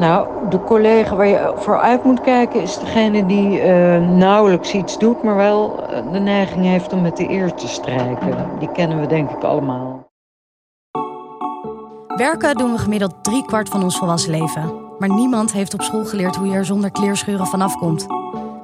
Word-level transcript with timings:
Nou, 0.00 0.28
de 0.48 0.64
collega 0.64 1.16
waar 1.16 1.26
je 1.26 1.52
voor 1.56 1.78
uit 1.78 2.04
moet 2.04 2.20
kijken 2.20 2.62
is 2.62 2.78
degene 2.78 3.26
die 3.26 3.64
uh, 3.64 4.08
nauwelijks 4.08 4.74
iets 4.74 4.98
doet, 4.98 5.22
maar 5.22 5.36
wel 5.36 5.84
de 6.12 6.18
neiging 6.18 6.64
heeft 6.64 6.92
om 6.92 7.00
met 7.00 7.16
de 7.16 7.30
eer 7.30 7.54
te 7.54 7.68
strijken. 7.68 8.48
Die 8.58 8.72
kennen 8.72 9.00
we 9.00 9.06
denk 9.06 9.30
ik 9.30 9.42
allemaal. 9.42 10.08
Werken 12.16 12.56
doen 12.56 12.72
we 12.72 12.78
gemiddeld 12.78 13.14
drie 13.24 13.44
kwart 13.44 13.68
van 13.68 13.82
ons 13.82 13.98
volwassen 13.98 14.30
leven. 14.30 14.72
Maar 14.98 15.08
niemand 15.08 15.52
heeft 15.52 15.74
op 15.74 15.82
school 15.82 16.04
geleerd 16.04 16.36
hoe 16.36 16.46
je 16.46 16.54
er 16.54 16.64
zonder 16.64 16.90
kleerscheuren 16.90 17.46
vanaf 17.46 17.78
komt. 17.78 18.06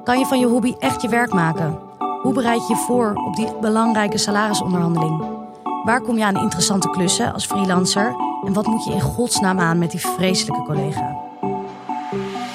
Kan 0.03 0.19
je 0.19 0.25
van 0.25 0.39
je 0.39 0.47
hobby 0.47 0.75
echt 0.79 1.01
je 1.01 1.09
werk 1.09 1.33
maken? 1.33 1.79
Hoe 2.21 2.33
bereid 2.33 2.67
je 2.67 2.73
je 2.73 2.79
voor 2.79 3.13
op 3.25 3.35
die 3.35 3.47
belangrijke 3.61 4.17
salarisonderhandeling? 4.17 5.21
Waar 5.83 6.01
kom 6.01 6.17
je 6.17 6.25
aan 6.25 6.37
interessante 6.37 6.89
klussen 6.89 7.33
als 7.33 7.45
freelancer? 7.45 8.15
En 8.45 8.53
wat 8.53 8.67
moet 8.67 8.85
je 8.85 8.91
in 8.91 9.01
godsnaam 9.01 9.59
aan 9.59 9.77
met 9.77 9.91
die 9.91 9.99
vreselijke 9.99 10.63
collega? 10.63 11.26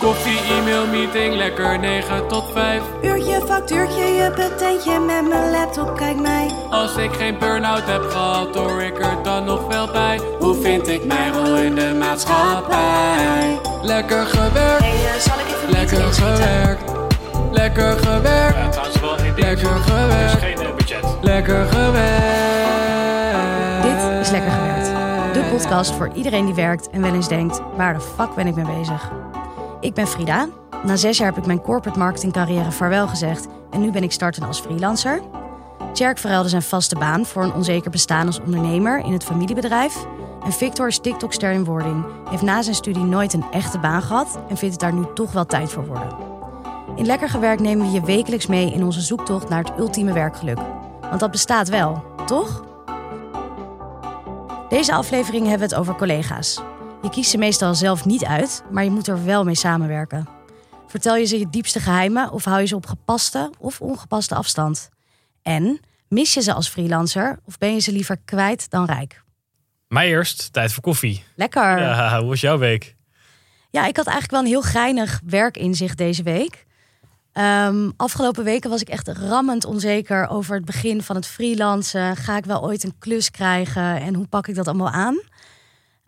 Koffie, 0.02 0.38
e-mail, 0.58 0.86
meeting, 0.86 1.34
lekker 1.34 1.78
9 1.78 2.28
tot 2.28 2.44
5. 2.52 2.82
Uurtje, 3.02 3.40
factuurtje, 3.46 4.00
je 4.04 4.30
patentje 4.36 4.98
met 5.00 5.28
mijn 5.28 5.50
laptop, 5.50 5.96
kijk 5.96 6.20
mij. 6.20 6.50
Als 6.70 6.96
ik 6.96 7.12
geen 7.12 7.38
burn-out 7.38 7.82
heb 7.84 8.02
gehad, 8.10 8.54
hoor 8.56 8.82
ik 8.82 8.98
er 8.98 9.22
dan 9.22 9.44
nog 9.44 9.66
wel 9.66 9.86
bij. 9.92 10.20
Hoe 10.38 10.54
vind 10.62 10.88
ik 10.88 11.04
mijn 11.04 11.32
rol 11.32 11.56
in 11.56 11.74
de 11.74 11.94
maatschappij? 11.98 13.58
Lekker 13.82 14.26
gewerkt, 14.26 14.82
Hey, 14.84 14.92
uh, 14.94 15.20
zal 15.20 15.38
ik 15.38 15.46
even 15.56 15.70
lekker 15.70 16.12
gewerkt. 16.12 16.90
Lekker 17.50 17.96
gewerkt, 17.98 18.56
Ja, 18.56 18.68
trouwens 18.68 19.00
wel 19.00 19.16
één 19.16 19.34
ding. 19.34 19.46
lekker 19.46 19.70
Er 19.70 19.80
gewerkt. 19.82 20.42
geen 20.42 20.58
eh, 20.66 20.74
budget. 20.76 21.04
Lekker 21.20 21.66
gewerkt. 21.66 22.12
Dit 23.82 24.20
is 24.20 24.30
Lekker 24.30 24.50
Gewerkt. 24.50 24.86
De 25.34 25.42
podcast 25.50 25.92
voor 25.92 26.10
iedereen 26.14 26.44
die 26.44 26.54
werkt 26.54 26.90
en 26.90 27.02
wel 27.02 27.14
eens 27.14 27.28
denkt: 27.28 27.60
waar 27.76 27.94
de 27.94 28.00
fuck 28.00 28.34
ben 28.34 28.46
ik 28.46 28.54
mee 28.54 28.64
bezig? 28.78 29.10
Ik 29.82 29.94
ben 29.94 30.06
Frida. 30.06 30.48
Na 30.84 30.96
zes 30.96 31.18
jaar 31.18 31.28
heb 31.28 31.38
ik 31.38 31.46
mijn 31.46 31.60
corporate 31.60 31.98
marketing 31.98 32.32
carrière 32.32 32.72
vaarwel 32.72 33.08
gezegd 33.08 33.46
en 33.70 33.80
nu 33.80 33.90
ben 33.90 34.02
ik 34.02 34.12
starten 34.12 34.42
als 34.42 34.60
freelancer. 34.60 35.20
Tjerk 35.92 36.18
verruilde 36.18 36.48
zijn 36.48 36.62
vaste 36.62 36.98
baan 36.98 37.26
voor 37.26 37.42
een 37.42 37.52
onzeker 37.52 37.90
bestaan 37.90 38.26
als 38.26 38.40
ondernemer 38.40 38.98
in 39.04 39.12
het 39.12 39.24
familiebedrijf. 39.24 40.06
En 40.44 40.52
Victor 40.52 40.86
is 40.86 40.98
TikTok-ster 40.98 41.52
in 41.52 41.64
wording, 41.64 42.04
heeft 42.30 42.42
na 42.42 42.62
zijn 42.62 42.74
studie 42.74 43.02
nooit 43.02 43.32
een 43.32 43.44
echte 43.50 43.78
baan 43.78 44.02
gehad 44.02 44.38
en 44.48 44.56
vindt 44.56 44.74
het 44.74 44.80
daar 44.80 44.92
nu 44.92 45.04
toch 45.14 45.32
wel 45.32 45.46
tijd 45.46 45.70
voor 45.70 45.86
worden. 45.86 46.16
In 46.96 47.06
Lekker 47.06 47.28
Gewerkt 47.28 47.62
nemen 47.62 47.86
we 47.86 47.92
je 47.92 48.04
wekelijks 48.04 48.46
mee 48.46 48.72
in 48.72 48.84
onze 48.84 49.00
zoektocht 49.00 49.48
naar 49.48 49.64
het 49.64 49.78
ultieme 49.78 50.12
werkgeluk. 50.12 50.58
Want 51.00 51.20
dat 51.20 51.30
bestaat 51.30 51.68
wel, 51.68 52.04
toch? 52.26 52.64
Deze 54.68 54.92
aflevering 54.92 55.46
hebben 55.46 55.68
we 55.68 55.74
het 55.74 55.82
over 55.82 55.94
collega's. 55.94 56.62
Je 57.02 57.10
kiest 57.10 57.30
ze 57.30 57.38
meestal 57.38 57.74
zelf 57.74 58.04
niet 58.04 58.24
uit, 58.24 58.62
maar 58.70 58.84
je 58.84 58.90
moet 58.90 59.06
er 59.06 59.24
wel 59.24 59.44
mee 59.44 59.54
samenwerken. 59.54 60.28
Vertel 60.86 61.16
je 61.16 61.24
ze 61.24 61.38
je 61.38 61.50
diepste 61.50 61.80
geheimen 61.80 62.32
of 62.32 62.44
hou 62.44 62.60
je 62.60 62.66
ze 62.66 62.76
op 62.76 62.86
gepaste 62.86 63.50
of 63.58 63.80
ongepaste 63.80 64.34
afstand? 64.34 64.88
En 65.42 65.80
mis 66.08 66.34
je 66.34 66.40
ze 66.42 66.52
als 66.52 66.68
freelancer 66.68 67.38
of 67.44 67.58
ben 67.58 67.74
je 67.74 67.80
ze 67.80 67.92
liever 67.92 68.18
kwijt 68.24 68.70
dan 68.70 68.84
rijk? 68.84 69.22
Maar 69.88 70.04
eerst, 70.04 70.52
tijd 70.52 70.72
voor 70.72 70.82
koffie. 70.82 71.24
Lekker. 71.36 71.78
Ja, 71.78 72.18
hoe 72.20 72.28
was 72.28 72.40
jouw 72.40 72.58
week? 72.58 72.96
Ja, 73.70 73.86
ik 73.86 73.96
had 73.96 74.06
eigenlijk 74.06 74.30
wel 74.30 74.40
een 74.40 74.62
heel 74.62 74.70
geinig 74.70 75.20
werkinzicht 75.24 75.98
deze 75.98 76.22
week. 76.22 76.66
Ehm, 77.32 77.90
afgelopen 77.96 78.44
weken 78.44 78.70
was 78.70 78.80
ik 78.80 78.88
echt 78.88 79.08
rammend 79.08 79.64
onzeker 79.64 80.28
over 80.28 80.54
het 80.54 80.64
begin 80.64 81.02
van 81.02 81.16
het 81.16 81.26
freelancen. 81.26 82.16
Ga 82.16 82.36
ik 82.36 82.44
wel 82.44 82.62
ooit 82.62 82.84
een 82.84 82.98
klus 82.98 83.30
krijgen 83.30 84.00
en 84.00 84.14
hoe 84.14 84.26
pak 84.26 84.46
ik 84.46 84.54
dat 84.54 84.68
allemaal 84.68 84.90
aan? 84.90 85.20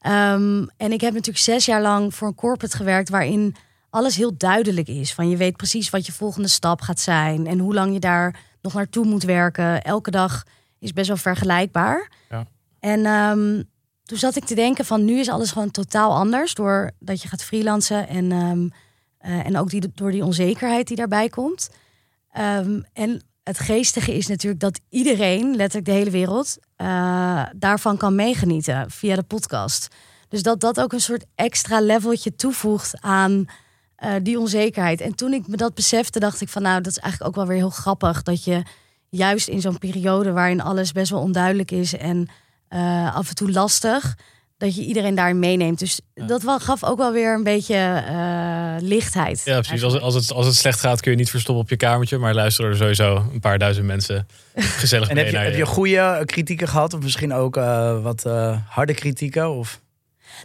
Ehm, 0.05 0.67
en 0.77 0.93
ik 0.93 1.01
heb 1.01 1.13
natuurlijk 1.13 1.45
zes 1.45 1.65
jaar 1.65 1.83
lang 1.83 2.15
voor 2.15 2.29
een 2.29 2.35
corporate 2.35 2.77
gewerkt 2.77 3.09
waarin 3.09 3.57
alles 3.91 4.17
heel 4.17 4.37
duidelijk 4.37 4.89
is. 4.89 5.15
Van 5.15 5.29
je 5.29 5.37
weet 5.37 5.57
precies 5.57 5.91
wat 5.91 6.07
je 6.07 6.13
volgende 6.13 6.49
stap 6.49 6.81
gaat 6.81 7.01
zijn 7.01 7.47
en 7.47 7.59
hoe 7.59 7.75
lang 7.75 7.93
je 7.93 8.01
daar 8.01 8.41
nog 8.63 8.75
naartoe 8.75 9.05
moet 9.05 9.23
werken. 9.23 9.83
Elke 9.83 10.11
dag 10.11 10.43
is 10.79 10.93
best 10.93 11.09
wel 11.09 11.17
vergelijkbaar. 11.17 12.11
Ja. 12.29 12.47
En 12.81 13.07
ehm, 13.07 13.63
toen 14.03 14.19
zat 14.19 14.37
ik 14.37 14.45
te 14.45 14.55
denken 14.55 14.85
van 14.85 15.05
nu 15.05 15.19
is 15.19 15.29
alles 15.29 15.51
gewoon 15.51 15.71
totaal 15.71 16.15
anders 16.15 16.55
doordat 16.55 17.23
je 17.23 17.29
gaat 17.29 17.45
freelancen 17.45 18.09
en, 18.09 18.33
ehm, 18.33 18.69
eh, 19.19 19.47
en 19.47 19.59
ook 19.59 19.71
die, 19.71 19.91
door 19.95 20.11
die 20.11 20.25
onzekerheid 20.25 20.87
die 20.87 20.97
daarbij 20.97 21.29
komt. 21.29 21.71
En 22.93 23.23
het 23.45 23.59
geestige 23.59 24.15
is 24.15 24.27
natuurlijk 24.27 24.61
dat 24.61 24.81
iedereen, 24.89 25.57
letterlijk 25.57 25.85
de 25.85 25.93
hele 25.93 26.11
wereld, 26.11 26.57
eh, 26.77 27.43
daarvan 27.57 27.97
kan 27.97 28.15
meegenieten 28.15 28.91
via 28.91 29.15
de 29.15 29.23
podcast. 29.23 29.89
Dus 30.29 30.43
dat 30.43 30.61
dat 30.61 30.81
ook 30.81 30.93
een 30.93 31.01
soort 31.01 31.25
extra 31.35 31.81
leveltje 31.81 32.35
toevoegt 32.35 33.01
aan 33.01 33.47
eh, 33.97 34.13
die 34.23 34.39
onzekerheid. 34.39 35.01
En 35.01 35.15
toen 35.15 35.33
ik 35.33 35.47
me 35.47 35.57
dat 35.57 35.75
besefte, 35.75 36.19
dacht 36.19 36.41
ik 36.41 36.49
van 36.49 36.63
nou, 36.63 36.81
dat 36.81 36.93
is 36.93 36.99
eigenlijk 36.99 37.31
ook 37.31 37.37
wel 37.37 37.47
weer 37.55 37.63
heel 37.63 37.71
grappig 37.71 38.23
dat 38.23 38.45
je 38.45 38.63
juist 39.09 39.49
in 39.49 39.61
zo'n 39.61 39.79
periode 39.79 40.33
waarin 40.33 40.61
alles 40.61 40.93
best 40.93 41.11
wel 41.11 41.21
onduidelijk 41.21 41.71
is 41.71 41.97
en 41.97 42.29
eh, 42.69 43.15
af 43.15 43.29
en 43.29 43.35
toe 43.35 43.51
lastig, 43.51 44.17
dat 44.65 44.77
je 44.77 44.85
iedereen 44.85 45.15
daarin 45.15 45.39
meeneemt. 45.39 45.79
Dus 45.79 46.01
dat 46.15 46.43
wel, 46.43 46.61
gaf 46.61 46.85
ook 46.85 46.99
wel 46.99 47.13
weer 47.13 47.35
een 47.35 47.43
beetje 47.43 47.75
eh, 47.75 48.75
lichtheid. 48.79 49.43
Ja, 49.45 49.61
precies. 49.61 49.83
Als, 49.83 50.01
als, 50.01 50.15
het, 50.15 50.33
als 50.33 50.47
het 50.47 50.55
slecht 50.55 50.81
gaat 50.81 51.01
kun 51.01 51.11
je 51.11 51.17
niet 51.17 51.31
verstoppen 51.31 51.65
op 51.65 51.71
je 51.71 51.77
kamertje. 51.77 52.19
Maar 52.19 52.35
luisteren 52.35 52.71
er 52.71 52.77
sowieso 52.77 53.29
een 53.33 53.41
paar 53.41 53.59
duizend 53.59 53.87
mensen 53.87 54.27
gezellig 54.55 55.09
En 55.09 55.15
mee 55.15 55.25
heb 55.25 55.33
je, 55.33 55.39
naar 55.39 55.49
heb 55.49 55.57
je 55.57 55.67
goede 55.67 56.23
kritieken 56.25 56.69
gehad? 56.69 56.95
Of 56.95 57.01
misschien 57.01 57.33
ook 57.33 57.57
eh, 57.57 58.03
wat 58.03 58.25
eh, 58.25 58.59
harde 58.69 58.95
kritieken? 58.95 59.51
Of... 59.51 59.81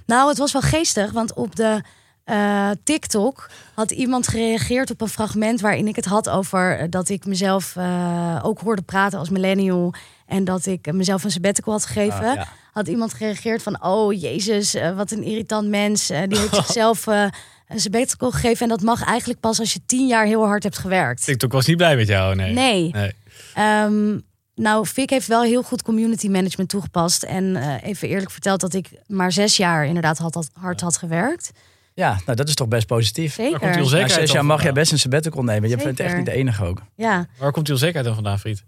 Nou, 0.05 0.29
het 0.29 0.37
was 0.37 0.51
wel 0.51 0.61
geestig, 0.61 1.11
want 1.11 1.33
op 1.33 1.55
de 1.55 1.81
eh, 2.29 2.69
TikTok 2.83 3.49
had 3.73 3.91
iemand 3.91 4.27
gereageerd 4.27 4.91
op 4.91 5.01
een 5.01 5.07
fragment 5.07 5.61
waarin 5.61 5.87
ik 5.87 5.95
het 5.95 6.05
had 6.05 6.29
over 6.29 6.89
dat 6.89 7.09
ik 7.09 7.25
mezelf 7.25 7.75
eh, 7.75 8.39
ook 8.43 8.59
hoorde 8.59 8.81
praten 8.81 9.19
als 9.19 9.29
millennial 9.29 9.93
en 10.29 10.43
dat 10.43 10.65
ik 10.65 10.93
mezelf 10.93 11.23
een 11.23 11.31
sabbatical 11.31 11.73
had 11.73 11.85
gegeven. 11.85 12.29
Ah, 12.29 12.35
ja. 12.35 12.47
Had 12.71 12.87
iemand 12.87 13.13
gereageerd 13.13 13.63
van, 13.63 13.83
oh 13.83 14.21
jezus, 14.21 14.73
eh, 14.73 14.95
wat 14.95 15.11
een 15.11 15.23
irritant 15.23 15.69
mens. 15.69 16.09
Eh, 16.09 16.21
die 16.27 16.37
heeft 16.37 16.55
zichzelf 16.65 17.07
eh, 17.07 17.25
een 17.67 17.79
sabbatical 17.79 18.31
gegeven 18.31 18.61
en 18.61 18.69
dat 18.69 18.81
mag 18.81 19.03
eigenlijk 19.03 19.39
pas 19.39 19.59
als 19.59 19.73
je 19.73 19.79
tien 19.85 20.07
jaar 20.07 20.25
heel 20.25 20.45
hard 20.45 20.63
hebt 20.63 20.77
gewerkt. 20.77 21.23
TikTok 21.23 21.51
was 21.51 21.65
niet 21.65 21.77
blij 21.77 21.95
met 21.95 22.07
jou, 22.07 22.35
nee. 22.35 22.53
Nee. 22.53 22.91
Nee. 22.91 23.13
Ehm, 23.53 24.17
nou, 24.59 24.87
Vic 24.87 25.09
heeft 25.09 25.27
wel 25.27 25.43
heel 25.43 25.63
goed 25.63 25.81
community 25.81 26.27
management 26.27 26.69
toegepast. 26.69 27.23
En 27.23 27.55
eh, 27.55 27.89
even 27.89 28.07
eerlijk 28.07 28.31
verteld 28.31 28.59
dat 28.59 28.73
ik 28.73 28.89
maar 29.07 29.31
zes 29.31 29.57
jaar 29.57 29.85
inderdaad 29.85 30.17
had, 30.17 30.33
had, 30.33 30.49
hard 30.53 30.81
had 30.81 30.97
gewerkt. 30.97 31.51
Ja, 31.93 32.19
nou 32.25 32.37
dat 32.37 32.47
is 32.47 32.55
toch 32.55 32.67
best 32.67 32.87
positief. 32.87 33.33
Zeker. 33.33 33.51
Waar 33.51 33.59
komt 33.59 33.73
die 33.73 33.79
Na 33.79 33.85
onzekerheid 33.85 34.27
zes 34.27 34.31
jaar 34.31 34.45
mag 34.45 34.63
jij 34.63 34.71
best 34.73 34.91
een 34.91 34.99
sabbatical 34.99 35.43
nemen. 35.43 35.69
Je 35.69 35.77
bent 35.77 35.99
echt 35.99 36.15
niet 36.15 36.25
de 36.25 36.31
enige 36.31 36.65
ook. 36.65 36.81
Ja, 36.95 37.27
Waar 37.37 37.51
komt 37.51 37.65
die 37.65 37.73
onzekerheid 37.73 38.05
dan 38.05 38.15
vandaan, 38.15 38.39
vriend? 38.39 38.63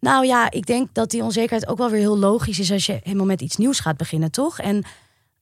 Nou 0.00 0.26
ja, 0.26 0.50
ik 0.50 0.66
denk 0.66 0.88
dat 0.92 1.10
die 1.10 1.22
onzekerheid 1.22 1.68
ook 1.68 1.78
wel 1.78 1.90
weer 1.90 2.00
heel 2.00 2.18
logisch 2.18 2.58
is 2.58 2.72
als 2.72 2.86
je 2.86 3.00
helemaal 3.02 3.26
met 3.26 3.40
iets 3.40 3.56
nieuws 3.56 3.80
gaat 3.80 3.96
beginnen, 3.96 4.30
toch? 4.30 4.58
En 4.58 4.84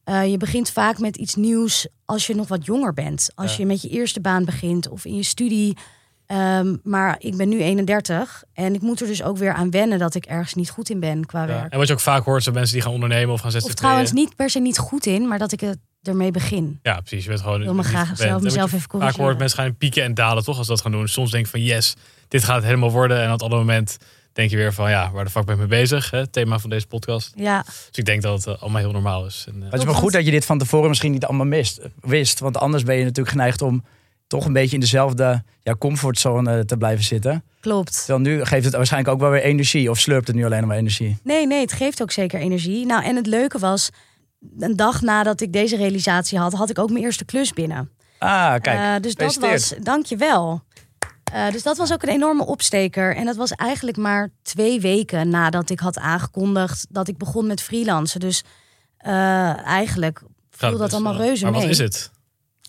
eh, 0.05 0.31
je 0.31 0.37
begint 0.37 0.71
vaak 0.71 0.99
met 0.99 1.17
iets 1.17 1.35
nieuws 1.35 1.87
als 2.05 2.27
je 2.27 2.35
nog 2.35 2.49
wat 2.49 2.65
jonger 2.65 2.93
bent. 2.95 3.31
Als 3.35 3.51
Ja. 3.53 3.59
je 3.59 3.67
met 3.67 3.83
je 3.83 3.89
eerste 3.89 4.21
baan 4.21 4.45
begint 4.45 4.89
of 4.89 5.05
in 5.05 5.15
je 5.17 5.23
studie. 5.23 5.77
Ehm, 6.27 6.77
maar 6.83 7.17
ik 7.19 7.37
ben 7.37 7.49
nu 7.49 7.61
31 7.63 8.43
en 8.53 8.75
ik 8.75 8.81
moet 8.81 9.01
er 9.01 9.07
dus 9.07 9.23
ook 9.23 9.37
weer 9.37 9.53
aan 9.53 9.71
wennen 9.71 9.99
dat 9.99 10.15
ik 10.15 10.25
ergens 10.27 10.55
niet 10.55 10.71
goed 10.71 10.91
in 10.91 11.01
ben 11.01 11.27
qua 11.27 11.41
Ja. 11.41 11.47
werk. 11.47 11.73
En 11.73 11.79
wat 11.79 11.87
je 11.87 11.93
ook 11.93 12.01
vaak 12.01 12.25
hoort, 12.25 12.43
zijn 12.43 12.55
mensen 12.55 12.75
die 12.75 12.83
gaan 12.83 12.93
ondernemen 12.93 13.35
of 13.35 13.41
gaan 13.41 13.51
zetten. 13.51 13.71
Of 13.71 13.77
trouwens 13.77 14.13
niet 14.13 14.37
per 14.37 14.51
se 14.51 14.59
niet 14.61 14.79
goed 14.79 15.07
in, 15.07 15.29
maar 15.29 15.39
dat 15.39 15.53
ik 15.53 15.61
het 15.61 15.79
ermee 16.03 16.31
begin. 16.31 16.79
Ja, 16.83 17.01
precies. 17.01 17.23
Je 17.23 17.29
bent 17.29 17.41
gewoon. 17.41 17.59
Ik 17.59 17.65
wil 17.65 17.75
me 17.75 17.83
graag 17.83 18.17
zelf, 18.17 18.43
mezelf 18.43 18.67
even 18.67 18.81
Vaak 18.81 18.89
corrigeren. 18.89 19.25
hoort 19.25 19.39
mensen 19.39 19.59
gaan 19.59 19.77
pieken 19.77 20.03
en 20.03 20.15
dalen 20.15 20.45
toch 20.45 20.57
als 20.59 20.67
ze 20.67 20.73
dat 20.73 20.81
gaan 20.83 20.93
doen. 20.93 21.09
Soms 21.09 21.31
denk 21.31 21.45
ik 21.45 21.51
van 21.51 21.63
yes, 21.63 21.95
dit 22.29 22.45
gaat 22.45 22.57
het 22.57 22.65
helemaal 22.65 22.91
worden. 22.91 23.19
En 23.19 23.27
op 23.27 23.33
het 23.33 23.43
andere 23.43 23.61
moment 23.61 23.97
denk 24.39 24.51
je 24.51 24.57
weer 24.57 24.73
van 24.75 24.91
ja, 24.91 25.11
waar 25.13 25.25
de 25.25 25.31
fuck 25.31 25.45
ben 25.45 25.55
ik 25.55 25.61
mee 25.61 25.81
bezig? 25.81 26.11
Hè? 26.11 26.19
Het 26.19 26.33
thema 26.33 26.59
van 26.59 26.71
deze 26.71 26.87
podcast. 26.87 27.33
Ja, 27.35 27.63
Dus 27.63 27.89
ik 27.99 28.05
denk 28.05 28.23
dat 28.23 28.45
het 28.45 28.55
eh, 28.55 28.63
allemaal 28.63 28.81
heel 28.81 28.93
normaal 28.93 29.27
is. 29.27 29.45
En, 29.49 29.55
eh, 29.55 29.61
Maar 29.61 29.71
het 29.71 29.81
is 29.81 29.87
wel 29.87 29.95
goed 29.95 30.13
dat 30.13 30.25
je 30.25 30.31
dit 30.31 30.45
van 30.45 30.59
tevoren 30.59 30.89
misschien 30.89 31.13
niet 31.13 31.25
allemaal 31.25 31.47
mist, 31.47 31.81
wist. 32.01 32.39
Want 32.41 32.57
anders 32.57 32.83
ben 32.83 32.97
je 32.97 33.03
natuurlijk 33.05 33.37
geneigd 33.37 33.63
om 33.63 33.85
toch 34.27 34.45
een 34.45 34.53
beetje 34.53 34.75
in 34.75 34.81
dezelfde 34.81 35.43
ja, 35.63 35.75
comfortzone 35.75 36.65
te 36.65 36.77
blijven 36.77 37.05
zitten. 37.05 37.45
klopt. 37.61 37.99
Terwijl 38.05 38.19
nu 38.21 38.45
geeft 38.45 38.65
het 38.65 38.75
waarschijnlijk 38.75 39.13
ook 39.15 39.21
wel 39.21 39.31
weer 39.31 39.43
energie. 39.43 39.91
Of 39.91 39.99
slurpt 39.99 40.27
het 40.27 40.37
nu 40.37 40.45
alleen 40.45 40.67
maar 40.67 40.77
energie? 40.77 41.17
Nee, 41.23 41.47
nee, 41.47 41.61
het 41.61 41.73
geeft 41.73 42.03
ook 42.03 42.11
zeker 42.11 42.41
energie. 42.41 42.87
Nou, 42.87 43.05
en 43.05 43.17
het 43.17 43.27
leuke 43.27 43.59
was, 43.59 43.91
een 44.59 44.77
dag 44.77 45.01
nadat 45.03 45.41
ik 45.41 45.53
deze 45.53 45.77
realisatie 45.77 46.39
had, 46.39 46.53
had 46.53 46.71
ik 46.71 46.79
ook 46.79 46.91
mijn 46.91 47.05
eerste 47.05 47.25
klus 47.25 47.53
binnen. 47.53 47.91
Ah, 48.19 48.55
kijk. 48.61 48.79
Eh, 48.79 49.03
dus 49.03 49.15
dat 49.15 49.37
was, 49.37 49.75
dankjewel. 49.83 50.63
Eh 51.33 51.51
dus 51.53 51.63
dat 51.63 51.77
was 51.77 51.93
ook 51.93 52.03
een 52.03 52.09
enorme 52.09 52.47
opsteker. 52.47 53.17
En 53.17 53.25
dat 53.25 53.37
was 53.37 53.53
eigenlijk 53.53 53.97
maar 53.97 54.31
twee 54.43 54.81
weken 54.81 55.29
nadat 55.29 55.71
ik 55.71 55.81
had 55.81 55.99
aangekondigd 55.99 56.87
dat 56.91 57.09
ik 57.09 57.19
begon 57.19 57.47
met 57.47 57.63
freelancen. 57.63 58.21
Dus 58.21 58.45
eh, 58.99 59.67
eigenlijk 59.67 60.19
viel 60.19 60.29
gaat 60.51 60.71
dat 60.71 60.81
best 60.81 60.93
allemaal 60.93 61.17
wel. 61.17 61.27
reuze 61.27 61.43
Maar 61.43 61.53
mee. 61.53 61.61
wat 61.61 61.71
is 61.71 61.79
het? 61.79 62.11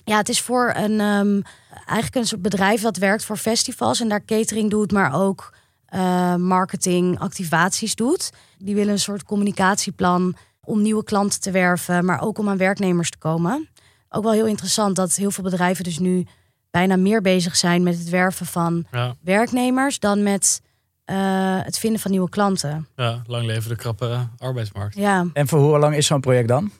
Ja, 0.03 0.17
het 0.17 0.29
is 0.29 0.41
voor 0.41 0.73
een 0.75 0.99
ehm, 0.99 1.41
eigenlijk 1.73 2.15
een 2.15 2.25
soort 2.25 2.41
bedrijf 2.41 2.81
dat 2.81 2.97
werkt 2.97 3.25
voor 3.25 3.37
festivals 3.37 4.01
en 4.01 4.09
daar 4.09 4.25
catering 4.25 4.69
doet, 4.69 4.91
maar 4.91 5.13
ook 5.13 5.53
eh, 5.85 6.35
marketing, 6.35 7.19
activaties 7.19 7.95
doet. 7.95 8.29
Die 8.57 8.75
willen 8.75 8.93
een 8.93 8.99
soort 8.99 9.23
communicatieplan 9.23 10.35
om 10.63 10.81
nieuwe 10.81 11.03
klanten 11.03 11.39
te 11.41 11.51
werven, 11.51 12.05
maar 12.05 12.21
ook 12.21 12.37
om 12.37 12.49
aan 12.49 12.57
werknemers 12.57 13.09
te 13.09 13.17
komen. 13.17 13.69
ook 14.09 14.23
wel 14.23 14.31
heel 14.31 14.45
interessant 14.45 14.95
dat 14.95 15.15
heel 15.15 15.31
veel 15.31 15.43
bedrijven 15.43 15.83
dus 15.83 15.99
nu 15.99 16.25
bijna 16.71 16.95
meer 16.95 17.21
bezig 17.21 17.55
zijn 17.55 17.83
met 17.83 17.97
het 17.97 18.09
werven 18.09 18.45
van 18.45 18.85
Ja, 18.91 19.15
werknemers 19.21 19.99
dan 19.99 20.23
met 20.23 20.61
eh, 21.05 21.15
het 21.63 21.79
vinden 21.79 21.99
van 21.99 22.11
nieuwe 22.11 22.29
klanten. 22.29 22.87
ja, 22.95 23.21
lang 23.27 23.45
leven 23.45 23.69
de 23.69 23.75
krappe 23.75 24.27
arbeidsmarkt. 24.37 24.95
Ja, 24.95 25.25
En 25.33 25.47
voor 25.47 25.59
hoe 25.59 25.79
lang 25.79 25.95
is 25.95 26.05
zo'n 26.07 26.21
project 26.21 26.47
dan? 26.47 26.71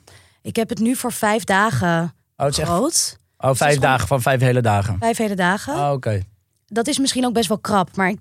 ik 0.42 0.56
heb 0.56 0.68
het 0.68 0.78
nu 0.78 0.96
voor 0.96 1.12
vijf 1.12 1.44
dagen 1.44 2.02
Oh, 2.36 2.46
het 2.46 2.54
is 2.54 2.58
echt, 2.60 2.68
groot. 2.70 3.18
oh 3.38 3.54
vijf 3.54 3.58
gewoon- 3.74 3.78
dagen 3.88 4.06
van 4.08 4.22
vijf 4.22 4.40
hele 4.40 4.60
dagen. 4.62 4.96
Vijf 4.98 5.16
hele 5.16 5.34
dagen. 5.34 5.74
Oh, 5.74 5.90
Oké. 5.92 6.22
dat 6.66 6.86
is 6.86 6.98
misschien 6.98 7.26
ook 7.26 7.32
best 7.32 7.48
wel 7.48 7.58
krap. 7.58 7.96
Maar 7.96 8.08
ik, 8.08 8.18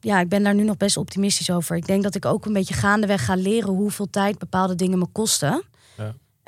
ja, 0.00 0.20
ik 0.20 0.28
ben 0.28 0.42
daar 0.42 0.54
nu 0.54 0.62
nog 0.64 0.76
best 0.76 0.96
optimistisch 0.96 1.50
over. 1.50 1.76
Ik 1.76 1.86
denk 1.86 2.02
dat 2.02 2.14
ik 2.14 2.24
ook 2.24 2.46
een 2.46 2.52
beetje 2.52 2.74
gaandeweg 2.74 3.24
ga 3.24 3.34
leren 3.34 3.68
hoeveel 3.74 4.10
tijd 4.10 4.38
bepaalde 4.38 4.74
dingen 4.74 4.98
me 4.98 5.06
kosten. 5.12 5.62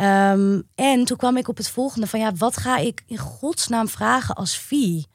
Ehm, 0.00 0.60
en 0.74 1.04
toen 1.04 1.16
kwam 1.16 1.36
ik 1.36 1.48
op 1.48 1.56
het 1.56 1.70
volgende 1.70 2.06
van 2.06 2.20
ja, 2.20 2.32
wat 2.34 2.56
ga 2.56 2.76
ik 2.76 3.02
in 3.06 3.18
godsnaam 3.18 3.88
vragen 3.88 4.34
als 4.34 4.56
fee? 4.56 5.06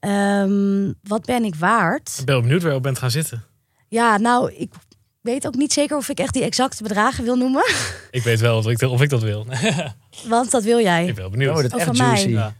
Ehm, 0.00 0.92
wat 1.02 1.24
ben 1.24 1.44
ik 1.44 1.54
waard? 1.54 2.16
Ik 2.18 2.24
ben 2.24 2.34
wel 2.34 2.42
benieuwd 2.42 2.62
waar 2.62 2.70
je 2.70 2.76
op 2.76 2.82
bent 2.82 2.98
gaan 2.98 3.10
zitten. 3.10 3.44
Ja, 3.88 4.16
nou, 4.16 4.52
ik 4.52 4.72
weet 5.20 5.46
ook 5.46 5.54
niet 5.54 5.72
zeker 5.72 5.96
of 5.96 6.08
ik 6.08 6.18
echt 6.18 6.32
die 6.32 6.42
exacte 6.42 6.82
bedragen 6.82 7.24
wil 7.24 7.36
noemen. 7.36 7.62
Ik 8.10 8.22
weet 8.22 8.40
wel 8.40 8.58
of 8.58 8.66
ik, 8.66 8.82
of 8.82 9.02
ik 9.02 9.08
dat 9.08 9.22
wil. 9.22 9.46
Want 10.28 10.50
dat 10.50 10.62
wil 10.62 10.80
jij. 10.80 11.06
ik 11.06 11.14
ben 11.14 11.30
benieuwd. 11.30 11.56
Oh, 11.56 11.62
dat 11.62 11.74
Oh, 11.74 11.80
echt 11.80 11.96
juicy. 11.96 12.28
Ja. 12.28 12.54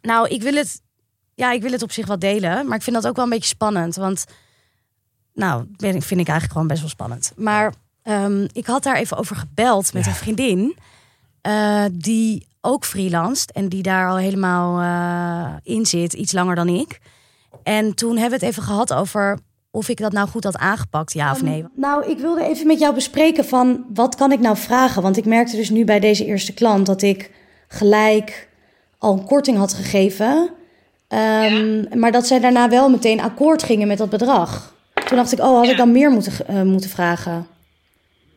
Nou, 0.00 0.28
ik 0.28 0.42
wil 0.42 0.54
het. 0.54 0.80
Ja, 1.34 1.52
ik 1.52 1.62
wil 1.62 1.72
het 1.72 1.82
op 1.82 1.92
zich 1.92 2.06
wel 2.06 2.18
delen. 2.18 2.66
Maar 2.66 2.76
ik 2.76 2.82
vind 2.82 2.96
dat 2.96 3.06
ook 3.06 3.16
wel 3.16 3.24
een 3.24 3.30
beetje 3.30 3.48
spannend. 3.48 3.96
Want. 3.96 4.24
Nou, 5.34 5.64
ben- 5.76 6.02
vind 6.02 6.20
ik 6.20 6.28
eigenlijk 6.28 6.52
gewoon 6.52 6.66
best 6.66 6.80
wel 6.80 6.90
spannend. 6.90 7.32
Maar 7.36 7.74
ehm, 8.02 8.46
ik 8.52 8.66
had 8.66 8.82
daar 8.82 8.96
even 8.96 9.16
over 9.16 9.36
gebeld 9.36 9.92
met 9.92 10.06
een 10.06 10.14
vriendin. 10.14 10.76
Eh, 11.44 11.84
die 11.92 12.46
ook 12.60 12.84
freelanced. 12.84 13.52
En 13.52 13.68
die 13.68 13.82
daar 13.82 14.08
al 14.08 14.16
helemaal 14.16 14.80
eh, 14.80 15.74
in 15.74 15.86
zit. 15.86 16.12
Iets 16.12 16.32
langer 16.32 16.54
dan 16.54 16.68
ik. 16.68 17.00
En 17.62 17.94
toen 17.94 18.16
hebben 18.16 18.38
we 18.38 18.44
het 18.46 18.54
even 18.54 18.62
gehad 18.62 18.92
over. 18.92 19.38
Of 19.70 19.88
ik 19.88 19.98
dat 19.98 20.12
nou 20.12 20.28
goed 20.28 20.44
had 20.44 20.56
aangepakt, 20.56 21.12
ja 21.12 21.30
of 21.30 21.42
nee. 21.42 21.64
nou, 21.74 22.10
ik 22.10 22.18
wilde 22.18 22.44
even 22.44 22.66
met 22.66 22.78
jou 22.78 22.94
bespreken 22.94 23.44
van 23.44 23.84
wat 23.94 24.14
kan 24.14 24.32
ik 24.32 24.40
nou 24.40 24.56
vragen? 24.56 25.02
Want 25.02 25.16
ik 25.16 25.24
merkte 25.24 25.56
dus 25.56 25.70
nu 25.70 25.84
bij 25.84 26.00
deze 26.00 26.24
eerste 26.24 26.54
klant 26.54 26.86
dat 26.86 27.02
ik 27.02 27.30
gelijk 27.68 28.48
al 28.98 29.12
een 29.12 29.24
korting 29.24 29.56
had 29.56 29.74
gegeven. 29.74 30.50
Ehm, 31.08 31.98
Maar 31.98 32.12
dat 32.12 32.26
zij 32.26 32.40
daarna 32.40 32.68
wel 32.68 32.88
meteen 32.88 33.20
akkoord 33.20 33.62
gingen 33.62 33.88
met 33.88 33.98
dat 33.98 34.10
bedrag. 34.10 34.74
Toen 35.06 35.16
dacht 35.16 35.32
ik, 35.32 35.38
oh, 35.38 35.56
had 35.58 35.68
ik 35.68 35.76
dan 35.76 35.92
meer 35.92 36.10
moeten, 36.10 36.46
eh, 36.46 36.62
moeten 36.62 36.90
vragen? 36.90 37.46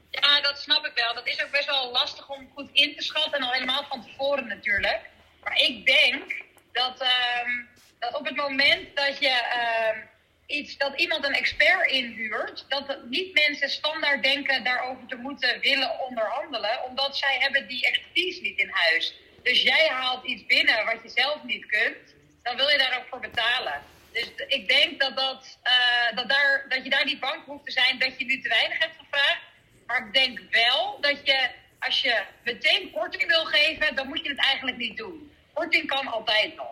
Ja, 0.09 0.41
dat 0.41 0.57
snap 0.57 0.85
ik 0.85 0.91
wel. 0.95 1.13
Dat 1.15 1.27
is 1.27 1.43
ook 1.43 1.51
best 1.51 1.65
wel 1.65 1.89
lastig 1.91 2.29
om 2.29 2.46
goed 2.57 2.69
in 2.71 2.95
te 2.95 3.03
schatten. 3.03 3.33
En 3.33 3.43
al 3.43 3.51
helemaal 3.51 3.85
van 3.89 4.03
tevoren 4.03 4.47
natuurlijk. 4.47 5.01
Maar 5.43 5.61
ik 5.61 5.85
denk 5.85 6.23
dat, 6.71 7.01
ehm, 7.01 7.51
dat 7.99 8.15
op 8.15 8.25
het 8.25 8.35
moment 8.35 8.95
dat 8.95 9.19
je 9.19 9.29
ehm, 9.29 9.99
iets, 10.45 10.77
dat 10.77 10.99
iemand 10.99 11.25
een 11.25 11.33
expert 11.33 11.91
inhuurt, 11.91 12.65
dat 12.69 12.97
niet 13.09 13.33
mensen 13.33 13.69
standaard 13.69 14.23
denken 14.23 14.63
daarover 14.63 15.07
te 15.07 15.15
moeten 15.15 15.59
willen 15.59 15.99
onderhandelen, 15.99 16.83
omdat 16.83 17.17
zij 17.17 17.37
hebben 17.39 17.67
die 17.67 17.87
expertise 17.87 18.41
niet 18.41 18.59
in 18.59 18.69
huis. 18.69 19.13
Dus 19.43 19.61
jij 19.61 19.87
haalt 19.87 20.25
iets 20.25 20.45
binnen 20.45 20.85
wat 20.85 20.99
je 21.03 21.09
zelf 21.09 21.43
niet 21.43 21.65
kunt, 21.65 22.15
dan 22.43 22.55
wil 22.55 22.69
je 22.69 22.77
daar 22.77 22.97
ook 22.97 23.07
voor 23.09 23.19
betalen. 23.19 23.81
Dus 24.11 24.31
ik 24.47 24.67
denk 24.67 24.99
dat, 24.99 25.15
dat, 25.15 25.57
eh, 25.63 26.15
dat, 26.15 26.29
daar, 26.29 26.65
dat 26.69 26.83
je 26.83 26.89
daar 26.89 27.05
niet 27.05 27.19
bang 27.19 27.43
hoeft 27.45 27.65
te 27.65 27.71
zijn 27.71 27.99
dat 27.99 28.17
je 28.17 28.25
nu 28.25 28.41
te 28.41 28.49
weinig 28.49 28.79
hebt 28.79 28.95
gevraagd. 28.97 29.41
Maar 29.85 30.05
ik 30.07 30.13
denk 30.13 30.39
wel 30.49 30.97
dat 31.01 31.19
je, 31.23 31.49
als 31.79 32.01
je 32.01 32.21
meteen 32.43 32.91
korting 32.91 33.27
wil 33.27 33.43
geven, 33.45 33.95
dan 33.95 34.07
moet 34.07 34.19
je 34.23 34.29
het 34.29 34.39
eigenlijk 34.45 34.77
niet 34.77 34.97
doen. 34.97 35.31
Korting 35.53 35.87
kan 35.87 36.07
altijd 36.07 36.55
nog. 36.55 36.65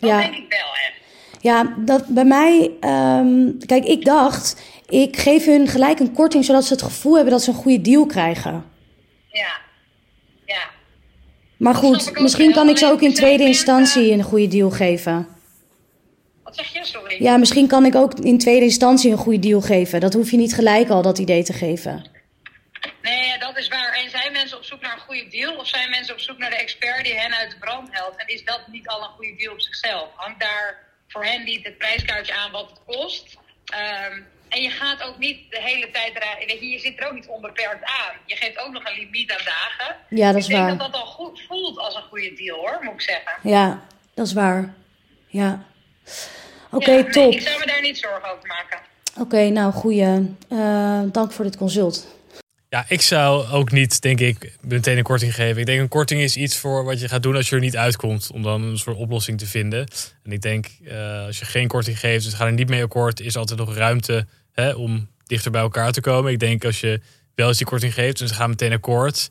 Dat 0.00 0.10
Ja. 0.10 0.18
denk 0.20 0.34
ik 0.34 0.46
wel 0.48 0.74
echt. 0.88 0.98
Ja, 1.40 1.74
dat 1.78 2.06
bij 2.06 2.24
mij. 2.24 2.70
ehm, 2.80 3.50
kijk, 3.66 3.84
ik 3.84 4.04
dacht, 4.04 4.62
ik 4.88 5.16
geef 5.16 5.44
hun 5.44 5.66
gelijk 5.68 6.00
een 6.00 6.12
korting 6.12 6.44
zodat 6.44 6.64
ze 6.64 6.72
het 6.72 6.82
gevoel 6.82 7.14
hebben 7.14 7.32
dat 7.32 7.42
ze 7.42 7.50
een 7.50 7.56
goede 7.56 7.80
deal 7.80 8.06
krijgen. 8.06 8.64
Ja. 9.28 9.60
Ja. 10.46 10.70
Maar 11.56 11.72
Dat 11.72 11.82
goed, 11.82 12.20
misschien 12.20 12.52
kan 12.52 12.68
ik 12.68 12.78
ze 12.78 12.86
ook 12.86 13.00
in 13.00 13.14
tweede 13.14 13.44
instantie 13.44 14.12
een 14.12 14.22
goede 14.22 14.48
deal 14.48 14.70
geven. 14.70 15.28
Wat 16.42 16.56
zeg 16.56 16.72
je? 16.72 16.84
Sorry. 16.84 17.22
Ja, 17.22 17.36
misschien 17.36 17.66
kan 17.66 17.84
ik 17.84 17.94
ook 17.94 18.14
in 18.14 18.38
tweede 18.38 18.64
instantie 18.64 19.10
een 19.10 19.16
goede 19.18 19.38
deal 19.38 19.60
geven. 19.60 20.00
Dat 20.00 20.12
hoef 20.14 20.30
je 20.30 20.36
niet 20.36 20.54
gelijk 20.54 20.88
al 20.88 21.02
dat 21.02 21.18
idee 21.18 21.42
te 21.42 21.52
geven. 21.52 22.04
Nee, 23.02 23.38
dat 23.38 23.56
is 23.58 23.68
waar. 23.68 23.92
En 24.04 24.10
zijn 24.10 24.32
mensen 24.32 24.56
op 24.56 24.64
zoek 24.64 24.80
naar 24.80 24.92
een 24.94 25.00
goede 25.00 25.28
deal? 25.40 25.56
Of 25.56 25.66
zijn 25.66 25.90
mensen 25.90 26.14
op 26.14 26.20
zoek 26.20 26.38
naar 26.38 26.50
de 26.50 26.56
expert 26.56 27.04
die 27.04 27.14
hen 27.18 27.34
uit 27.34 27.50
de 27.50 27.58
brand 27.58 27.88
helpt? 27.90 28.16
En 28.20 28.26
is 28.26 28.44
dat 28.44 28.60
niet 28.66 28.88
al 28.88 29.02
een 29.02 29.08
goede 29.16 29.36
deal 29.36 29.52
op 29.52 29.60
zichzelf? 29.60 30.08
Hangt 30.14 30.40
daar 30.40 30.78
voor 31.08 31.24
hen 31.24 31.44
niet 31.44 31.64
het 31.64 31.78
prijskaartje 31.78 32.34
aan 32.34 32.50
wat 32.50 32.70
het 32.70 32.96
kost? 32.96 33.36
Ehm, 33.64 34.20
en 34.48 34.62
je 34.62 34.70
gaat 34.70 35.02
ook 35.02 35.18
niet 35.18 35.50
de 35.50 35.60
hele 35.60 35.90
tijd 35.90 36.16
eraan... 36.16 36.36
Weet 36.38 36.60
je, 36.60 36.68
je 36.68 36.78
zit 36.78 37.00
er 37.00 37.06
ook 37.06 37.12
niet 37.12 37.26
onbeperkt 37.26 37.84
aan. 37.84 38.14
Je 38.26 38.36
geeft 38.36 38.58
ook 38.58 38.72
nog 38.72 38.84
een 38.88 38.98
limiet 38.98 39.30
aan 39.32 39.44
dagen. 39.44 39.96
Ja, 40.08 40.26
dat 40.32 40.36
is 40.40 40.44
ik 40.48 40.50
denk 40.54 40.68
waar. 40.68 40.78
dat 40.78 40.92
dat 40.92 41.00
al 41.00 41.06
goed 41.06 41.40
voelt 41.48 41.78
als 41.78 41.94
een 41.94 42.02
goede 42.02 42.32
deal, 42.34 42.58
hoor, 42.58 42.78
moet 42.82 42.94
ik 42.94 43.00
zeggen. 43.00 43.32
Ja, 43.42 43.80
dat 44.14 44.26
is 44.26 44.32
waar. 44.32 44.74
Ja. 45.26 45.64
Oké, 46.70 46.90
Ja, 46.90 47.00
nee, 47.02 47.10
top. 47.10 47.32
ik 47.32 47.40
zou 47.40 47.58
me 47.58 47.66
daar 47.66 47.80
niet 47.80 47.98
zorgen 47.98 48.30
over 48.32 48.46
maken. 48.46 48.78
Oké, 49.18 49.48
nou, 49.48 49.72
goeie. 49.72 50.36
Eh, 50.48 51.00
dank 51.06 51.32
voor 51.32 51.44
dit 51.44 51.56
consult. 51.56 52.06
Ja, 52.70 52.84
ik 52.88 53.00
zou 53.00 53.48
ook 53.48 53.70
niet, 53.70 54.00
denk 54.00 54.20
ik, 54.20 54.56
meteen 54.60 54.96
een 54.98 55.02
korting 55.02 55.34
geven. 55.34 55.60
Ik 55.60 55.66
denk 55.66 55.80
een 55.80 55.88
korting 55.88 56.20
is 56.20 56.36
iets 56.36 56.56
voor 56.56 56.84
wat 56.84 57.00
je 57.00 57.08
gaat 57.08 57.22
doen 57.22 57.36
als 57.36 57.48
je 57.48 57.54
er 57.54 57.60
niet 57.60 57.76
uitkomt. 57.76 58.30
Om 58.32 58.42
dan 58.42 58.62
een 58.62 58.78
soort 58.78 58.96
oplossing 58.96 59.38
te 59.38 59.46
vinden. 59.46 59.86
En 60.22 60.32
ik 60.32 60.42
denk, 60.42 60.66
eh, 60.84 61.24
als 61.26 61.38
je 61.38 61.44
geen 61.44 61.68
korting 61.68 61.98
geeft, 61.98 62.24
dus 62.24 62.34
ga 62.34 62.46
er 62.46 62.52
niet 62.52 62.68
mee 62.68 62.82
akkoord, 62.82 63.20
is 63.20 63.36
altijd 63.36 63.58
nog 63.58 63.74
ruimte 63.74 64.26
hè, 64.52 64.70
om 64.72 65.08
dichter 65.26 65.50
bij 65.50 65.60
elkaar 65.60 65.92
te 65.92 66.00
komen. 66.00 66.32
Ik 66.32 66.38
denk 66.38 66.64
als 66.64 66.80
je 66.80 67.00
wel 67.34 67.48
eens 67.48 67.58
die 67.58 67.66
korting 67.66 67.94
geeft 67.94 68.20
en 68.20 68.28
ze 68.28 68.34
gaan 68.34 68.50
meteen 68.50 68.72
akkoord. 68.72 69.28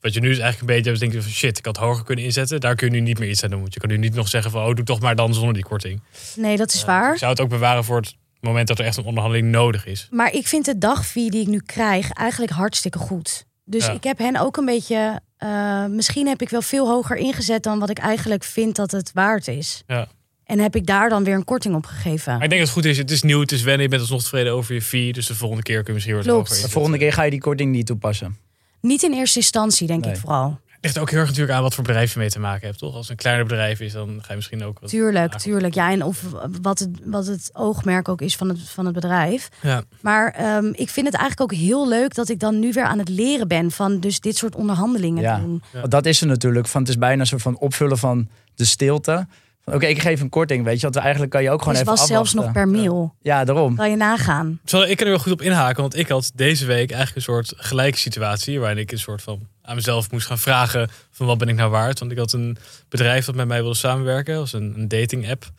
Wat 0.00 0.14
je 0.14 0.20
nu 0.20 0.28
dus 0.28 0.38
eigenlijk 0.38 0.70
een 0.70 0.76
beetje 0.76 0.92
is 0.92 0.98
denk 0.98 1.12
je 1.12 1.22
van 1.22 1.30
shit, 1.30 1.58
ik 1.58 1.64
had 1.64 1.76
hoger 1.76 2.04
kunnen 2.04 2.24
inzetten. 2.24 2.60
Daar 2.60 2.74
kun 2.74 2.86
je 2.86 2.92
nu 2.92 3.00
niet 3.00 3.18
meer 3.18 3.28
iets 3.28 3.44
aan 3.44 3.50
doen. 3.50 3.66
Je 3.68 3.80
kan 3.80 3.88
nu 3.88 3.96
niet 3.96 4.14
nog 4.14 4.28
zeggen 4.28 4.50
van, 4.50 4.64
oh, 4.66 4.74
doe 4.74 4.84
toch 4.84 5.00
maar 5.00 5.16
dan 5.16 5.34
zonder 5.34 5.54
die 5.54 5.62
korting. 5.62 6.02
Nee, 6.36 6.56
dat 6.56 6.72
is 6.72 6.80
Ik 6.80 6.86
waar. 6.86 7.18
zou 7.18 7.30
het 7.30 7.40
ook 7.40 7.48
bewaren 7.48 7.84
voor 7.84 7.96
het 7.96 8.16
moment 8.44 8.68
dat 8.68 8.78
er 8.78 8.84
echt 8.84 8.96
een 8.96 9.04
onderhandeling 9.04 9.50
nodig 9.50 9.86
is. 9.86 10.08
Maar 10.10 10.32
ik 10.32 10.46
vind 10.46 10.64
de 10.64 10.78
dagfee 10.78 11.30
die 11.30 11.40
ik 11.40 11.46
nu 11.46 11.60
krijg 11.66 12.10
eigenlijk 12.10 12.52
hartstikke 12.52 12.98
goed. 12.98 13.44
Dus 13.64 13.86
Ja. 13.86 13.92
ik 13.92 14.04
heb 14.04 14.18
hen 14.18 14.36
ook 14.40 14.56
een 14.56 14.64
beetje. 14.64 15.20
eh, 15.36 15.84
misschien 15.86 16.26
heb 16.26 16.42
ik 16.42 16.48
wel 16.48 16.62
veel 16.62 16.88
hoger 16.88 17.16
ingezet 17.16 17.62
dan 17.62 17.78
wat 17.78 17.90
ik 17.90 17.98
eigenlijk 17.98 18.44
vind 18.44 18.76
dat 18.76 18.90
het 18.90 19.10
waard 19.14 19.48
is. 19.48 19.82
Ja. 19.86 20.08
En 20.44 20.58
heb 20.58 20.76
ik 20.76 20.86
daar 20.86 21.08
dan 21.08 21.24
weer 21.24 21.34
een 21.34 21.44
korting 21.44 21.74
op 21.74 21.86
gegeven. 21.86 22.32
Maar 22.34 22.42
ik 22.42 22.48
denk 22.50 22.60
dat 22.64 22.70
het 22.74 22.78
goed 22.78 22.84
is. 22.90 22.98
Het 22.98 23.10
is 23.10 23.22
nieuw, 23.22 23.40
het 23.40 23.52
is 23.52 23.62
wennen. 23.62 23.82
Je 23.82 23.88
bent 23.88 24.00
alsnog 24.00 24.22
tevreden 24.22 24.52
over 24.52 24.74
je 24.74 24.82
fee. 24.82 25.12
Dus 25.12 25.26
de 25.26 25.34
volgende 25.34 25.62
keer 25.62 25.76
kun 25.76 25.86
je 25.86 25.92
misschien 25.92 26.14
wat 26.14 26.24
Klopt. 26.24 26.48
hoger 26.48 26.64
De 26.64 26.70
volgende 26.70 26.98
keer 26.98 27.12
ga 27.12 27.22
je 27.22 27.30
die 27.30 27.40
korting 27.40 27.72
niet 27.72 27.86
toepassen. 27.86 28.36
Niet 28.80 29.02
in 29.02 29.12
eerste 29.12 29.38
instantie, 29.38 29.86
denk 29.86 30.04
Nee. 30.04 30.14
ik 30.14 30.20
vooral. 30.20 30.58
Ligt 30.84 30.98
ook 30.98 31.10
heel 31.10 31.18
erg 31.18 31.28
natuurlijk 31.28 31.56
aan 31.56 31.62
wat 31.62 31.74
voor 31.74 31.84
bedrijf 31.84 32.12
je 32.12 32.18
mee 32.18 32.30
te 32.30 32.38
maken 32.40 32.66
hebt, 32.66 32.78
toch? 32.78 32.92
Als 32.94 33.00
het 33.00 33.10
een 33.10 33.16
kleiner 33.16 33.46
bedrijf 33.46 33.80
is, 33.80 33.92
dan 33.92 34.18
ga 34.20 34.26
je 34.28 34.34
misschien 34.34 34.64
ook 34.64 34.78
wat... 34.80 34.90
Tuurlijk, 34.90 35.32
lager. 35.32 35.40
tuurlijk. 35.40 35.74
Ja, 35.74 35.90
en 35.90 36.02
of 36.02 36.22
wat 36.62 36.78
het, 36.78 36.90
wat 37.04 37.26
het 37.26 37.50
oogmerk 37.52 38.08
ook 38.08 38.20
is 38.20 38.36
van 38.36 38.48
het, 38.48 38.58
van 38.60 38.84
het 38.84 38.94
bedrijf. 38.94 39.48
Ja. 39.62 39.82
Maar 40.00 40.30
ehm, 40.32 40.66
ik 40.66 40.88
vind 40.88 41.06
het 41.06 41.16
eigenlijk 41.16 41.52
ook 41.52 41.58
heel 41.58 41.88
leuk 41.88 42.14
dat 42.14 42.28
ik 42.28 42.40
dan 42.40 42.58
nu 42.58 42.72
weer 42.72 42.84
aan 42.84 42.98
het 42.98 43.08
leren 43.08 43.48
ben 43.48 43.70
van 43.70 44.00
dus 44.00 44.20
dit 44.20 44.36
soort 44.36 44.54
onderhandelingen 44.54 45.22
Ja. 45.22 45.38
doen. 45.38 45.62
Dat 45.88 46.06
is 46.06 46.20
er 46.20 46.26
natuurlijk. 46.26 46.66
Van, 46.66 46.80
het 46.80 46.90
is 46.90 46.98
bijna 46.98 47.20
een 47.20 47.26
soort 47.26 47.42
van 47.42 47.58
opvullen 47.58 47.98
van 47.98 48.28
de 48.54 48.64
stilte. 48.64 49.26
Oké, 49.64 49.86
ik 49.86 50.00
geef 50.00 50.20
een 50.20 50.28
korting, 50.28 50.64
weet 50.64 50.76
je. 50.76 50.82
Want 50.82 50.96
eigenlijk 50.96 51.32
kan 51.32 51.42
je 51.42 51.50
ook 51.50 51.58
gewoon 51.58 51.74
Dus 51.74 51.82
het 51.82 51.92
even 51.92 52.00
was 52.00 52.12
zelfs 52.14 52.34
nog 52.34 52.52
per 52.52 52.68
mail. 52.68 53.14
Ja, 53.22 53.44
daarom. 53.44 53.76
Kan 53.76 53.90
je 53.90 53.96
nagaan. 53.96 54.60
Zal, 54.64 54.86
ik 54.86 54.96
kan 54.96 55.06
er 55.06 55.12
wel 55.12 55.22
goed 55.22 55.32
op 55.32 55.42
inhaken, 55.42 55.80
want 55.80 55.96
ik 55.96 56.08
had 56.08 56.30
deze 56.34 56.66
week 56.66 56.90
eigenlijk 56.90 57.16
een 57.16 57.22
soort 57.34 57.52
gelijke 57.56 57.98
situatie. 57.98 58.60
Waarin 58.60 58.78
ik 58.78 58.92
een 58.92 58.98
soort 58.98 59.22
van 59.22 59.46
aan 59.64 59.74
mezelf 59.74 60.10
moest 60.10 60.26
gaan 60.26 60.38
vragen 60.38 60.90
van 61.10 61.26
wat 61.26 61.38
ben 61.38 61.48
ik 61.48 61.54
nou 61.54 61.70
waard. 61.70 61.98
Want 61.98 62.12
ik 62.12 62.18
had 62.18 62.32
een 62.32 62.56
bedrijf 62.88 63.24
dat 63.24 63.34
met 63.34 63.46
mij 63.46 63.60
wilde 63.60 63.76
samenwerken. 63.76 64.32
Dat 64.34 64.42
was 64.42 64.52
een, 64.52 64.74
een 64.76 64.88
dating 64.88 65.30
app. 65.30 65.50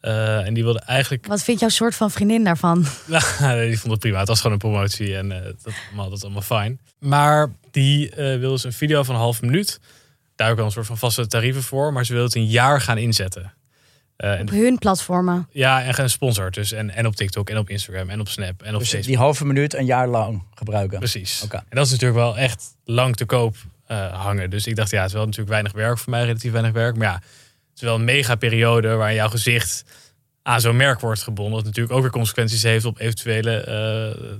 Eh, 0.00 0.46
en 0.46 0.54
die 0.54 0.64
wilde 0.64 0.80
eigenlijk 0.80 1.26
Wat 1.26 1.42
vindt 1.42 1.60
jouw 1.60 1.70
soort 1.70 1.94
van 1.94 2.10
vriendin 2.10 2.44
daarvan? 2.44 2.84
Nou, 3.40 3.66
die 3.66 3.78
vond 3.78 3.92
het 3.92 4.00
prima. 4.00 4.18
Het 4.18 4.28
was 4.28 4.40
gewoon 4.40 4.52
een 4.52 4.70
promotie 4.70 5.16
en 5.16 5.32
eh, 5.32 5.44
dat, 5.62 5.74
allemaal, 5.88 6.10
dat 6.10 6.22
allemaal 6.24 6.42
fijn. 6.42 6.80
Maar 6.98 7.52
die 7.70 8.10
eh 8.10 8.16
wilde 8.16 8.48
dus 8.48 8.64
een 8.64 8.72
video 8.72 9.02
van 9.02 9.14
een 9.14 9.20
half 9.20 9.42
minuut. 9.42 9.80
Daar 10.34 10.46
heb 10.46 10.56
ik 10.56 10.60
al 10.60 10.66
een 10.66 10.74
soort 10.74 10.86
van 10.86 10.98
vaste 10.98 11.26
tarieven 11.26 11.62
voor. 11.62 11.92
Maar 11.92 12.04
ze 12.04 12.12
wilde 12.12 12.26
het 12.26 12.36
een 12.36 12.46
jaar 12.46 12.80
gaan 12.80 12.98
inzetten. 12.98 13.52
Eh, 14.16 14.40
Op 14.40 14.50
hun 14.50 14.78
platformen. 14.78 15.48
ja, 15.50 15.82
en 15.82 15.94
gesponsord 15.94 16.54
dus. 16.54 16.72
En, 16.72 16.90
en 16.90 17.06
op 17.06 17.14
TikTok 17.16 17.50
en 17.50 17.58
op 17.58 17.70
Instagram 17.70 18.10
en 18.10 18.20
op 18.20 18.28
Snap 18.28 18.62
en 18.62 18.72
op 18.74 18.78
Dus 18.78 18.88
Facebook. 18.88 19.06
die 19.08 19.16
halve 19.16 19.46
minuut 19.46 19.74
een 19.74 19.84
jaar 19.86 20.08
lang 20.08 20.42
gebruiken. 20.54 20.98
Precies. 20.98 21.42
Oké. 21.44 21.56
En 21.56 21.64
dat 21.76 21.86
is 21.86 21.90
natuurlijk 21.92 22.18
wel 22.20 22.36
echt 22.38 22.64
lang 22.84 23.16
te 23.16 23.24
koop 23.24 23.56
eh, 23.86 24.22
hangen. 24.24 24.50
Dus 24.50 24.66
ik 24.66 24.76
dacht, 24.76 24.90
ja, 24.90 24.98
het 24.98 25.06
is 25.08 25.12
wel 25.12 25.22
natuurlijk 25.24 25.50
weinig 25.50 25.72
werk 25.72 25.98
voor 25.98 26.10
mij, 26.10 26.24
relatief 26.24 26.52
weinig 26.52 26.72
werk. 26.72 26.96
Maar 26.96 27.06
ja, 27.06 27.14
het 27.14 27.22
is 27.76 27.80
wel 27.80 27.94
een 27.94 28.04
mega 28.04 28.34
periode 28.34 28.94
waar 28.94 29.14
jouw 29.14 29.28
gezicht 29.28 29.84
aan 30.42 30.60
zo'n 30.60 30.76
merk 30.76 31.00
wordt 31.00 31.22
gebonden. 31.22 31.54
Wat 31.54 31.64
natuurlijk 31.64 31.94
ook 31.94 32.02
weer 32.02 32.10
consequenties 32.10 32.62
heeft 32.62 32.84
op 32.84 32.98
eventuele 33.00 33.56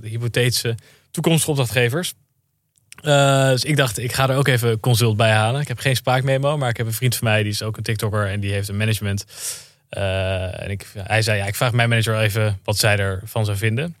eh 0.01 0.09
hypothetische 0.11 0.75
toekomstige 1.11 1.49
opdrachtgevers. 1.51 2.13
Eh, 3.01 3.47
dus 3.49 3.63
ik 3.63 3.77
dacht, 3.77 3.97
ik 3.97 4.13
ga 4.13 4.29
er 4.29 4.35
ook 4.35 4.47
even 4.47 4.79
consult 4.79 5.17
bij 5.17 5.31
halen. 5.31 5.61
Ik 5.61 5.67
heb 5.67 5.79
geen 5.79 5.95
spraakmemo, 5.95 6.57
maar 6.57 6.69
ik 6.69 6.77
heb 6.77 6.85
een 6.85 6.93
vriend 6.93 7.15
van 7.15 7.27
mij, 7.27 7.43
die 7.43 7.51
is 7.51 7.63
ook 7.63 7.77
een 7.77 7.83
TikToker 7.83 8.27
en 8.27 8.39
die 8.39 8.51
heeft 8.51 8.67
een 8.67 8.77
management. 8.77 9.25
Eh, 9.89 10.61
en 10.61 10.69
ik, 10.69 10.87
hij 10.97 11.21
zei, 11.21 11.37
ja, 11.37 11.45
ik 11.45 11.55
vraag 11.55 11.71
mijn 11.71 11.89
manager 11.89 12.19
even 12.19 12.59
wat 12.63 12.77
zij 12.77 12.97
ervan 12.97 13.45
zou 13.45 13.57
vinden. 13.57 13.95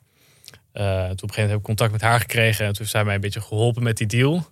Eh, 0.71 0.83
toen 0.83 1.03
op 1.03 1.09
een 1.09 1.17
gegeven 1.17 1.27
moment 1.27 1.49
heb 1.49 1.57
ik 1.57 1.63
contact 1.63 1.91
met 1.91 2.01
haar 2.01 2.19
gekregen 2.19 2.65
en 2.65 2.71
toen 2.71 2.79
heeft 2.79 2.91
zij 2.91 3.03
mij 3.03 3.15
een 3.15 3.21
beetje 3.21 3.41
geholpen 3.41 3.83
met 3.83 3.97
die 3.97 4.07
deal. 4.07 4.47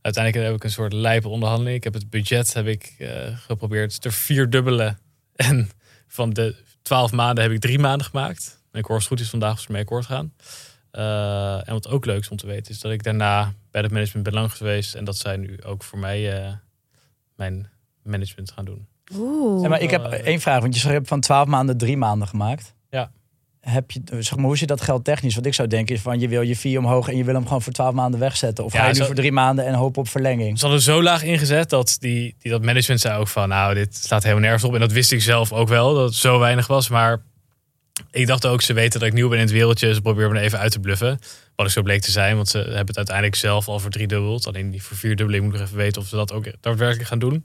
Uiteindelijk 0.00 0.44
heb 0.44 0.56
ik 0.56 0.64
een 0.64 0.70
soort 0.70 0.92
lijpe 0.92 1.28
onderhandeling. 1.28 1.76
Ik 1.76 1.84
heb 1.84 1.94
het 1.94 2.10
budget 2.10 2.52
heb 2.52 2.66
ik, 2.66 2.94
eh, 2.98 3.38
geprobeerd 3.38 4.00
te 4.00 4.10
vierdubbelen. 4.10 4.98
En 5.32 5.70
van 6.08 6.30
de 6.30 6.54
twaalf 6.82 7.12
maanden 7.12 7.44
heb 7.44 7.52
ik 7.52 7.60
drie 7.60 7.78
maanden 7.78 8.06
gemaakt. 8.06 8.60
En 8.72 8.78
ik 8.78 8.84
hoor 8.84 8.94
als 8.94 9.04
het 9.04 9.12
goed 9.12 9.20
is 9.20 9.30
vandaag 9.30 9.52
of 9.52 9.60
ze 9.60 9.72
mee 9.72 9.80
akkoord 9.80 10.06
gaan. 10.06 10.32
En 11.66 11.72
wat 11.72 11.88
ook 11.88 12.04
leuk 12.04 12.20
is 12.20 12.28
om 12.28 12.36
te 12.36 12.46
weten, 12.46 12.72
is 12.72 12.80
dat 12.80 12.92
ik 12.92 13.02
daarna 13.02 13.52
bij 13.70 13.82
het 13.82 13.90
management 13.90 14.24
ben 14.24 14.34
lang 14.34 14.52
geweest. 14.52 14.94
En 14.94 15.04
dat 15.04 15.16
zij 15.16 15.36
nu 15.36 15.62
ook 15.62 15.82
voor 15.82 15.98
mij 15.98 16.60
mijn 17.36 17.70
management 18.02 18.50
gaan 18.50 18.64
doen. 18.64 18.86
Oeh. 19.16 19.68
Maar 19.68 19.80
ik 19.80 19.90
heb 19.90 20.04
Eh, 20.04 20.18
één 20.26 20.40
vraag, 20.40 20.60
want 20.60 20.80
je 20.80 20.88
hebt 20.88 21.08
van 21.08 21.20
12 21.20 21.46
maanden 21.46 21.76
drie 21.76 21.96
maanden 21.96 22.28
gemaakt. 22.28 22.74
Ja. 22.90 23.10
Heb 23.60 23.90
je, 23.90 24.00
zeg 24.18 24.36
maar, 24.36 24.44
hoe 24.44 24.56
zit 24.56 24.68
dat 24.68 24.80
geld 24.80 25.04
technisch? 25.04 25.34
Wat 25.34 25.46
ik 25.46 25.54
zou 25.54 25.68
denken 25.68 25.94
is 25.94 26.00
van 26.00 26.20
je 26.20 26.28
wil 26.28 26.40
je 26.42 26.56
fee 26.56 26.78
omhoog 26.78 27.08
en 27.08 27.16
je 27.16 27.24
wil 27.24 27.34
hem 27.34 27.46
gewoon 27.46 27.62
voor 27.62 27.72
12 27.72 27.94
maanden 27.94 28.20
wegzetten. 28.20 28.64
Of 28.64 28.72
Ja, 28.72 28.78
ga 28.78 28.84
je 28.86 28.92
nu 28.92 28.98
zo- 28.98 29.04
voor 29.06 29.14
drie 29.14 29.32
maanden 29.32 29.66
en 29.66 29.74
hopen 29.74 30.00
op 30.02 30.08
verlenging? 30.08 30.58
Ze 30.58 30.64
hadden 30.64 30.82
zo 30.82 31.02
laag 31.02 31.22
ingezet 31.22 31.70
dat 31.70 31.96
die, 32.00 32.34
die 32.38 32.50
dat 32.50 32.62
management 32.62 33.00
zei 33.00 33.18
ook 33.18 33.28
van, 33.28 33.48
nou, 33.48 33.74
dit 33.74 33.96
slaat 33.96 34.22
helemaal 34.22 34.42
nergens 34.42 34.64
op. 34.64 34.74
En 34.74 34.80
dat 34.80 34.92
wist 34.92 35.12
ik 35.12 35.22
zelf 35.22 35.52
ook 35.52 35.68
wel, 35.68 35.94
dat 35.94 36.04
het 36.04 36.14
zo 36.14 36.38
weinig 36.38 36.66
was. 36.66 36.88
Maar 36.88 37.22
ik 38.10 38.26
dacht 38.26 38.46
ook, 38.46 38.62
ze 38.62 38.72
weten 38.72 38.98
dat 39.00 39.08
ik 39.08 39.14
nieuw 39.14 39.28
ben 39.28 39.38
in 39.38 39.44
het 39.44 39.52
wereldje. 39.52 39.94
Ze 39.94 40.00
proberen 40.00 40.32
me 40.32 40.40
even 40.40 40.58
uit 40.58 40.72
te 40.72 40.80
bluffen. 40.80 41.18
Wat 41.56 41.66
ik 41.66 41.72
zo 41.72 41.82
bleek 41.82 42.00
te 42.00 42.10
zijn, 42.10 42.36
want 42.36 42.48
ze 42.48 42.58
hebben 42.58 42.86
het 42.86 42.96
uiteindelijk 42.96 43.36
zelf 43.36 43.68
al 43.68 43.78
verdriedubbeld. 43.78 44.46
Alleen 44.46 44.70
die 44.70 44.82
voor 44.82 44.96
vierdubbeling 44.96 45.44
moet 45.44 45.52
ik 45.54 45.58
nog 45.60 45.68
even 45.68 45.80
weten 45.80 46.02
of 46.02 46.08
ze 46.08 46.16
dat 46.16 46.32
ook 46.32 46.44
daadwerkelijk 46.60 47.08
gaan 47.08 47.18
doen. 47.18 47.44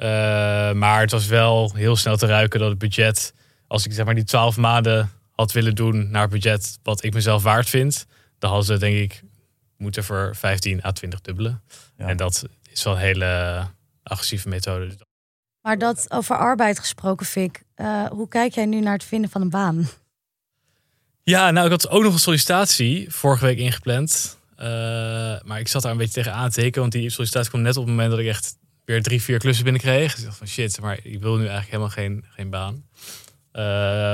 Eh, 0.00 0.72
maar 0.72 1.00
het 1.00 1.10
was 1.10 1.26
wel 1.26 1.72
heel 1.74 1.96
snel 1.96 2.16
te 2.16 2.26
ruiken 2.26 2.60
dat 2.60 2.68
het 2.68 2.78
budget, 2.78 3.34
als 3.66 3.86
ik 3.86 3.92
zeg 3.92 4.04
maar 4.04 4.14
die 4.14 4.24
12 4.24 4.56
maanden 4.56 5.10
had 5.30 5.52
willen 5.52 5.74
doen 5.74 6.10
naar 6.10 6.22
het 6.22 6.30
budget 6.30 6.78
wat 6.82 7.04
ik 7.04 7.14
mezelf 7.14 7.42
waard 7.42 7.68
vind, 7.68 8.06
dan 8.38 8.50
hadden 8.50 8.66
ze 8.68 8.78
denk 8.78 8.96
ik 8.96 9.22
moeten 9.76 10.04
voor 10.04 10.36
15 10.36 10.84
à 10.84 10.90
20 10.92 11.20
dubbelen. 11.20 11.62
Ja. 11.96 12.06
En 12.06 12.16
dat 12.16 12.44
is 12.72 12.82
wel 12.82 12.92
een 12.92 12.98
hele 12.98 13.60
agressieve 14.02 14.48
methode. 14.48 14.86
Dus 14.86 14.96
Maar 15.62 15.78
dat 15.78 16.06
over 16.10 16.36
arbeid 16.36 16.78
gesproken, 16.78 17.26
Fik. 17.26 17.62
eh, 17.74 18.06
hoe 18.06 18.28
kijk 18.28 18.54
jij 18.54 18.66
nu 18.66 18.80
naar 18.80 18.92
het 18.92 19.04
vinden 19.04 19.30
van 19.30 19.40
een 19.40 19.50
baan? 19.50 19.88
Ja, 21.22 21.50
nou, 21.50 21.64
ik 21.64 21.70
had 21.72 21.88
ook 21.88 22.02
nog 22.02 22.12
een 22.12 22.18
sollicitatie 22.18 23.12
vorige 23.12 23.44
week 23.44 23.58
ingepland. 23.58 24.38
Eh, 24.56 24.66
maar 25.42 25.58
ik 25.58 25.68
zat 25.68 25.82
daar 25.82 25.92
een 25.92 25.98
beetje 25.98 26.12
tegen 26.12 26.34
aan 26.34 26.48
te 26.48 26.54
tekenen. 26.54 26.80
Want 26.80 26.92
die 26.92 27.10
sollicitatie 27.10 27.50
kwam 27.50 27.62
net 27.62 27.76
op 27.76 27.82
het 27.82 27.90
moment 27.90 28.10
dat 28.10 28.20
ik 28.20 28.26
echt 28.26 28.56
weer 28.90 29.02
drie, 29.02 29.22
vier 29.22 29.38
klussen 29.38 29.64
binnenkreeg. 29.64 30.10
Dus 30.10 30.18
ik 30.20 30.24
dacht 30.24 30.38
van 30.38 30.46
shit, 30.46 30.80
maar 30.80 30.98
ik 31.02 31.20
wil 31.20 31.32
nu 31.36 31.40
eigenlijk 31.46 31.66
helemaal 31.70 31.88
geen, 31.90 32.24
geen 32.28 32.50
baan. 32.50 32.84
Eh, 33.52 33.62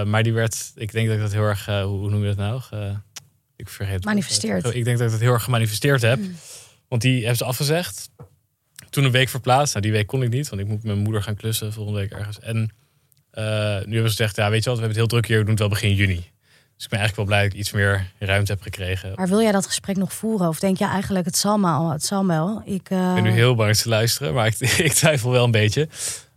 maar 0.05 0.23
die 0.23 0.33
werd, 0.33 0.73
ik 0.75 0.93
denk 0.93 1.07
dat 1.07 1.17
ik 1.17 1.23
dat 1.23 1.33
heel 1.33 1.43
erg, 1.43 1.69
eh, 1.69 1.83
hoe, 1.85 2.11
noem 2.11 2.21
je 2.21 2.27
dat 2.27 2.37
nou? 2.37 2.61
Ge- 2.61 2.97
ik 3.57 3.69
vergeet 3.69 3.95
het. 3.95 4.05
Manifesteerd. 4.05 4.75
Ik 4.75 4.85
denk 4.85 4.99
dat 4.99 5.07
ik 5.07 5.13
dat 5.13 5.21
heel 5.21 5.33
erg 5.33 5.43
gemanifesteerd 5.43 6.03
heb. 6.03 6.21
Want 6.89 7.03
die 7.03 7.19
hebben 7.19 7.37
ze 7.37 7.45
afgezegd. 7.45 8.11
Toen 8.91 9.05
een 9.05 9.11
week 9.11 9.29
verplaatst. 9.29 9.73
Nou, 9.75 9.85
die 9.87 9.95
week 9.95 10.07
kon 10.07 10.23
ik 10.23 10.31
niet, 10.31 10.49
want 10.49 10.61
ik 10.63 10.67
moet 10.69 10.77
met 10.77 10.85
mijn 10.85 10.99
moeder 10.99 11.23
gaan 11.23 11.37
klussen 11.37 11.73
volgende 11.73 12.01
week 12.01 12.11
ergens. 12.13 12.41
En 12.41 12.57
nu 12.57 13.93
hebben 13.95 14.11
ze 14.11 14.17
gezegd, 14.17 14.37
ja, 14.37 14.51
weet 14.51 14.65
je 14.65 14.71
wat, 14.71 14.79
we 14.79 14.85
hebben 14.85 14.89
het 14.89 14.97
heel 14.97 15.07
druk 15.07 15.27
hier, 15.27 15.37
we 15.37 15.43
doen 15.43 15.51
het 15.51 15.59
wel 15.61 15.69
begin 15.69 15.95
juni. 15.95 16.31
Dus 16.77 16.85
ik 16.85 16.91
ben 16.91 16.99
eigenlijk 16.99 17.17
wel 17.17 17.25
blij 17.25 17.43
dat 17.43 17.53
ik 17.53 17.59
iets 17.59 17.73
meer 17.73 18.13
ruimte 18.19 18.53
heb 18.53 18.63
gekregen. 18.63 19.13
Maar 19.15 19.29
wil 19.29 19.41
jij 19.41 19.53
dat 19.53 19.67
gesprek 19.67 19.97
nog 19.97 20.13
voeren? 20.13 20.49
Of 20.49 20.59
denk 20.59 20.79
je 20.79 20.87
eigenlijk, 20.87 21.25
het 21.25 21.37
zal, 21.37 21.59
maar, 21.59 21.93
het 21.93 22.05
zal 22.05 22.27
wel? 22.27 22.63
Ik, 22.65 22.91
eh, 22.91 23.09
Ik 23.09 23.15
ben 23.15 23.23
nu 23.23 23.31
heel 23.31 23.55
bang 23.55 23.77
te 23.77 23.89
luisteren, 23.89 24.35
maar 24.35 24.47
ik, 24.47 24.59
ik 24.89 24.93
twijfel 24.93 25.31
wel 25.31 25.45
een 25.45 25.51
beetje. 25.51 25.89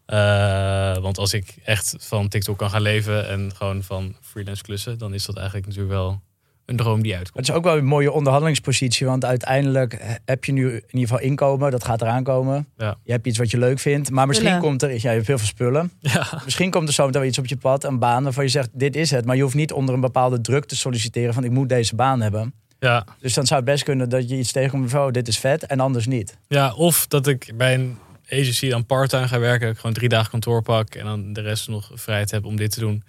Eh, 0.05 0.97
want 0.97 1.17
als 1.17 1.33
ik 1.33 1.55
echt 1.63 1.95
van 1.97 2.27
TikTok 2.27 2.57
kan 2.57 2.69
gaan 2.69 2.81
leven 2.81 3.27
en 3.27 3.51
gewoon 3.55 3.83
van 3.83 4.15
freelance 4.21 4.63
klussen, 4.63 4.97
dan 4.97 5.13
is 5.13 5.25
dat 5.25 5.35
eigenlijk 5.35 5.67
natuurlijk 5.67 5.93
wel 5.93 6.21
een 6.69 6.75
droom 6.75 7.01
die 7.01 7.15
uitkomt. 7.15 7.37
Het 7.37 7.49
is 7.49 7.53
ook 7.61 7.63
wel 7.63 7.77
een 7.77 7.85
mooie 7.85 8.11
onderhandelingspositie, 8.11 9.05
want 9.07 9.25
uiteindelijk 9.25 10.19
heb 10.25 10.45
je 10.45 10.51
nu 10.51 10.67
in 10.69 10.83
ieder 10.91 10.99
geval 11.09 11.19
inkomen, 11.19 11.71
dat 11.71 11.83
gaat 11.83 12.01
eraan 12.01 12.23
komen. 12.23 12.67
Ja. 12.77 12.97
Je 13.03 13.11
hebt 13.11 13.27
iets 13.27 13.37
wat 13.37 13.51
je 13.51 13.57
leuk 13.57 13.79
vindt, 13.79 14.09
maar 14.11 14.27
misschien 14.27 14.49
Spullen. 14.49 14.67
komt 14.67 14.81
er, 14.83 14.89
ja, 14.89 14.95
je 14.95 15.07
hebt 15.07 15.27
heel 15.27 15.37
veel 15.37 15.47
spullen. 15.47 15.91
Ja, 15.99 16.41
Misschien 16.45 16.71
komt 16.71 16.87
er 16.87 16.93
zo 16.93 17.05
meteen 17.05 17.25
iets 17.25 17.37
op 17.37 17.45
je 17.47 17.57
pad, 17.57 17.83
een 17.83 17.99
baan 17.99 18.23
waarvan 18.23 18.43
je 18.43 18.49
zegt, 18.49 18.69
dit 18.73 18.95
is 18.95 19.11
het. 19.11 19.25
Maar 19.25 19.35
je 19.35 19.41
hoeft 19.41 19.55
niet 19.55 19.71
onder 19.71 19.95
een 19.95 20.01
bepaalde 20.01 20.41
druk 20.41 20.65
te 20.65 20.75
solliciteren 20.75 21.33
van, 21.33 21.43
ik 21.43 21.51
moet 21.51 21.69
deze 21.69 21.95
baan 21.95 22.21
hebben. 22.21 22.53
ja, 22.79 23.05
Dus 23.19 23.33
dan 23.33 23.45
zou 23.45 23.59
het 23.59 23.69
best 23.69 23.83
kunnen 23.83 24.09
dat 24.09 24.29
je 24.29 24.37
iets 24.37 24.51
tegenkomt 24.51 24.89
van, 24.89 25.05
oh, 25.05 25.11
dit 25.11 25.27
is 25.27 25.37
vet, 25.37 25.65
en 25.65 25.79
anders 25.79 26.05
niet. 26.07 26.37
ja, 26.47 26.73
of 26.73 27.07
dat 27.07 27.27
ik 27.27 27.51
bij 27.55 27.73
een 27.73 27.97
agency 28.31 28.69
dan 28.69 28.85
part-time 28.85 29.27
ga 29.27 29.39
werken, 29.39 29.69
ik 29.69 29.75
gewoon 29.77 29.93
drie 29.93 30.09
dagen 30.09 30.29
kantoor 30.29 30.61
pak 30.61 30.95
en 30.95 31.05
dan 31.05 31.33
de 31.33 31.41
rest 31.41 31.67
nog 31.67 31.91
vrijheid 31.93 32.31
heb 32.31 32.45
om 32.45 32.55
dit 32.55 32.71
te 32.71 32.79
doen. 32.79 33.03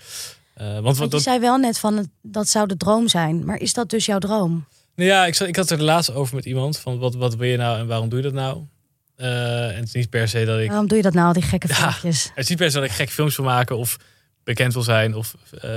Eh, 0.60 0.66
want 0.66 0.84
wat 0.84 0.96
Want 0.96 1.10
je 1.10 1.16
dat, 1.16 1.22
zei 1.22 1.38
wel 1.38 1.56
net 1.56 1.78
van, 1.78 2.10
dat 2.22 2.48
zou 2.48 2.66
de 2.66 2.76
droom 2.76 3.08
zijn. 3.08 3.44
Maar 3.44 3.56
is 3.60 3.72
dat 3.72 3.90
dus 3.90 4.06
jouw 4.06 4.18
droom? 4.18 4.66
Nou 4.94 5.08
ja, 5.10 5.26
ik, 5.26 5.38
ik 5.38 5.56
had 5.56 5.70
er 5.70 5.82
laatst 5.82 6.12
over 6.12 6.34
met 6.34 6.44
iemand 6.44 6.78
van 6.78 6.98
wat, 6.98 7.14
wat 7.14 7.34
wil 7.36 7.48
je 7.48 7.56
nou 7.56 7.78
en 7.78 7.86
waarom 7.86 8.08
doe 8.08 8.18
je 8.18 8.24
dat 8.24 8.32
nou? 8.32 8.62
Eh, 9.16 9.68
en 9.68 9.74
het 9.74 9.86
is 9.86 9.92
niet 9.92 10.10
per 10.10 10.28
se 10.28 10.44
dat 10.44 10.60
ik 10.60 10.68
Waarom 10.68 10.86
doe 10.88 10.96
je 10.96 11.02
dat 11.02 11.12
nou, 11.14 11.26
al 11.26 11.32
die 11.32 11.42
gekke 11.42 11.68
Ja. 11.68 11.74
filmpjes? 11.74 12.24
Het 12.24 12.38
is 12.38 12.48
niet 12.48 12.58
per 12.58 12.70
se 12.70 12.76
dat 12.76 12.84
ik 12.84 12.92
gek 12.92 13.10
films 13.10 13.36
wil 13.36 13.46
maken 13.46 13.76
of 13.76 13.96
bekend 14.44 14.72
wil 14.72 14.82
zijn. 14.82 15.14
Of, 15.14 15.34
eh, 15.60 15.70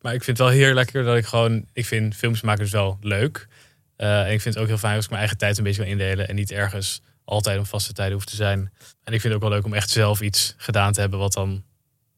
maar 0.00 0.14
ik 0.14 0.24
vind 0.24 0.38
het 0.38 0.46
wel 0.46 0.56
heel 0.56 0.74
lekker 0.74 1.04
dat 1.04 1.16
ik 1.16 1.26
gewoon... 1.26 1.66
Ik 1.72 1.86
vind 1.86 2.14
films 2.14 2.40
maken 2.40 2.62
dus 2.62 2.72
wel 2.72 2.98
leuk. 3.00 3.48
En 3.96 4.32
ik 4.32 4.40
vind 4.40 4.54
het 4.54 4.58
ook 4.62 4.68
heel 4.68 4.78
fijn 4.78 4.94
als 4.94 5.04
ik 5.04 5.10
mijn 5.10 5.20
eigen 5.20 5.38
tijd 5.38 5.58
een 5.58 5.64
beetje 5.64 5.82
kan 5.82 5.90
indelen. 5.90 6.28
En 6.28 6.34
niet 6.34 6.50
ergens 6.50 7.00
altijd 7.24 7.58
op 7.58 7.66
vaste 7.66 7.92
tijden 7.92 8.14
hoeft 8.14 8.28
te 8.28 8.36
zijn. 8.36 8.72
En 9.04 9.12
ik 9.12 9.20
vind 9.20 9.22
het 9.22 9.32
ook 9.32 9.40
wel 9.40 9.50
leuk 9.50 9.64
om 9.64 9.74
echt 9.74 9.90
zelf 9.90 10.20
iets 10.20 10.54
gedaan 10.56 10.92
te 10.92 11.00
hebben 11.00 11.18
wat 11.18 11.32
dan 11.32 11.62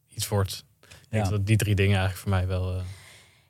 iets 0.07 0.27
wordt. 0.27 0.63
Ik 1.09 1.15
denk 1.15 1.23
Ja. 1.25 1.31
dat 1.31 1.45
die 1.45 1.57
drie 1.57 1.75
dingen 1.75 1.97
eigenlijk 1.99 2.21
voor 2.21 2.29
mij 2.29 2.47
wel... 2.47 2.83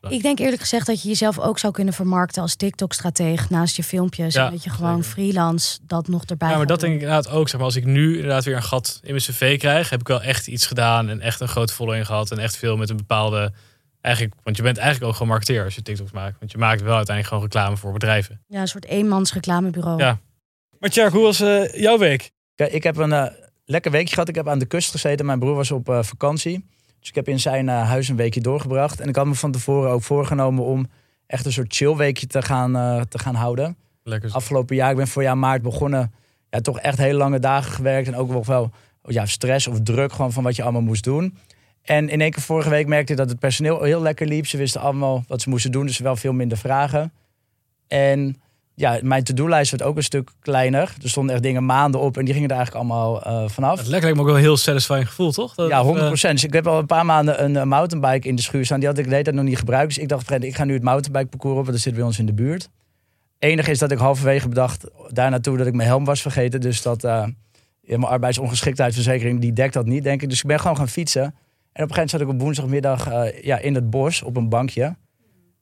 eh, 0.01 0.11
Ik 0.11 0.21
denk 0.21 0.39
eerlijk 0.39 0.61
gezegd 0.61 0.85
dat 0.85 1.01
je 1.01 1.07
jezelf 1.07 1.39
ook 1.39 1.59
zou 1.59 1.73
kunnen 1.73 1.93
vermarkten 1.93 2.41
als 2.41 2.55
TikTok-strateeg 2.55 3.49
naast 3.49 3.75
je 3.75 3.83
filmpjes. 3.83 4.33
Ja, 4.33 4.45
en 4.45 4.51
dat 4.51 4.63
je 4.63 4.69
gewoon 4.69 5.03
zeker. 5.03 5.09
freelance 5.11 5.79
dat 5.83 6.07
nog 6.07 6.23
erbij 6.25 6.47
Ja, 6.49 6.53
maar 6.57 6.59
gaat 6.67 6.69
dat 6.69 6.79
doen. 6.79 6.89
denk 6.89 7.01
ik 7.01 7.07
inderdaad 7.07 7.33
ook. 7.33 7.47
Zeg 7.49 7.55
maar, 7.57 7.65
als 7.65 7.75
ik 7.75 7.85
nu 7.85 8.13
inderdaad 8.15 8.43
weer 8.43 8.55
een 8.55 8.63
gat 8.63 8.99
in 9.03 9.09
mijn 9.11 9.23
cv 9.23 9.57
krijg, 9.57 9.89
heb 9.89 9.99
ik 9.99 10.07
wel 10.07 10.21
echt 10.21 10.47
iets 10.47 10.65
gedaan 10.65 11.09
en 11.09 11.21
echt 11.21 11.39
een 11.39 11.47
grote 11.47 11.73
following 11.73 12.05
gehad 12.05 12.31
en 12.31 12.37
echt 12.39 12.57
veel 12.57 12.77
met 12.77 12.89
een 12.89 12.97
bepaalde. 12.97 13.53
Eigenlijk, 14.01 14.35
want 14.43 14.57
je 14.57 14.63
bent 14.63 14.77
eigenlijk 14.77 15.07
ook 15.07 15.13
gewoon 15.13 15.31
marketeer 15.31 15.63
als 15.63 15.75
je 15.75 15.81
TikToks 15.81 16.11
maakt. 16.11 16.39
Want 16.39 16.51
je 16.51 16.57
maakt 16.57 16.81
wel 16.81 16.95
uiteindelijk 16.95 17.27
gewoon 17.27 17.43
reclame 17.43 17.77
voor 17.77 17.93
bedrijven. 17.93 18.41
Ja, 18.47 18.61
een 18.61 18.67
soort 18.67 18.85
eenmans 18.85 19.33
reclamebureau. 19.33 19.99
Ja. 19.99 20.19
Maar 20.79 20.89
Tjerk, 20.89 21.11
hoe 21.13 21.23
was 21.23 21.39
eh, 21.39 21.73
jouw 21.73 21.97
week? 21.97 22.31
Kijk, 22.55 22.71
ik 22.71 22.83
heb 22.83 22.97
een 22.97 23.13
eh, 23.13 23.25
lekker 23.65 23.91
weekje 23.91 24.13
gehad. 24.13 24.29
Ik 24.29 24.35
heb 24.35 24.47
aan 24.47 24.59
de 24.59 24.65
kust 24.65 24.91
gezeten. 24.91 25.25
Mijn 25.25 25.39
broer 25.39 25.55
was 25.55 25.71
op 25.71 25.89
eh, 25.89 26.03
vakantie. 26.03 26.65
Dus 26.99 27.09
ik 27.09 27.15
heb 27.15 27.27
in 27.27 27.39
zijn 27.39 27.69
eh, 27.69 27.87
huis 27.87 28.07
een 28.07 28.15
weekje 28.15 28.41
doorgebracht. 28.41 28.99
En 28.99 29.07
ik 29.07 29.15
had 29.15 29.25
me 29.25 29.35
van 29.35 29.51
tevoren 29.51 29.91
ook 29.91 30.03
voorgenomen 30.03 30.63
om 30.63 30.87
echt 31.27 31.45
een 31.45 31.51
soort 31.51 31.75
chill 31.75 31.95
weekje 31.95 32.27
te 32.27 32.41
gaan, 32.41 32.75
eh, 32.75 33.01
te 33.01 33.19
gaan 33.19 33.35
houden. 33.35 33.77
Lekker. 34.03 34.31
Afgelopen 34.31 34.75
jaar, 34.75 34.91
ik 34.91 34.97
ben 34.97 35.07
voor 35.07 35.23
jaar 35.23 35.37
maart 35.37 35.61
begonnen. 35.61 36.13
Ja, 36.49 36.59
toch 36.59 36.79
echt 36.79 36.97
hele 36.97 37.17
lange 37.17 37.39
dagen 37.39 37.71
gewerkt. 37.71 38.07
En 38.07 38.15
ook 38.15 38.29
nog 38.29 38.45
wel 38.45 38.71
ja, 39.03 39.25
stress 39.25 39.67
of 39.67 39.81
druk 39.81 40.11
gewoon 40.11 40.31
van 40.31 40.43
wat 40.43 40.55
je 40.55 40.63
allemaal 40.63 40.81
moest 40.81 41.03
doen. 41.03 41.37
En 41.81 42.09
in 42.09 42.21
één 42.21 42.31
keer 42.31 42.43
vorige 42.43 42.69
week 42.69 42.87
merkte 42.87 43.11
ik 43.11 43.17
dat 43.17 43.29
het 43.29 43.39
personeel 43.39 43.83
heel 43.83 44.01
lekker 44.01 44.27
liep. 44.27 44.47
Ze 44.47 44.57
wisten 44.57 44.81
allemaal 44.81 45.23
wat 45.27 45.41
ze 45.41 45.49
moesten 45.49 45.71
doen. 45.71 45.85
Dus 45.85 45.97
wel 45.97 46.15
veel 46.15 46.33
minder 46.33 46.57
vragen. 46.57 47.13
En 47.87 48.41
ja, 48.79 48.99
mijn 49.01 49.23
to-do-lijst 49.23 49.71
werd 49.71 49.83
ook 49.83 49.97
een 49.97 50.03
stuk 50.03 50.29
kleiner. 50.39 50.95
Er 51.03 51.09
stonden 51.09 51.33
echt 51.33 51.43
dingen 51.43 51.65
maanden 51.65 52.01
op. 52.01 52.17
En 52.17 52.25
die 52.25 52.33
gingen 52.33 52.49
er 52.49 52.55
eigenlijk 52.55 52.85
allemaal 52.85 53.23
eh, 53.23 53.49
vanaf. 53.49 53.77
Het 53.77 53.87
lijkt 53.87 54.05
me 54.05 54.19
ook 54.19 54.25
wel 54.25 54.35
een 54.35 54.41
heel 54.41 54.57
satisfying 54.57 55.07
gevoel, 55.07 55.31
toch? 55.31 55.55
Dat, 55.55 55.69
Ja, 55.69 55.83
100%. 55.83 56.29
eh, 56.29 56.31
Dus 56.31 56.43
ik 56.43 56.53
heb 56.53 56.67
al 56.67 56.79
een 56.79 56.85
paar 56.85 57.05
maanden 57.05 57.43
een 57.43 57.55
eh, 57.55 57.63
mountainbike 57.63 58.27
in 58.27 58.35
de 58.35 58.41
schuur 58.41 58.65
staan. 58.65 58.79
Die 58.79 58.87
had 58.87 58.97
ik 58.97 59.03
de 59.03 59.09
hele 59.11 59.23
tijd 59.23 59.35
nog 59.35 59.45
niet 59.45 59.57
gebruikt. 59.57 59.87
Dus 59.87 59.97
ik 59.97 60.09
dacht, 60.09 60.25
Fred, 60.25 60.43
ik 60.43 60.55
ga 60.55 60.63
nu 60.63 60.73
het 60.73 60.83
mountainbike 60.83 61.29
parcours 61.29 61.57
op. 61.57 61.61
Want 61.61 61.71
dat 61.71 61.79
zit 61.81 61.93
bij 61.93 62.03
ons 62.03 62.19
in 62.19 62.25
de 62.25 62.33
buurt. 62.33 62.69
Enige 63.39 63.71
is 63.71 63.79
dat 63.79 63.91
ik 63.91 63.97
halverwege 63.97 64.47
bedacht 64.47 64.85
daar 65.07 65.29
naartoe 65.29 65.57
dat 65.57 65.67
ik 65.67 65.73
mijn 65.73 65.87
helm 65.87 66.05
was 66.05 66.21
vergeten. 66.21 66.61
Dus 66.61 66.81
dat 66.81 67.01
mijn 67.81 68.03
arbeidsongeschiktheidsverzekering 68.03 69.41
die 69.41 69.53
dekt 69.53 69.73
dat 69.73 69.85
niet, 69.85 70.03
denk 70.03 70.21
ik. 70.21 70.29
Dus 70.29 70.39
ik 70.39 70.47
ben 70.47 70.59
gewoon 70.59 70.77
gaan 70.77 70.89
fietsen. 70.89 71.21
En 71.23 71.29
op 71.29 71.33
een 71.73 71.73
gegeven 71.73 71.93
moment 71.95 72.09
zat 72.09 72.21
ik 72.21 72.27
op 72.27 72.39
woensdagmiddag 72.41 73.09
ja, 73.43 73.57
in 73.57 73.75
het 73.75 73.89
bos 73.89 74.21
op 74.23 74.37
een 74.37 74.49
bankje. 74.49 74.95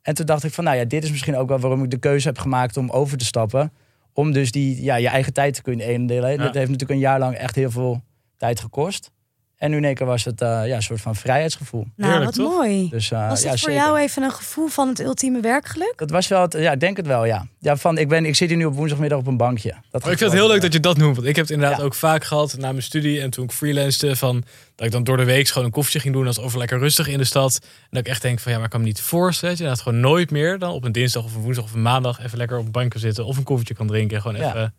En 0.08 0.14
toen 0.14 0.26
dacht 0.26 0.44
ik 0.44 0.54
van, 0.54 0.64
nou 0.64 0.78
ja, 0.78 0.86
dit 0.86 1.04
is 1.04 1.12
misschien 1.12 1.36
ook 1.36 1.48
wel 1.48 1.60
waarom 1.60 1.84
ik 1.84 1.90
de 1.90 1.98
keuze 1.98 2.28
heb 2.28 2.38
gemaakt 2.38 2.78
om 2.78 2.90
over 2.90 3.18
te 3.18 3.26
stappen. 3.26 3.72
Om 4.14 4.32
dus 4.32 4.52
die, 4.52 4.84
ja, 4.84 4.96
je 4.96 5.08
eigen 5.08 5.34
tijd 5.34 5.54
te 5.54 5.62
kunnen 5.62 5.88
indelen. 5.88 6.32
Ja. 6.32 6.38
Dat 6.38 6.54
heeft 6.54 6.70
natuurlijk 6.70 6.92
een 6.92 7.06
jaar 7.06 7.20
lang 7.20 7.36
echt 7.36 7.56
heel 7.56 7.72
veel 7.72 8.02
tijd 8.38 8.60
gekost. 8.60 9.12
En 9.58 9.70
nu 9.72 9.78
in 9.78 9.84
één 9.84 9.96
keer 9.96 10.06
was 10.06 10.24
het 10.26 10.42
eh, 10.42 10.48
ja, 10.68 10.76
een 10.76 10.82
soort 10.82 11.02
van 11.02 11.16
vrijheidsgevoel. 11.16 11.86
Nou, 11.96 12.12
Heerlijk, 12.12 12.36
wat 12.36 12.46
toch? 12.46 12.54
mooi. 12.58 12.90
Dus, 12.90 13.12
eh, 13.12 13.30
Was 13.30 13.42
ja, 13.42 13.52
dit 13.52 13.60
voor 13.60 13.70
zeker. 13.72 13.86
jou 13.86 13.98
even 14.00 14.24
een 14.24 14.32
gevoel 14.32 14.68
van 14.68 14.88
het 14.88 15.00
ultieme 15.00 15.42
werkgeluk? 15.42 15.94
Dat 15.96 16.10
was 16.10 16.28
wel, 16.28 16.42
het, 16.42 16.54
ja, 16.54 16.72
ik 16.72 16.80
denk 16.80 16.98
het 16.98 17.08
wel, 17.08 17.26
ja. 17.26 17.48
ja 17.60 17.76
van, 17.76 17.98
ik, 17.98 18.08
ben, 18.08 18.26
ik 18.26 18.36
zit 18.36 18.50
hier 18.50 18.58
nu 18.58 18.66
op 18.66 18.74
woensdagmiddag 18.76 19.20
op 19.20 19.28
een 19.28 19.38
bankje. 19.38 19.70
Dat 19.92 20.04
Maar 20.04 20.12
ik 20.12 20.18
vind 20.18 20.32
het 20.32 20.40
heel 20.40 20.48
leuk 20.50 20.62
dat 20.62 20.74
je 20.74 20.80
dat 20.80 20.98
noemt. 20.98 21.16
Want 21.16 21.28
ik 21.28 21.36
heb 21.36 21.46
het 21.46 21.54
inderdaad 21.54 21.78
Ja. 21.80 21.84
ook 21.84 21.94
vaak 21.94 22.24
gehad 22.24 22.58
na 22.58 22.70
mijn 22.72 22.84
studie. 22.84 23.22
En 23.22 23.30
toen 23.30 23.44
ik 23.44 23.52
freelancede. 23.52 24.16
Van, 24.16 24.44
dat 24.76 24.86
ik 24.86 24.92
dan 24.92 25.04
door 25.04 25.18
de 25.18 25.24
week 25.24 25.48
gewoon 25.48 25.66
een 25.66 25.72
koffietje 25.74 26.00
ging 26.00 26.14
doen. 26.14 26.28
Als 26.28 26.40
over 26.40 26.58
lekker 26.58 26.80
rustig 26.80 27.08
in 27.08 27.18
de 27.18 27.24
stad. 27.24 27.60
En 27.62 27.68
dat 27.90 28.00
ik 28.00 28.08
echt 28.08 28.22
denk 28.22 28.40
van 28.40 28.52
ja, 28.52 28.58
maar 28.58 28.66
ik 28.66 28.72
kan 28.72 28.82
me 28.82 28.88
niet 28.88 29.02
voorstellen. 29.02 29.58
Dat 29.58 29.82
gewoon 29.82 30.00
nooit 30.00 30.32
meer 30.32 30.60
dan 30.60 30.72
op 30.72 30.84
een 30.84 30.92
dinsdag 30.92 31.24
of 31.24 31.36
een 31.36 31.42
woensdag 31.42 31.66
of 31.66 31.74
een 31.74 31.82
maandag. 31.82 32.24
Even 32.24 32.38
lekker 32.38 32.58
op 32.58 32.66
een 32.66 32.72
bank 32.72 32.92
kan 32.92 33.00
zitten. 33.00 33.26
Of 33.26 33.38
een 33.38 33.44
koffietje 33.44 33.74
kan 33.74 33.88
drinken. 33.88 34.22
Gewoon 34.22 34.38
Ja. 34.38 34.48
even. 34.50 34.74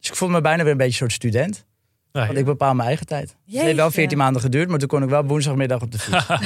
Dus 0.00 0.08
ik 0.10 0.16
voelde 0.16 0.34
me 0.34 0.40
bijna 0.40 0.62
weer 0.62 0.72
een 0.72 0.78
beetje 0.78 0.92
een 1.04 1.10
soort 1.10 1.12
student. 1.12 1.64
Nou, 2.12 2.26
Want 2.26 2.38
ik 2.38 2.44
bepaal 2.44 2.74
mijn 2.74 2.88
eigen 2.88 3.06
tijd. 3.06 3.22
Het 3.28 3.36
heeft 3.46 3.64
wel 3.64 3.74
Jeetje. 3.74 3.90
14 3.90 4.18
maanden 4.18 4.42
geduurd, 4.42 4.68
maar 4.68 4.78
toen 4.78 4.88
kon 4.88 5.02
ik 5.02 5.08
wel 5.08 5.24
woensdagmiddag 5.24 5.82
op 5.82 5.92
de 5.92 5.98
fiets. 5.98 6.26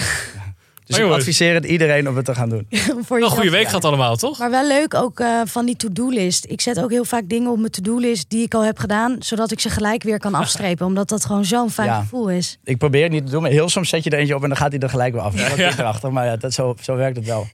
Ja. 0.85 0.99
Dus 0.99 1.07
ik 1.07 1.13
adviseer 1.13 1.55
het 1.55 1.65
iedereen 1.65 2.09
om 2.09 2.17
het 2.17 2.25
te 2.25 2.35
gaan 2.35 2.49
doen. 2.49 2.67
voor 3.07 3.21
een 3.21 3.29
goede 3.29 3.51
week 3.51 3.67
gehad 3.67 3.85
allemaal, 3.85 4.17
toch? 4.17 4.39
Maar 4.39 4.51
wel 4.51 4.67
leuk 4.67 4.95
ook 4.95 5.21
eh, 5.21 5.41
van 5.45 5.67
die 5.67 5.77
to-do-list. 5.77 6.45
Ik 6.49 6.61
zet 6.61 6.81
ook 6.83 6.91
heel 6.91 7.05
vaak 7.05 7.29
dingen 7.29 7.51
op 7.51 7.59
mijn 7.59 7.71
to-do-list 7.71 8.31
die 8.31 8.43
ik 8.45 8.55
al 8.55 8.65
heb 8.65 8.79
gedaan, 8.79 9.17
zodat 9.19 9.51
ik 9.51 9.61
ze 9.61 9.71
gelijk 9.71 10.03
weer 10.03 10.19
kan 10.19 10.35
afstrepen. 10.43 10.87
omdat 10.87 11.09
dat 11.09 11.25
gewoon 11.25 11.45
zo'n 11.45 11.71
fijn 11.71 11.89
Ja. 11.89 12.01
gevoel 12.01 12.31
is. 12.31 12.59
Ik 12.65 12.79
probeer 12.79 13.03
het 13.03 13.13
niet 13.13 13.25
te 13.27 13.31
doen, 13.33 13.43
maar 13.43 13.51
heel 13.51 13.69
soms 13.69 13.89
zet 13.89 14.05
je 14.05 14.11
er 14.11 14.19
eentje 14.19 14.35
op 14.35 14.43
en 14.43 14.49
dan 14.49 14.57
gaat 14.59 14.71
hij 14.73 14.81
er 14.81 14.89
gelijk 14.89 15.13
weer 15.13 15.23
af. 15.23 15.35
Dat 15.35 15.57
Ja. 15.57 15.69
is 15.69 15.79
erachter, 15.79 16.13
maar 16.13 16.27
ja, 16.27 16.37
dat, 16.37 16.53
zo, 16.53 16.77
zo 16.81 16.97
werkt 16.97 17.17
het 17.17 17.27
wel. 17.27 17.47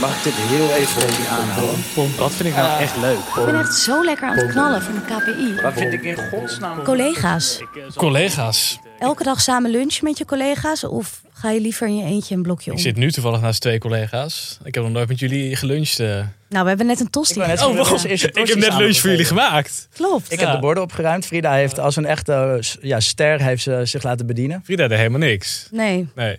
Mag 0.00 0.16
ik 0.16 0.22
dit 0.24 0.32
heel 0.36 0.70
even 0.70 1.28
aanhouden? 1.30 1.78
Wat 2.16 2.32
vind 2.32 2.48
ik 2.48 2.54
nou 2.54 2.80
echt 2.80 2.96
leuk? 2.96 3.18
Ik 3.18 3.44
ben 3.44 3.54
echt 3.58 3.74
zo 3.74 4.04
lekker 4.04 4.28
aan 4.28 4.36
het 4.36 4.50
knallen 4.50 4.82
van 4.82 4.94
de 4.94 5.00
KPI. 5.00 5.62
Wat 5.62 5.72
vind 5.72 5.92
ik 5.92 6.02
in 6.02 6.16
godsnaam? 6.30 6.82
Collega's. 6.82 7.60
Collega's. 7.94 8.78
Elke 8.98 9.22
dag 9.24 9.40
samen 9.40 9.70
lunchen 9.70 10.04
met 10.04 10.18
je 10.18 10.24
collega's? 10.24 10.84
Of 10.84 11.22
ga 11.32 11.50
je 11.50 11.60
liever 11.60 11.86
in 11.86 11.96
je 11.96 12.04
eentje 12.04 12.34
een 12.34 12.42
blokje 12.42 12.70
om? 12.70 12.76
Ik 12.76 12.82
zit 12.82 12.96
nu 12.96 13.12
toevallig 13.12 13.40
naast 13.40 13.60
twee 13.60 13.78
collega's. 13.78 14.58
Ik 14.64 14.74
heb 14.74 14.82
nog 14.84 14.92
nooit 14.92 15.08
met 15.08 15.18
jullie 15.18 15.56
geluncht. 15.56 15.98
eh. 16.00 16.06
Nou, 16.48 16.62
we 16.62 16.68
hebben 16.68 16.86
net 16.86 17.00
een 17.00 17.10
tosti. 17.10 17.40
Ik 17.40 17.46
net 17.46 17.62
Oh, 17.64 17.76
eerst 18.04 18.24
ik 18.24 18.34
heb 18.48 18.58
net 18.58 18.74
lunch 18.74 18.96
voor 18.96 19.10
jullie 19.10 19.24
gemaakt. 19.24 19.88
Klopt. 19.94 20.32
Ik 20.32 20.40
Ja. 20.40 20.44
heb 20.46 20.54
de 20.54 20.60
borden 20.60 20.82
opgeruimd. 20.82 21.26
Frida 21.26 21.52
heeft 21.52 21.78
als 21.78 21.96
een 21.96 22.06
echte 22.06 22.62
ja, 22.80 23.00
ster 23.00 23.42
heeft 23.42 23.62
ze 23.62 23.80
zich 23.84 24.02
laten 24.02 24.26
bedienen. 24.26 24.60
Frida 24.64 24.88
deed 24.88 24.98
helemaal 24.98 25.18
niks. 25.18 25.68
Nee. 25.70 26.08
Nee. 26.14 26.38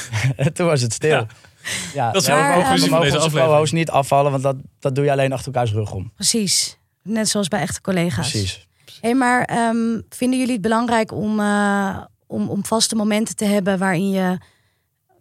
En 0.36 0.52
toen 0.52 0.66
was 0.66 0.80
het 0.80 0.92
stil. 0.92 1.10
Ja. 1.10 1.26
Ja. 1.94 2.10
Dat 2.12 2.22
is 2.22 2.28
conclusie 2.28 2.82
we 2.82 2.88
van 2.88 3.00
deze 3.00 3.18
aflevering. 3.18 3.72
niet 3.72 3.90
afvallen, 3.90 4.30
want 4.30 4.42
dat, 4.42 4.56
dat 4.80 4.94
doe 4.94 5.04
je 5.04 5.10
alleen 5.10 5.32
achter 5.32 5.46
elkaars 5.52 5.72
rug 5.72 5.92
om. 5.92 6.12
Precies. 6.14 6.78
Net 7.02 7.28
zoals 7.28 7.48
bij 7.48 7.60
echte 7.60 7.80
collega's. 7.80 8.30
Precies. 8.30 8.66
Hé, 9.00 9.12
maar 9.14 9.44
ehm, 9.44 10.00
vinden 10.08 10.38
jullie 10.38 10.52
het 10.52 10.62
belangrijk 10.62 11.12
om, 11.12 11.40
eh, 11.40 11.98
om, 12.26 12.48
om 12.48 12.64
vaste 12.64 12.94
momenten 12.94 13.36
te 13.36 13.44
hebben 13.44 13.78
waarin 13.78 14.10
je 14.10 14.38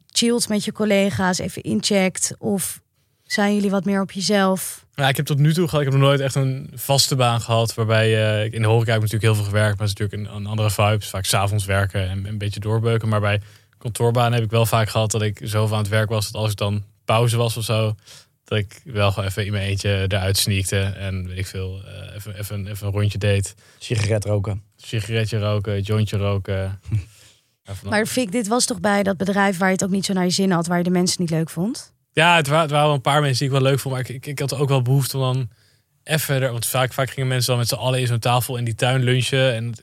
chillt 0.08 0.50
met 0.50 0.66
je 0.66 0.72
collega's, 0.72 1.38
even 1.38 1.62
incheckt? 1.62 2.34
Of 2.38 2.82
zijn 3.24 3.56
jullie 3.56 3.70
wat 3.70 3.86
meer 3.86 4.01
op 4.01 4.12
jezelf? 4.12 4.86
Ja, 4.96 5.08
ik 5.10 5.18
heb 5.18 5.25
tot 5.25 5.40
nu 5.40 5.54
toe 5.54 5.68
gehad, 5.68 5.86
ik 5.86 5.92
heb 5.92 6.00
nog 6.00 6.08
nooit 6.08 6.20
echt 6.20 6.36
een 6.36 6.72
vaste 6.75 7.16
baan 7.16 7.42
gehad. 7.42 7.74
Waarbij 7.74 8.24
eh, 8.24 8.46
ik 8.46 8.54
in 8.54 8.62
de 8.62 8.68
horeca 8.68 8.92
heb 8.92 9.04
ik 9.04 9.12
natuurlijk 9.12 9.34
heel 9.34 9.36
veel 9.36 9.51
gewerkt. 9.51 9.78
Maar 9.78 9.88
het 9.88 9.98
is 9.98 10.01
natuurlijk 10.01 10.30
een, 10.30 10.42
een 10.42 10.48
andere 10.48 10.70
vibe. 10.70 10.98
Dus 10.98 11.10
Vaak 11.10 11.25
s'avonds 11.25 11.66
werken 11.66 12.10
en 12.10 12.25
een 12.28 12.38
beetje 12.38 12.60
doorbeuken. 12.60 13.10
Maar 13.10 13.20
bij 13.20 13.42
kantoorbanen 13.82 14.34
heb 14.34 14.44
ik 14.44 14.50
wel 14.50 14.66
vaak 14.66 14.90
gehad 14.90 15.12
dat 15.12 15.22
ik 15.22 15.40
zo 15.44 15.66
aan 15.72 15.78
het 15.78 15.88
werk 15.88 16.10
was. 16.10 16.32
Dat 16.32 16.42
als 16.42 16.52
ik 16.52 16.58
dan 16.58 16.84
pauze 17.06 17.38
was 17.38 17.58
of 17.58 17.64
zo. 17.64 17.96
Dat 18.44 18.58
ik 18.58 18.82
wel 18.84 19.12
gewoon 19.12 19.30
even 19.30 19.46
in 19.46 19.52
mijn 19.52 19.68
eentje 19.68 20.06
eruit 20.08 20.38
sneakte. 20.38 20.80
En 20.82 21.28
weet 21.28 21.38
ik 21.38 21.48
veel, 21.48 21.82
eh, 21.86 22.16
even, 22.16 22.38
even, 22.40 22.68
even 22.68 22.88
een 22.88 22.94
rondje 22.94 23.18
deed. 23.18 23.56
Sigaret 23.80 24.26
roken. 24.26 24.64
Sigaretje 24.76 25.40
roken, 25.40 25.82
jointje 25.82 26.18
roken. 26.18 26.80
Maar 27.84 28.06
Fik, 28.06 28.32
dit 28.32 28.48
was 28.48 28.66
toch 28.66 28.80
bij 28.80 29.04
dat 29.04 29.18
bedrijf 29.18 29.58
waar 29.58 29.68
je 29.68 29.74
het 29.74 29.84
ook 29.84 29.90
niet 29.90 30.06
zo 30.06 30.14
naar 30.14 30.24
je 30.24 30.30
zin 30.30 30.52
had, 30.52 30.68
waar 30.68 30.78
je 30.78 30.84
de 30.84 30.90
mensen 30.90 31.22
niet 31.22 31.30
leuk 31.30 31.50
vond? 31.50 31.94
Ja, 32.14 32.36
het, 32.36 32.48
wa- 32.48 32.62
het 32.62 32.70
waren 32.72 32.86
wel 32.86 32.96
een 32.96 33.02
paar 33.02 33.22
mensen 33.22 33.38
die 33.46 33.48
ik 33.56 33.62
wel 33.62 33.72
leuk 33.72 33.80
vond. 33.80 33.94
Maar 33.96 34.04
ik, 34.04 34.10
ik, 34.10 34.26
ik 34.26 34.40
had 34.40 34.54
ook 34.54 34.70
wel 34.70 34.82
behoefte 34.82 35.18
om 35.18 35.24
dan 35.24 35.50
even... 36.04 36.42
er- 36.42 36.52
Want 36.52 36.66
vaak, 36.66 36.94
vaak 36.94 37.10
gingen 37.10 37.28
mensen 37.30 37.50
dan 37.50 37.58
met 37.58 37.68
z'n 37.68 37.76
allen 37.76 38.00
in 38.00 38.08
zo'n 38.08 38.20
tafel 38.20 38.58
in 38.58 38.64
die 38.64 38.76
tuin 38.76 39.04
lunchen. 39.04 39.54
En 39.54 39.74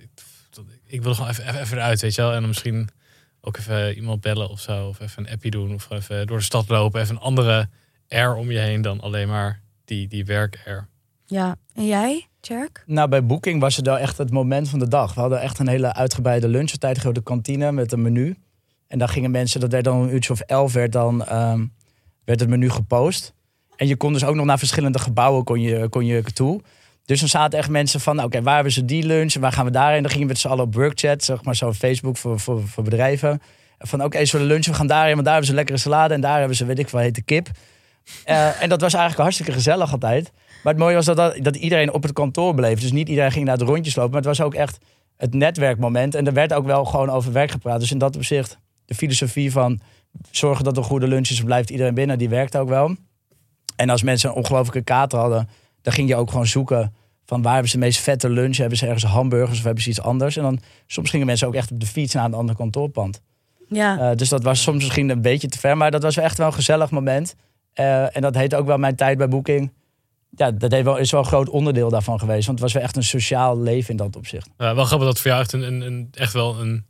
ik 0.86 1.00
wilde 1.02 1.14
gewoon 1.16 1.30
even, 1.30 1.48
even, 1.48 1.60
even 1.60 1.76
eruit, 1.76 2.00
weet 2.00 2.14
je 2.14 2.22
wel. 2.22 2.32
En 2.32 2.38
dan 2.38 2.48
misschien 2.48 2.88
ook 3.40 3.56
even 3.56 3.94
iemand 3.94 4.20
bellen 4.20 4.48
of 4.48 4.60
zo. 4.60 4.88
Of 4.88 5.00
even 5.00 5.26
een 5.26 5.32
appje 5.32 5.50
doen. 5.50 5.74
Of 5.74 5.90
even 5.90 6.26
door 6.26 6.38
de 6.38 6.44
stad 6.44 6.68
lopen. 6.68 7.00
Even 7.00 7.14
een 7.14 7.20
andere 7.20 7.68
air 8.08 8.34
om 8.34 8.50
je 8.50 8.58
heen 8.58 8.82
dan 8.82 9.00
alleen 9.00 9.28
maar 9.28 9.62
die, 9.84 10.08
die 10.08 10.24
werk-air. 10.24 10.88
Ja. 11.26 11.56
En 11.74 11.86
jij, 11.86 12.26
Tjerk? 12.40 12.82
Nou, 12.86 13.08
bij 13.08 13.26
Booking 13.26 13.60
was 13.60 13.76
het 13.76 13.86
wel 13.86 13.98
echt 13.98 14.18
het 14.18 14.30
moment 14.30 14.68
van 14.68 14.78
de 14.78 14.88
dag. 14.88 15.14
We 15.14 15.20
hadden 15.20 15.40
echt 15.40 15.58
een 15.58 15.68
hele 15.68 15.94
uitgebreide 15.94 16.48
lunchtijd, 16.48 16.96
een 16.96 17.02
grote 17.02 17.22
kantine 17.22 17.72
met 17.72 17.92
een 17.92 18.02
menu. 18.02 18.36
En 18.86 18.98
dan 18.98 19.08
gingen 19.08 19.30
mensen, 19.30 19.60
dat 19.60 19.72
werd 19.72 19.84
dan 19.84 20.02
een 20.02 20.14
uurtje 20.14 20.32
of 20.32 20.40
elf, 20.40 20.72
werd 20.72 20.92
dan 20.92 21.24
ehm, 21.24 21.66
werd 22.24 22.40
het 22.40 22.48
menu 22.48 22.70
gepost. 22.70 23.34
En 23.76 23.86
je 23.86 23.96
kon 23.96 24.12
dus 24.12 24.24
ook 24.24 24.34
nog 24.34 24.44
naar 24.44 24.58
verschillende 24.58 24.98
gebouwen 24.98 25.44
kon 25.44 25.60
je, 25.60 25.88
kon 25.88 26.06
je 26.06 26.22
toe. 26.22 26.60
Dus 27.08 27.20
dan 27.20 27.28
zaten 27.28 27.58
echt 27.58 27.68
mensen 27.68 28.00
van, 28.00 28.22
oké, 28.22 28.42
waar 28.42 28.54
hebben 28.54 28.72
ze 28.72 28.84
die 28.84 29.02
lunch? 29.02 29.34
En 29.34 29.40
waar 29.40 29.52
gaan 29.52 29.64
we 29.64 29.70
daarheen? 29.70 30.02
Dan 30.02 30.10
gingen 30.10 30.26
we 30.26 30.32
met 30.32 30.40
z'n 30.40 30.48
allen 30.48 30.64
op 30.64 30.74
workchat, 30.74 31.24
zeg 31.24 31.44
maar 31.44 31.56
zo 31.56 31.72
Facebook 31.72 32.16
voor, 32.16 32.40
voor, 32.40 32.68
voor 32.68 32.84
bedrijven. 32.84 33.42
Van, 33.78 34.04
oké, 34.04 34.24
zullen 34.24 34.46
we 34.46 34.52
lunchen? 34.52 34.72
We 34.72 34.78
gaan 34.78 34.86
daarheen, 34.86 35.12
want 35.12 35.24
daar 35.24 35.32
hebben 35.32 35.50
ze 35.50 35.56
lekkere 35.56 35.78
salade. 35.78 36.14
En 36.14 36.20
daar 36.20 36.38
hebben 36.38 36.56
ze, 36.56 36.64
weet 36.64 36.78
ik 36.78 36.88
wel, 36.88 37.00
hete 37.00 37.22
kip. 37.22 37.48
Eh, 38.24 38.62
en 38.62 38.68
dat 38.68 38.80
was 38.80 38.92
eigenlijk 38.92 39.22
hartstikke 39.22 39.52
gezellig 39.52 39.92
altijd. 39.92 40.32
Maar 40.62 40.72
het 40.72 40.82
mooie 40.82 40.94
was 40.94 41.04
dat, 41.04 41.16
dat, 41.16 41.38
dat 41.40 41.56
iedereen 41.56 41.92
op 41.92 42.02
het 42.02 42.12
kantoor 42.12 42.54
bleef. 42.54 42.80
Dus 42.80 42.92
niet 42.92 43.08
iedereen 43.08 43.32
ging 43.32 43.44
naar 43.44 43.58
de 43.58 43.64
rondjes 43.64 43.94
lopen. 43.94 44.10
Maar 44.10 44.20
het 44.20 44.38
was 44.38 44.46
ook 44.46 44.54
echt 44.54 44.78
het 45.16 45.34
netwerkmoment. 45.34 46.14
En 46.14 46.26
er 46.26 46.32
werd 46.32 46.52
ook 46.52 46.66
wel 46.66 46.84
gewoon 46.84 47.10
over 47.10 47.32
werk 47.32 47.50
gepraat. 47.50 47.80
Dus 47.80 47.90
in 47.90 47.98
dat 47.98 48.16
opzicht, 48.16 48.58
de 48.84 48.94
filosofie 48.94 49.52
van 49.52 49.80
zorgen 50.30 50.64
dat 50.64 50.76
er 50.76 50.84
goede 50.84 51.08
lunch 51.08 51.28
is, 51.28 51.42
blijft 51.42 51.70
iedereen 51.70 51.94
binnen, 51.94 52.18
die 52.18 52.28
werkte 52.28 52.58
ook 52.58 52.68
wel. 52.68 52.96
En 53.76 53.90
als 53.90 54.02
mensen 54.02 54.30
een 54.30 54.36
ongelofelijke 54.36 54.82
kater 54.82 55.18
hadden, 55.18 55.48
dan 55.82 55.92
ging 55.92 56.08
je 56.08 56.16
ook 56.16 56.30
gewoon 56.30 56.46
zoeken 56.46 56.94
van 57.28 57.42
waar 57.42 57.52
hebben 57.52 57.70
ze 57.70 57.78
de 57.78 57.84
meest 57.84 58.00
vette 58.00 58.28
lunch? 58.30 58.56
Hebben 58.56 58.78
ze 58.78 58.84
ergens 58.86 59.04
hamburgers 59.04 59.58
of 59.58 59.64
hebben 59.64 59.82
ze 59.82 59.88
iets 59.88 60.00
anders? 60.00 60.36
En 60.36 60.42
dan 60.42 60.60
soms 60.86 61.10
gingen 61.10 61.26
mensen 61.26 61.46
ook 61.46 61.54
echt 61.54 61.70
op 61.70 61.80
de 61.80 61.86
fiets 61.86 62.14
naar 62.14 62.24
een 62.24 62.34
ander 62.34 62.56
kantoorpand. 62.56 63.20
Ja. 63.68 63.98
Eh, 64.10 64.16
dus 64.16 64.28
dat 64.28 64.42
was 64.42 64.62
soms 64.62 64.76
misschien 64.84 65.08
een 65.08 65.22
beetje 65.22 65.48
te 65.48 65.58
ver, 65.58 65.76
maar 65.76 65.90
dat 65.90 66.02
was 66.02 66.14
wel 66.16 66.24
echt 66.24 66.38
wel 66.38 66.46
een 66.46 66.52
gezellig 66.52 66.90
moment. 66.90 67.34
Eh, 67.72 68.16
en 68.16 68.22
dat 68.22 68.34
heet 68.34 68.54
ook 68.54 68.66
wel 68.66 68.78
mijn 68.78 68.96
tijd 68.96 69.18
bij 69.18 69.28
Booking. 69.28 69.72
Ja, 70.36 70.50
dat 70.50 70.72
heeft 70.72 70.84
wel, 70.84 70.96
is 70.96 71.10
wel 71.10 71.20
een 71.20 71.26
groot 71.26 71.48
onderdeel 71.48 71.90
daarvan 71.90 72.18
geweest. 72.18 72.46
Want 72.46 72.58
het 72.58 72.60
was 72.60 72.72
wel 72.72 72.82
echt 72.82 72.96
een 72.96 73.02
sociaal 73.04 73.60
leven 73.60 73.90
in 73.90 73.96
dat 73.96 74.16
opzicht. 74.16 74.48
Ja, 74.58 74.74
wel 74.74 74.84
grappig 74.84 75.06
dat 75.06 75.18
voor 75.20 75.30
jou 75.30 75.42
echt, 75.42 75.52
een, 75.52 75.62
een, 75.62 75.80
een- 75.80 76.08
echt 76.12 76.32
wel 76.32 76.60
een 76.60 76.84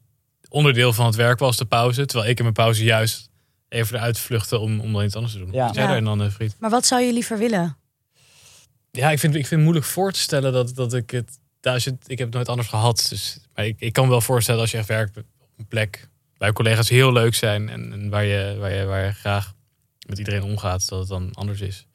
onderdeel 0.48 0.92
van 0.92 1.06
het 1.06 1.14
werk 1.14 1.38
was, 1.38 1.56
de 1.56 1.64
pauze. 1.64 2.06
Terwijl 2.06 2.30
ik 2.30 2.36
in 2.36 2.42
mijn 2.42 2.54
pauze 2.54 2.84
juist 2.84 3.30
even 3.68 3.96
eruit 3.96 4.18
vluchtte 4.18 4.58
om, 4.58 4.80
om 4.80 4.92
dan 4.92 5.04
iets 5.04 5.14
anders 5.14 5.32
te 5.34 5.38
doen. 5.38 5.48
Ja. 5.52 5.70
Jij 5.72 6.00
dan, 6.00 6.22
eh, 6.22 6.30
vriend? 6.30 6.56
Maar 6.58 6.70
wat 6.70 6.86
zou 6.86 7.02
je 7.02 7.12
liever 7.12 7.38
willen? 7.38 7.76
Ja, 8.90 9.10
ik 9.10 9.18
vind, 9.18 9.34
ik 9.34 9.40
vind 9.40 9.50
het 9.50 9.60
moeilijk 9.60 9.86
voor 9.86 10.12
te 10.12 10.20
stellen 10.20 10.52
dat, 10.52 10.74
dat 10.74 10.94
ik 10.94 11.10
het... 11.10 11.38
Daar 11.60 11.80
zit, 11.80 11.94
ik 12.06 12.18
heb 12.18 12.26
het 12.26 12.36
nooit 12.36 12.48
anders 12.48 12.68
gehad. 12.68 13.06
Dus, 13.08 13.38
maar 13.54 13.66
ik, 13.66 13.76
ik 13.78 13.92
kan 13.92 14.04
me 14.04 14.10
wel 14.10 14.20
voorstellen 14.20 14.60
als 14.60 14.70
je 14.70 14.78
echt 14.78 14.88
werkt 14.88 15.16
op 15.16 15.24
een 15.56 15.66
plek... 15.66 16.08
waar 16.36 16.52
collega's 16.52 16.88
heel 16.88 17.12
leuk 17.12 17.34
zijn 17.34 17.68
en, 17.68 17.92
en 17.92 18.10
waar, 18.10 18.24
je, 18.24 18.56
waar, 18.58 18.74
je, 18.74 18.84
waar 18.84 19.04
je 19.04 19.12
graag 19.12 19.52
met 20.06 20.18
iedereen 20.18 20.42
omgaat... 20.42 20.88
dat 20.88 20.98
het 20.98 21.08
dan 21.08 21.30
anders 21.32 21.60
is. 21.60 21.86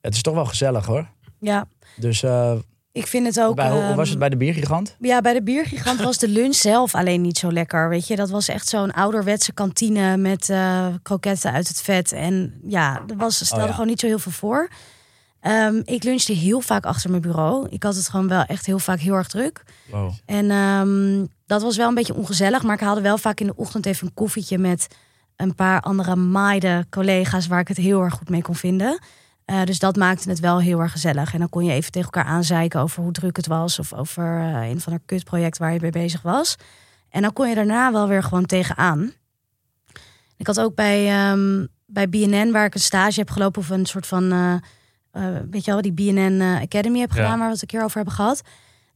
Het 0.00 0.14
is 0.14 0.22
toch 0.22 0.34
wel 0.34 0.44
gezellig 0.44 0.86
hoor. 0.86 1.08
Ja. 1.40 1.66
Dus 1.96 2.22
eh, 2.22 2.52
Ik 2.92 3.06
vind 3.06 3.26
het 3.26 3.40
ook. 3.40 3.56
bij, 3.56 3.70
hoe 3.70 3.80
ehm, 3.80 3.96
was 3.96 4.08
het 4.08 4.18
bij 4.18 4.28
de 4.28 4.36
biergigant? 4.36 4.96
Ja, 5.00 5.20
bij 5.20 5.32
de 5.32 5.42
biergigant 5.42 6.00
was 6.00 6.18
de 6.18 6.28
lunch 6.28 6.54
zelf 6.54 6.94
alleen 6.94 7.20
niet 7.20 7.38
zo 7.38 7.52
lekker. 7.52 7.88
Weet 7.88 8.06
je, 8.06 8.16
dat 8.16 8.30
was 8.30 8.48
echt 8.48 8.68
zo'n 8.68 8.92
ouderwetse 8.92 9.52
kantine 9.52 10.16
met 10.16 10.48
eh, 10.48 10.86
kroketten 11.02 11.52
uit 11.52 11.68
het 11.68 11.82
vet. 11.82 12.12
En 12.12 12.60
ja, 12.66 13.02
er 13.08 13.16
was, 13.16 13.36
stelde 13.44 13.62
Oh 13.62 13.68
ja. 13.68 13.72
gewoon 13.72 13.88
niet 13.88 14.00
zo 14.00 14.06
heel 14.06 14.18
veel 14.18 14.32
voor. 14.32 14.68
Ehm, 15.40 15.82
ik 15.84 16.02
lunchte 16.02 16.32
heel 16.32 16.60
vaak 16.60 16.84
achter 16.84 17.10
mijn 17.10 17.22
bureau. 17.22 17.68
Ik 17.70 17.82
had 17.82 17.94
het 17.94 18.08
gewoon 18.08 18.28
wel 18.28 18.44
echt 18.44 18.66
heel 18.66 18.78
vaak 18.78 18.98
heel 18.98 19.14
erg 19.14 19.28
druk. 19.28 19.62
Wow. 19.90 20.12
En 20.24 20.50
ehm, 20.50 21.26
dat 21.46 21.62
was 21.62 21.76
wel 21.76 21.88
een 21.88 21.94
beetje 21.94 22.14
ongezellig. 22.14 22.62
Maar 22.62 22.74
ik 22.74 22.80
haalde 22.80 23.00
wel 23.00 23.18
vaak 23.18 23.40
in 23.40 23.46
de 23.46 23.56
ochtend 23.56 23.86
even 23.86 24.06
een 24.06 24.14
koffietje 24.14 24.58
met 24.58 24.86
een 25.36 25.54
paar 25.54 25.80
andere 25.80 26.16
meiden, 26.16 26.88
collega's 26.88 27.46
waar 27.46 27.60
ik 27.60 27.68
het 27.68 27.76
heel 27.76 28.02
erg 28.02 28.14
goed 28.14 28.28
mee 28.28 28.42
kon 28.42 28.54
vinden. 28.54 28.98
Eh, 29.44 29.64
dus 29.64 29.78
dat 29.78 29.96
maakte 29.96 30.28
het 30.28 30.40
wel 30.40 30.60
heel 30.60 30.80
erg 30.80 30.92
gezellig. 30.92 31.32
En 31.32 31.38
dan 31.38 31.48
kon 31.48 31.64
je 31.64 31.72
even 31.72 31.92
tegen 31.92 32.10
elkaar 32.12 32.32
aanzeiken 32.32 32.80
over 32.80 33.02
hoe 33.02 33.12
druk 33.12 33.36
het 33.36 33.46
was. 33.46 33.78
Of 33.78 33.92
over 33.92 34.38
eh, 34.38 34.68
een 34.68 34.80
van 34.80 34.92
de 34.92 35.00
kutproject 35.06 35.58
waar 35.58 35.72
je 35.72 35.80
mee 35.80 35.90
bezig 35.90 36.22
was. 36.22 36.56
En 37.08 37.22
dan 37.22 37.32
kon 37.32 37.48
je 37.48 37.54
daarna 37.54 37.92
wel 37.92 38.08
weer 38.08 38.22
gewoon 38.22 38.46
tegenaan. 38.46 39.12
Ik 40.36 40.46
had 40.46 40.60
ook 40.60 40.74
bij, 40.74 41.08
ehm, 41.08 41.66
bij 41.86 42.08
BNN, 42.08 42.50
waar 42.52 42.64
ik 42.64 42.74
een 42.74 42.80
stage 42.80 43.18
heb 43.18 43.30
gelopen, 43.30 43.60
of 43.60 43.70
een 43.70 43.86
soort 43.86 44.06
van, 44.06 44.32
eh, 44.32 44.54
weet 45.50 45.64
je 45.64 45.70
wel, 45.70 45.82
die 45.82 45.92
BNN 45.92 46.40
eh, 46.40 46.60
Academy 46.60 46.98
heb 46.98 47.10
Ja. 47.10 47.16
gedaan, 47.16 47.38
waar 47.38 47.46
we 47.46 47.52
het 47.52 47.62
een 47.62 47.68
keer 47.68 47.82
over 47.84 47.96
hebben 47.96 48.14
gehad. 48.14 48.42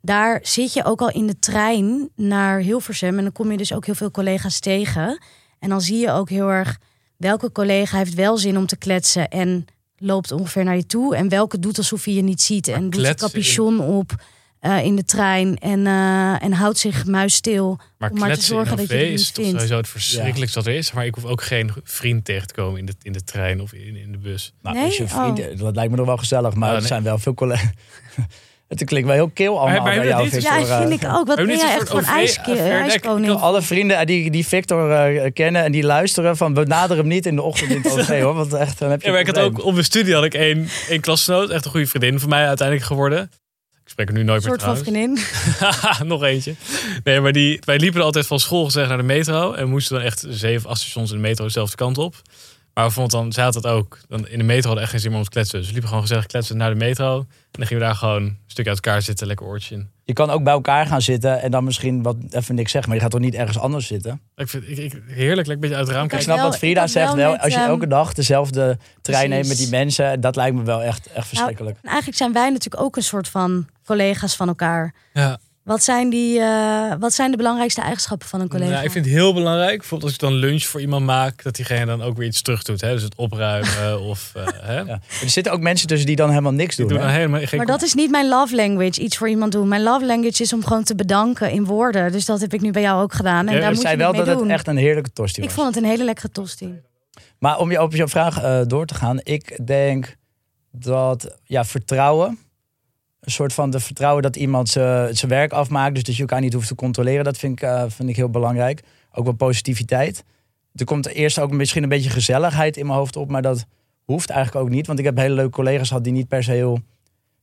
Daar 0.01 0.39
zit 0.43 0.73
je 0.73 0.85
ook 0.85 1.01
al 1.01 1.11
in 1.11 1.27
de 1.27 1.39
trein 1.39 2.09
naar 2.17 2.59
Hilversum. 2.61 3.17
En 3.19 3.23
dan 3.23 3.33
kom 3.33 3.51
je 3.51 3.57
dus 3.57 3.73
ook 3.73 3.87
heel 3.87 3.95
veel 3.95 4.11
collega's 4.11 4.59
tegen. 4.61 5.19
En 5.59 5.69
dan 5.69 5.81
zie 5.81 5.99
je 5.99 6.11
ook 6.11 6.29
heel 6.29 6.49
erg 6.49 6.79
welke 7.17 7.53
collega 7.53 7.97
heeft 7.99 8.15
wel 8.15 8.37
zin 8.37 8.57
om 8.57 8.67
te 8.67 8.77
kletsen 8.77 9.29
en 9.29 9.65
loopt 9.97 10.33
ongeveer 10.33 10.65
naar 10.65 10.77
je 10.77 10.87
toe. 10.87 11.17
En 11.17 11.29
welke 11.29 11.59
doet 11.59 11.79
alsof 11.79 12.05
hij 12.05 12.15
je 12.15 12.23
niet 12.23 12.43
ziet 12.43 12.69
en 12.69 12.83
doet 12.83 13.01
kletsen 13.01 13.29
capuchon 13.31 13.81
op. 13.81 14.13
eh, 14.65 14.85
in 14.85 14.97
de 14.97 15.05
trein 15.05 15.59
en, 15.59 15.87
eh, 15.87 16.43
en 16.43 16.53
houdt 16.53 16.79
zich 16.79 17.07
muisstil. 17.07 17.79
Maar 17.99 18.11
om 18.11 18.19
maar 18.19 18.35
te 18.35 18.43
zorgen 18.43 18.77
dat 18.77 18.89
je 18.89 18.95
het 18.97 19.09
is 19.09 19.31
toch 19.31 19.45
sowieso 19.47 19.77
het 19.77 19.89
verschrikkelijkste 19.89 20.59
wat 20.59 20.69
er 20.69 20.75
is. 20.75 20.93
Maar 20.93 21.07
ik 21.07 21.15
hoef 21.15 21.25
ook 21.25 21.43
geen 21.43 21.71
vriend 21.85 22.25
tegen 22.25 22.47
te 22.47 22.55
komen 22.55 22.79
in 22.81 22.87
de, 22.87 22.95
in 23.03 23.13
de 23.13 23.25
trein 23.25 23.61
of 23.61 23.73
in, 23.73 23.97
in 23.97 24.13
de 24.13 24.19
bus. 24.19 24.53
Nou, 24.63 24.77
Nee? 24.77 24.85
als 24.85 24.97
je 24.97 25.09
vriend, 25.09 25.39
Oh. 25.41 25.59
dat 25.59 25.75
lijkt 25.75 25.91
me 25.91 25.97
nog 25.97 26.07
wel 26.07 26.17
gezellig, 26.17 26.55
maar 26.55 26.69
Ja, 26.69 26.75
er 26.75 26.81
nee. 26.81 26.89
zijn 26.89 27.03
wel 27.03 27.19
veel 27.19 27.35
collega's. 27.35 27.71
het 28.69 28.85
klinkt 28.85 29.07
wel 29.07 29.17
heel 29.17 29.31
kil 29.31 29.61
allemaal 29.61 29.83
maar 29.83 29.95
bij 29.97 30.07
jou, 30.07 30.31
dit- 30.31 30.43
Ja, 30.43 30.57
Victor. 30.59 30.77
vind 30.79 31.03
eh. 31.03 31.09
ik 31.09 31.15
ook. 31.17 31.27
Wat 31.27 31.37
ben 31.37 31.47
jij 31.47 31.75
echt 31.75 31.91
OV-affaire? 31.93 32.71
ijskoning? 32.91 33.33
alle 33.33 33.63
vrienden 33.63 34.07
die, 34.07 34.31
die 34.31 34.47
Victor 34.47 34.91
eh, 34.93 35.33
kennen 35.33 35.63
en 35.65 35.73
die 35.73 35.83
luisteren 35.85 36.37
van 36.37 36.53
benader 36.55 36.97
hem 36.97 37.07
niet 37.07 37.27
in 37.27 37.35
de 37.37 37.43
ochtend 37.43 37.71
in 37.71 37.77
het 37.83 37.93
OV 37.93 38.21
hoor, 38.23 38.35
want 38.35 38.53
echt 38.53 38.79
dan 38.79 38.91
heb 38.91 39.01
je 39.01 39.07
Ja, 39.07 39.13
maar 39.13 39.21
een 39.23 39.27
ik 39.29 39.35
had 39.35 39.43
probleem. 39.45 39.63
ook 39.63 39.67
op 39.69 39.73
mijn 39.73 39.85
studie 39.85 40.15
had 40.15 40.25
ik 40.25 40.35
één, 40.35 40.69
één 40.89 41.01
klasgenoot, 41.01 41.51
echt 41.51 41.65
een 41.65 41.71
goede 41.71 41.87
vriendin 41.87 42.21
van 42.21 42.29
mij 42.29 42.47
uiteindelijk 42.47 42.87
geworden. 42.87 43.31
Spreek 43.95 44.09
er 44.09 44.15
nu 44.15 44.23
nooit 44.23 44.45
Een 44.45 44.49
soort 44.49 44.63
van 44.63 44.77
vriendin. 44.77 45.19
Nog 46.13 46.23
eentje. 46.23 46.55
Nee, 47.05 47.21
maar 47.21 47.33
die, 47.33 47.61
wij 47.65 47.79
liepen 47.79 48.03
altijd 48.03 48.27
van 48.27 48.41
school 48.41 48.65
gezegd 48.65 48.89
naar 48.89 48.97
de 48.97 49.03
metro. 49.03 49.53
En 49.53 49.69
moesten 49.69 49.97
dan 49.97 50.05
echt 50.05 50.27
zeven, 50.29 50.71
acht 50.71 50.81
stations 50.81 51.11
in 51.11 51.17
de 51.17 51.23
metro 51.23 51.45
dezelfde 51.45 51.77
kant 51.77 51.99
op. 51.99 52.15
Maar 52.73 52.87
we 52.87 52.93
vonden 52.93 53.19
dan, 53.19 53.33
zij 53.33 53.45
had 53.45 53.53
dat 53.53 53.67
ook. 53.67 53.99
Dan 54.09 54.29
in 54.29 54.39
de 54.39 54.45
metro 54.45 54.67
hadden 54.67 54.83
echt 54.83 54.91
geen 54.91 55.01
zin 55.01 55.11
meer 55.11 55.19
om 55.19 55.25
te 55.25 55.31
kletsen. 55.31 55.59
Dus 55.59 55.67
we 55.67 55.73
liepen 55.73 55.89
gewoon 55.89 56.05
gezellig 56.05 56.27
kletsen 56.27 56.57
naar 56.57 56.71
de 56.71 56.77
metro. 56.77 57.19
En 57.19 57.27
dan 57.51 57.67
gingen 57.67 57.83
we 57.83 57.89
daar 57.89 57.99
gewoon 57.99 58.23
een 58.23 58.39
stukje 58.47 58.71
uit 58.71 58.85
elkaar 58.85 59.03
zitten, 59.03 59.27
lekker 59.27 59.47
oortje 59.47 59.75
in. 59.75 59.89
Je 60.07 60.13
kan 60.13 60.31
ook 60.31 60.43
bij 60.45 60.53
elkaar 60.53 60.87
gaan 60.87 61.03
zitten 61.03 61.43
en 61.43 61.51
dan 61.51 61.65
misschien 61.65 62.03
wat 62.03 62.17
even 62.31 62.55
niks 62.55 62.71
zeggen, 62.71 62.89
maar 62.91 62.99
je 62.99 63.05
gaat 63.05 63.13
toch 63.15 63.25
niet 63.25 63.35
ergens 63.35 63.59
anders 63.59 63.87
zitten? 63.87 64.21
Ik 64.37 64.49
vind 64.49 64.69
ik, 64.69 64.79
ik, 64.79 65.03
heerlijk, 65.07 65.37
lekker 65.37 65.53
een 65.53 65.61
beetje 65.61 65.77
uit 65.77 65.87
het 65.87 65.95
raam 65.95 66.05
Ik 66.05 66.11
Kijk, 66.11 66.11
kijken. 66.11 66.23
snap 66.23 66.37
wel- 66.37 66.47
wat 66.47 66.59
Frida 66.59 66.83
ik 66.83 66.89
zegt 66.89 67.07
wel 67.07 67.17
wel. 67.17 67.33
met, 67.33 67.41
Als 67.41 67.53
je 67.53 67.59
ehm, 67.59 67.69
elke 67.69 67.87
dag 67.87 68.13
dezelfde 68.13 68.79
trein 69.03 69.29
neemt 69.31 69.49
met 69.49 69.57
die 69.57 69.69
mensen, 69.69 70.21
dat 70.21 70.37
lijkt 70.37 70.57
me 70.57 70.63
wel 70.63 70.83
echt, 70.83 71.07
echt 71.13 71.29
verschrikkelijk. 71.29 71.77
En 71.83 71.89
eigenlijk 71.89 72.17
zijn 72.19 72.33
wij 72.33 72.51
natuurlijk 72.51 72.83
ook 72.83 72.97
een 72.97 73.03
soort 73.03 73.29
van 73.29 73.67
collega's 73.87 74.37
van 74.37 74.49
elkaar. 74.49 74.95
Ja. 75.13 75.39
Wat 75.65 75.83
zijn, 75.83 76.11
die, 76.11 76.41
eh, 76.41 76.93
wat 76.99 77.13
zijn 77.13 77.31
de 77.31 77.37
belangrijkste 77.37 77.81
eigenschappen 77.81 78.29
van 78.29 78.41
een 78.41 78.49
collega? 78.49 78.71
Nou, 78.71 78.85
ik 78.85 78.91
vind 78.91 79.05
het 79.05 79.15
heel 79.15 79.35
belangrijk, 79.35 79.79
bijvoorbeeld 79.79 80.03
als 80.03 80.13
ik 80.13 80.19
dan 80.29 80.33
lunch 80.33 80.63
voor 80.63 80.81
iemand 80.81 81.05
maak, 81.07 81.43
dat 81.43 81.55
diegene 81.55 81.85
dan 81.87 82.03
ook 82.03 82.17
weer 82.17 82.27
iets 82.27 82.43
terug 82.43 82.63
doet. 82.63 82.81
Hè? 82.81 82.93
Dus 82.93 83.03
het 83.03 83.15
opruimen 83.17 84.01
of... 84.11 84.33
eh, 84.35 84.47
hè? 84.61 84.79
Ja. 84.81 85.01
Er 85.23 85.29
zitten 85.31 85.53
ook 85.53 85.61
mensen 85.61 85.89
tussen 85.89 86.07
die 86.07 86.17
dan 86.17 86.29
helemaal 86.29 86.53
niks 86.53 86.77
Die 86.77 86.87
doen. 86.87 86.97
doen 86.99 87.07
hè? 87.07 87.13
helemaal 87.13 87.41
geen 87.41 87.59
Maar 87.59 87.67
dat 87.67 87.83
is 87.83 87.95
niet 87.95 88.11
mijn 88.11 88.29
love 88.29 88.55
language, 88.55 89.01
iets 89.01 89.17
voor 89.17 89.29
iemand 89.29 89.53
doen. 89.53 89.69
Mijn 89.69 89.83
love 89.83 90.07
language 90.07 90.43
is 90.43 90.53
om 90.53 90.65
gewoon 90.65 90.85
te 90.85 90.95
bedanken 90.95 91.51
in 91.51 91.65
woorden. 91.65 92.13
Dus 92.13 92.25
dat 92.25 92.41
heb 92.41 92.55
ik 92.55 92.61
nu 92.61 92.71
bij 92.71 92.83
jou 92.83 93.03
ook 93.03 93.13
gedaan. 93.13 93.47
En 93.49 93.55
Ja, 93.55 93.61
daar 93.61 93.71
Ik 93.71 93.75
moet 93.75 93.77
je 93.77 93.81
zei 93.83 93.95
niet 93.95 94.05
wel 94.05 94.13
mee 94.15 94.25
dat 94.25 94.41
het 94.41 94.51
echt 94.51 94.67
een 94.67 94.77
heerlijke 94.77 95.13
tosti 95.13 95.41
Ik 95.41 95.47
was. 95.47 95.57
vond 95.57 95.75
het 95.75 95.85
een 95.85 95.91
hele 95.91 96.05
lekkere 96.05 96.31
tosti. 96.31 96.75
Maar 97.39 97.59
om 97.59 97.71
je 97.71 97.83
op 97.83 97.95
je 97.95 98.09
vraag 98.09 98.43
eh, 98.43 98.61
door 98.67 98.87
te 98.87 98.95
gaan. 98.95 99.21
Ik 99.23 99.67
denk 99.67 100.17
dat 100.71 101.37
ja, 101.45 101.65
vertrouwen. 101.65 102.39
Een 103.25 103.33
soort 103.33 103.53
van 103.53 103.71
de 103.71 103.81
vertrouwen 103.81 104.23
dat 104.23 104.37
iemand 104.37 104.69
zijn 104.69 105.17
zijn 105.17 105.31
werk 105.31 105.53
afmaakt. 105.53 105.95
Dus 105.95 106.03
dat 106.05 106.15
je 106.15 106.21
elkaar 106.21 106.41
niet 106.41 106.53
hoeft 106.53 106.69
te 106.69 106.75
controleren. 106.75 107.25
Dat 107.25 107.37
vind 107.39 107.53
ik, 107.63 107.69
eh, 107.69 107.85
vind 107.89 108.09
ik 108.09 108.17
heel 108.17 108.31
belangrijk. 108.31 108.83
Ook 109.13 109.25
wel 109.25 109.35
positiviteit. 109.35 110.25
Er 110.75 110.85
komt 110.85 111.07
eerst 111.09 111.39
ook 111.39 111.51
misschien 111.51 111.83
een 111.83 111.89
beetje 111.89 112.11
gezelligheid 112.11 112.77
in 112.77 112.87
mijn 112.87 112.99
hoofd 112.99 113.17
op. 113.17 113.31
Maar 113.31 113.43
dat 113.43 113.67
hoeft 114.05 114.31
eigenlijk 114.31 114.65
ook 114.67 114.73
niet. 114.73 114.87
Want 114.87 114.99
ik 114.99 115.05
heb 115.05 115.17
hele 115.17 115.35
leuke 115.35 115.51
collega's 115.51 115.89
gehad 115.89 116.05
die 116.05 116.13
niet 116.13 116.29
per 116.29 116.43
se 116.45 116.51
heel 116.53 116.81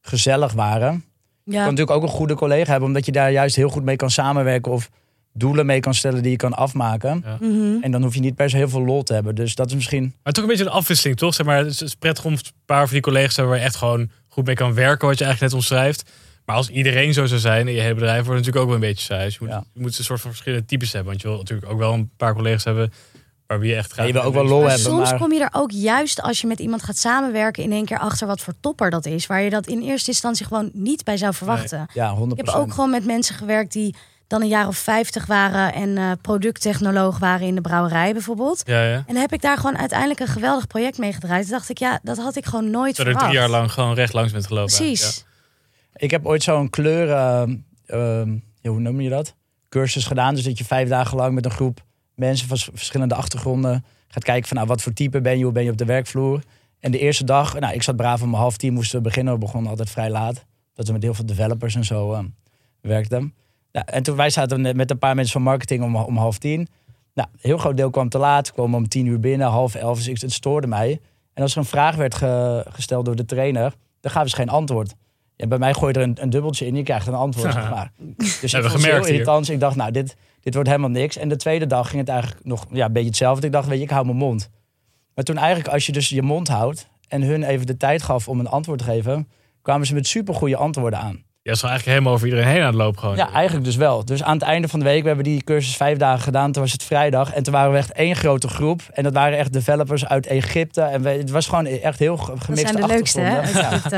gezellig 0.01 0.53
waren. 0.53 1.03
Je 1.43 1.51
kan 1.51 1.61
natuurlijk 1.63 1.91
ook 1.91 2.03
een 2.03 2.09
goede 2.09 2.35
collega 2.35 2.69
hebben. 2.71 2.87
Omdat 2.87 3.05
je 3.05 3.11
daar 3.11 3.31
juist 3.31 3.55
heel 3.55 3.69
goed 3.69 3.83
mee 3.83 3.95
kan 3.95 4.09
samenwerken. 4.09 4.71
Of 4.71 4.89
doelen 5.33 5.65
mee 5.65 5.79
kan 5.79 5.93
stellen 5.93 6.21
die 6.21 6.31
je 6.31 6.37
kan 6.37 6.53
afmaken. 6.53 7.23
Mhm. 7.39 7.81
En 7.81 7.91
dan 7.91 8.03
hoef 8.03 8.13
je 8.13 8.19
niet 8.19 8.35
per 8.35 8.49
se 8.49 8.55
heel 8.57 8.69
veel 8.69 8.85
lol 8.85 9.03
te 9.03 9.13
hebben. 9.13 9.35
Dus 9.35 9.55
dat 9.55 9.67
is 9.67 9.73
misschien 9.75 10.13
Maar 10.23 10.33
toch 10.33 10.43
een 10.43 10.49
beetje 10.49 10.65
een 10.65 10.69
afwisseling, 10.71 11.17
toch? 11.17 11.33
Zeg 11.33 11.45
maar, 11.45 11.57
het 11.57 11.67
is- 11.67 11.79
het 11.79 11.87
is 11.87 11.95
prettig 11.95 12.25
om 12.25 12.31
een 12.33 12.39
paar 12.65 12.83
van 12.83 12.93
die 12.93 13.01
collega's 13.01 13.33
te 13.33 13.39
hebben 13.41 13.53
waar 13.53 13.59
je 13.63 13.69
echt 13.69 13.79
gewoon 13.79 14.09
goed 14.33 14.45
mee 14.45 14.55
kan 14.55 14.73
werken, 14.73 15.07
wat 15.07 15.17
je 15.17 15.23
eigenlijk 15.25 15.53
net 15.53 15.61
omschrijft. 15.63 16.11
Maar 16.45 16.55
als 16.55 16.69
iedereen 16.69 17.13
zo 17.13 17.25
zou 17.25 17.39
zijn 17.39 17.67
in 17.67 17.73
je 17.73 17.81
hele 17.81 17.93
bedrijf, 17.93 18.25
wordt 18.25 18.37
het 18.45 18.45
natuurlijk 18.45 18.63
ook 18.63 18.65
wel 18.65 18.75
een 18.75 18.93
beetje 18.93 19.05
saai. 19.13 19.23
Dus 19.25 19.33
je 19.33 19.39
moet, 19.41 19.49
Ja. 19.49 19.63
je 19.73 19.79
moet 19.81 19.97
een 19.97 20.03
soort 20.03 20.21
van 20.21 20.29
verschillende 20.29 20.65
types 20.65 20.91
hebben. 20.91 21.09
Want 21.09 21.21
je 21.21 21.27
wil 21.27 21.37
natuurlijk 21.37 21.71
ook 21.71 21.77
wel 21.79 21.93
een 21.93 22.09
paar 22.17 22.33
collega's 22.33 22.63
hebben 22.63 22.93
waar 23.47 23.59
wie 23.59 23.69
je 23.69 23.75
echt 23.75 23.87
Ja, 23.87 23.93
graag 23.93 24.07
je 24.07 24.13
wil 24.13 24.21
ook 24.21 24.33
wel 24.33 24.45
lol 24.45 24.59
Maar 24.61 24.69
hebben. 24.69 24.85
soms 24.91 25.09
maar- 25.09 25.19
kom 25.19 25.33
je 25.33 25.39
er 25.39 25.49
ook 25.51 25.71
juist 25.71 26.21
als 26.21 26.41
je 26.41 26.47
met 26.47 26.59
iemand 26.59 26.83
gaat 26.83 26.97
samenwerken 26.97 27.63
in 27.63 27.71
één 27.71 27.85
keer 27.85 27.99
achter 27.99 28.27
wat 28.27 28.41
voor 28.41 28.53
topper 28.59 28.89
dat 28.89 29.05
is. 29.05 29.27
Waar 29.27 29.41
je 29.41 29.49
dat 29.49 29.67
in 29.67 29.81
eerste 29.81 30.09
instantie 30.09 30.45
gewoon 30.45 30.69
niet 30.73 31.03
bij 31.03 31.17
zou 31.17 31.33
verwachten. 31.33 31.85
Ja, 31.93 32.13
100%. 32.15 32.39
Ik 32.39 32.45
heb 32.55 32.55
ook 32.55 32.73
gewoon 32.73 32.89
met 32.89 33.05
mensen 33.05 33.35
gewerkt 33.35 33.71
die 33.73 33.95
dan 34.31 34.41
een 34.41 34.47
jaar 34.47 34.67
of 34.67 34.77
50 34.77 35.25
waren 35.25 35.73
en 35.73 35.97
eh, 35.97 36.11
producttechnoloog 36.21 37.19
waren 37.19 37.47
in 37.47 37.55
de 37.55 37.61
brouwerij 37.61 38.13
bijvoorbeeld. 38.13 38.61
Ja, 38.65 38.83
ja. 38.83 38.95
En 38.95 39.03
dan 39.07 39.15
heb 39.15 39.33
ik 39.33 39.41
daar 39.41 39.57
gewoon 39.57 39.77
uiteindelijk 39.77 40.19
een 40.19 40.27
geweldig 40.27 40.67
project 40.67 40.97
mee 40.97 41.13
gedraaid. 41.13 41.41
Toen 41.41 41.51
dacht 41.51 41.69
ik, 41.69 41.77
ja, 41.77 41.99
dat 42.03 42.17
had 42.17 42.35
ik 42.35 42.45
gewoon 42.45 42.69
nooit 42.69 42.97
er 42.97 43.03
verwacht. 43.03 43.25
drie 43.25 43.37
jaar 43.37 43.49
lang 43.49 43.71
gewoon 43.71 43.93
recht 43.93 44.13
langs 44.13 44.31
bent 44.31 44.47
gelopen. 44.47 44.75
Precies. 44.75 45.25
Ik 45.95 46.11
heb 46.11 46.25
ooit 46.25 46.43
zo'n 46.43 46.69
kleur, 46.69 47.09
eh, 47.09 47.41
ehm, 47.85 48.31
ja, 48.61 48.69
hoe 48.69 48.79
noem 48.79 49.01
je 49.01 49.09
dat? 49.09 49.35
Cursus 49.69 50.05
gedaan. 50.05 50.35
Dus 50.35 50.43
dat 50.43 50.57
je 50.57 50.65
vijf 50.65 50.89
dagen 50.89 51.17
lang 51.17 51.33
met 51.33 51.45
een 51.45 51.51
groep 51.51 51.83
mensen 52.15 52.47
van 52.47 52.57
verschillende 52.57 53.15
achtergronden 53.15 53.85
gaat 54.07 54.23
kijken 54.23 54.47
van 54.47 54.57
nou, 54.57 54.69
wat 54.69 54.81
voor 54.81 54.93
type 54.93 55.21
ben 55.21 55.37
je, 55.37 55.43
hoe 55.43 55.53
ben 55.53 55.63
je 55.63 55.71
op 55.71 55.77
de 55.77 55.85
werkvloer. 55.85 56.41
En 56.79 56.91
de 56.91 56.99
eerste 56.99 57.23
dag, 57.23 57.59
nou, 57.59 57.73
ik 57.73 57.83
zat 57.83 57.95
braaf 57.95 58.21
om 58.21 58.33
half 58.33 58.57
tien 58.57 58.73
moesten 58.73 58.97
we 58.97 59.03
beginnen. 59.03 59.33
We 59.33 59.39
begonnen 59.39 59.69
altijd 59.69 59.89
vrij 59.89 60.09
laat. 60.09 60.45
Dat 60.73 60.87
we 60.87 60.93
met 60.93 61.03
heel 61.03 61.13
veel 61.13 61.25
developers 61.25 61.75
en 61.75 61.85
zo 61.85 62.13
eh, 62.13 62.23
werkten. 62.81 63.33
Ja, 63.71 63.85
en 63.85 64.03
toen 64.03 64.15
wij 64.15 64.29
zaten 64.29 64.75
met 64.75 64.91
een 64.91 64.97
paar 64.99 65.15
mensen 65.15 65.33
van 65.33 65.41
marketing 65.41 65.83
om, 65.83 65.95
om 65.95 66.17
half 66.17 66.37
tien. 66.37 66.67
Nou, 67.13 67.27
een 67.31 67.39
heel 67.41 67.57
groot 67.57 67.77
deel 67.77 67.89
kwam 67.89 68.09
te 68.09 68.17
laat. 68.17 68.51
Kwamen 68.53 68.77
om 68.77 68.87
tien 68.87 69.05
uur 69.05 69.19
binnen, 69.19 69.47
half 69.47 69.75
elf. 69.75 69.97
Dus 69.97 70.07
ik, 70.07 70.21
het 70.21 70.31
stoorde 70.31 70.67
mij. 70.67 70.99
En 71.33 71.43
als 71.43 71.51
er 71.51 71.57
een 71.57 71.65
vraag 71.65 71.95
werd 71.95 72.15
ge- 72.15 72.65
gesteld 72.69 73.05
door 73.05 73.15
de 73.15 73.25
trainer, 73.25 73.73
dan 73.99 74.11
gaven 74.11 74.29
ze 74.29 74.35
geen 74.35 74.49
antwoord. 74.49 74.93
Ja, 75.35 75.47
bij 75.47 75.57
mij 75.57 75.73
gooi 75.73 75.93
je 75.93 75.99
er 75.99 76.05
een, 76.05 76.17
een 76.21 76.29
dubbeltje 76.29 76.65
in, 76.65 76.75
je 76.75 76.83
krijgt 76.83 77.07
een 77.07 77.13
antwoord. 77.13 77.53
zeg 77.53 77.69
maar. 77.69 77.91
Dus 78.17 78.43
ik 78.43 78.49
vond 78.49 78.65
gemerkt 78.65 78.83
heel 79.05 79.13
irritant. 79.13 79.45
Dus 79.45 79.49
ik 79.55 79.59
dacht, 79.59 79.75
nou, 79.75 79.91
dit, 79.91 80.15
dit 80.39 80.53
wordt 80.53 80.69
helemaal 80.69 80.89
niks. 80.89 81.17
En 81.17 81.29
de 81.29 81.35
tweede 81.35 81.67
dag 81.67 81.87
ging 81.89 81.99
het 81.99 82.09
eigenlijk 82.09 82.45
nog 82.45 82.65
ja, 82.71 82.85
een 82.85 82.93
beetje 82.93 83.07
hetzelfde. 83.07 83.45
Ik 83.45 83.51
dacht, 83.51 83.67
weet 83.67 83.77
je, 83.77 83.83
ik 83.83 83.89
hou 83.89 84.05
mijn 84.05 84.17
mond. 84.17 84.49
Maar 85.15 85.23
toen 85.23 85.37
eigenlijk, 85.37 85.73
als 85.73 85.85
je 85.85 85.91
dus 85.91 86.09
je 86.09 86.21
mond 86.21 86.47
houdt 86.47 86.87
en 87.07 87.21
hun 87.21 87.43
even 87.43 87.65
de 87.65 87.77
tijd 87.77 88.01
gaf 88.03 88.27
om 88.27 88.39
een 88.39 88.47
antwoord 88.47 88.79
te 88.79 88.85
geven, 88.85 89.27
kwamen 89.61 89.87
ze 89.87 89.93
met 89.93 90.07
supergoeie 90.07 90.55
antwoorden 90.55 90.99
aan. 90.99 91.23
Ja, 91.43 91.51
is 91.51 91.61
eigenlijk 91.63 91.91
helemaal 91.91 92.13
over 92.13 92.27
iedereen 92.27 92.47
heen 92.49 92.59
aan 92.59 92.65
het 92.65 92.75
lopen 92.75 92.99
gewoon. 92.99 93.15
Ja, 93.15 93.31
eigenlijk 93.31 93.65
dus 93.65 93.75
wel. 93.75 94.05
Dus 94.05 94.23
aan 94.23 94.33
het 94.33 94.41
einde 94.41 94.67
van 94.67 94.79
de 94.79 94.85
week, 94.85 95.01
we 95.01 95.07
hebben 95.07 95.25
die 95.25 95.43
cursus 95.43 95.75
vijf 95.75 95.97
dagen 95.97 96.21
gedaan. 96.21 96.51
Toen 96.51 96.61
was 96.61 96.71
het 96.71 96.83
vrijdag. 96.83 97.33
En 97.33 97.43
toen 97.43 97.53
waren 97.53 97.71
we 97.71 97.77
echt 97.77 97.91
één 97.91 98.15
grote 98.15 98.47
groep. 98.47 98.81
En 98.93 99.03
dat 99.03 99.13
waren 99.13 99.37
echt 99.37 99.53
developers 99.53 100.05
uit 100.05 100.25
Egypte. 100.27 100.81
En 100.81 101.01
we, 101.01 101.09
het 101.09 101.29
was 101.29 101.47
gewoon 101.47 101.65
echt 101.65 101.99
heel 101.99 102.17
ge- 102.17 102.31
Dat 102.31 102.43
gemixte 102.43 102.67
zijn 102.67 102.87
de 102.87 102.93
leukste, 102.93 103.19
hè? 103.21 103.39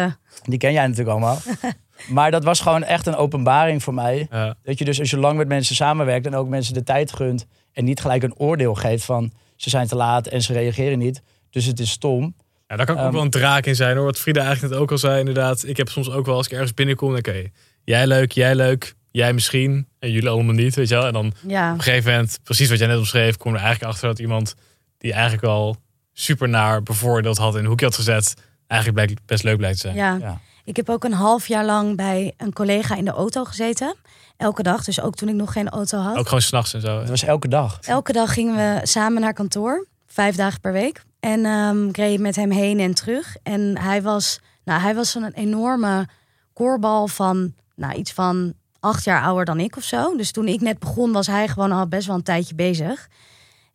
Ja, 0.01 0.17
die 0.43 0.57
ken 0.57 0.71
jij 0.73 0.81
natuurlijk 0.87 1.09
allemaal. 1.09 1.37
maar 2.07 2.31
dat 2.31 2.43
was 2.43 2.59
gewoon 2.59 2.83
echt 2.83 3.07
een 3.07 3.15
openbaring 3.15 3.83
voor 3.83 3.93
mij. 3.93 4.27
Ja. 4.31 4.55
Dat 4.63 4.77
je 4.79 4.85
dus 4.85 4.99
als 4.99 5.09
je 5.09 5.17
lang 5.17 5.37
met 5.37 5.47
mensen 5.47 5.75
samenwerkt 5.75 6.25
en 6.25 6.35
ook 6.35 6.47
mensen 6.47 6.73
de 6.73 6.83
tijd 6.83 7.13
gunt. 7.13 7.45
En 7.73 7.83
niet 7.85 8.01
gelijk 8.01 8.23
een 8.23 8.35
oordeel 8.37 8.73
geeft 8.75 9.05
van 9.05 9.31
ze 9.55 9.69
zijn 9.69 9.87
te 9.87 9.95
laat 9.95 10.27
en 10.27 10.41
ze 10.41 10.53
reageren 10.53 10.99
niet. 10.99 11.21
Dus 11.49 11.65
het 11.65 11.79
is 11.79 11.89
stom. 11.91 12.35
Ja, 12.73 12.79
daar 12.79 12.85
kan 12.87 12.97
ook 12.97 13.03
Ehm, 13.05 13.13
wel 13.13 13.21
een 13.21 13.29
draak 13.29 13.65
in 13.65 13.75
zijn 13.75 13.95
hoor. 13.95 14.05
Wat 14.05 14.19
Frida 14.19 14.41
eigenlijk 14.41 14.73
net 14.73 14.81
ook 14.81 14.91
al 14.91 14.97
zei, 14.97 15.19
inderdaad. 15.19 15.63
Ik 15.67 15.77
heb 15.77 15.89
soms 15.89 16.11
ook 16.11 16.25
wel 16.25 16.35
als 16.35 16.45
ik 16.45 16.51
ergens 16.51 16.73
binnenkom, 16.73 17.09
dan 17.09 17.17
oké, 17.17 17.43
jij 17.83 18.07
leuk, 18.07 18.31
jij 18.31 18.55
leuk, 18.55 18.93
jij 19.11 19.33
misschien. 19.33 19.87
En 19.99 20.11
jullie 20.11 20.29
allemaal 20.29 20.53
niet, 20.53 20.75
weet 20.75 20.89
je 20.89 20.95
wel. 20.95 21.05
En 21.05 21.13
dan 21.13 21.33
Ja. 21.47 21.71
op 21.71 21.77
een 21.77 21.83
gegeven 21.83 22.11
moment, 22.11 22.39
precies 22.43 22.69
wat 22.69 22.77
jij 22.79 22.87
net 22.87 22.97
omschreef, 22.97 23.37
kom 23.37 23.51
je 23.51 23.57
er 23.57 23.63
eigenlijk 23.63 23.93
achter 23.93 24.07
dat 24.09 24.19
iemand 24.19 24.55
die 24.97 25.13
eigenlijk 25.13 25.43
al 25.43 25.75
super 26.13 26.49
naar 26.49 26.83
bevoordeeld 26.83 27.37
had 27.37 27.53
in 27.53 27.59
een 27.59 27.65
hoekje 27.65 27.85
had 27.85 27.95
gezet, 27.95 28.33
eigenlijk 28.67 29.01
blijkt 29.05 29.25
best 29.25 29.43
leuk 29.43 29.57
blijkt 29.57 29.75
te 29.81 29.87
zijn. 29.87 29.95
Ja. 29.95 30.17
Ja. 30.21 30.39
Ik 30.65 30.75
heb 30.75 30.89
ook 30.89 31.03
een 31.03 31.13
half 31.13 31.47
jaar 31.47 31.65
lang 31.65 31.95
bij 31.95 32.33
een 32.37 32.53
collega 32.53 32.95
in 32.95 33.05
de 33.05 33.11
auto 33.11 33.43
gezeten. 33.43 33.95
Elke 34.37 34.63
dag, 34.63 34.83
dus 34.83 35.01
ook 35.01 35.15
toen 35.15 35.29
ik 35.29 35.35
nog 35.35 35.51
geen 35.53 35.69
auto 35.69 35.97
had. 35.97 36.17
Ook 36.17 36.25
gewoon 36.25 36.41
s'nachts 36.41 36.73
en 36.73 36.81
zo. 36.81 36.99
Het 36.99 37.09
was 37.09 37.23
elke 37.23 37.47
dag. 37.47 37.79
Elke 37.81 38.11
dag 38.13 38.33
gingen 38.33 38.55
we 38.55 38.79
samen 38.87 39.21
naar 39.21 39.33
kantoor, 39.33 39.87
vijf 40.07 40.35
dagen 40.35 40.59
per 40.59 40.71
week. 40.71 41.01
En 41.23 41.45
ehm 41.45 41.87
ik 41.87 41.97
reed 41.97 42.19
met 42.19 42.35
hem 42.35 42.51
heen 42.51 42.79
en 42.79 42.93
terug. 42.93 43.35
En 43.43 43.77
hij 43.77 44.01
was, 44.01 44.39
nou, 44.63 44.81
hij 44.81 44.95
was 44.95 45.11
zo'n 45.11 45.31
enorme 45.31 46.07
koorbal 46.53 47.07
van 47.07 47.53
nou, 47.75 47.93
iets 47.93 48.13
van 48.13 48.53
acht 48.79 49.03
jaar 49.03 49.21
ouder 49.21 49.45
dan 49.45 49.59
ik 49.59 49.77
of 49.77 49.83
zo. 49.83 50.15
Dus 50.15 50.31
toen 50.31 50.47
ik 50.47 50.61
net 50.61 50.79
begon, 50.79 51.11
was 51.11 51.27
hij 51.27 51.47
gewoon 51.47 51.71
al 51.71 51.87
best 51.87 52.07
wel 52.07 52.15
een 52.15 52.23
tijdje 52.23 52.55
bezig. 52.55 53.09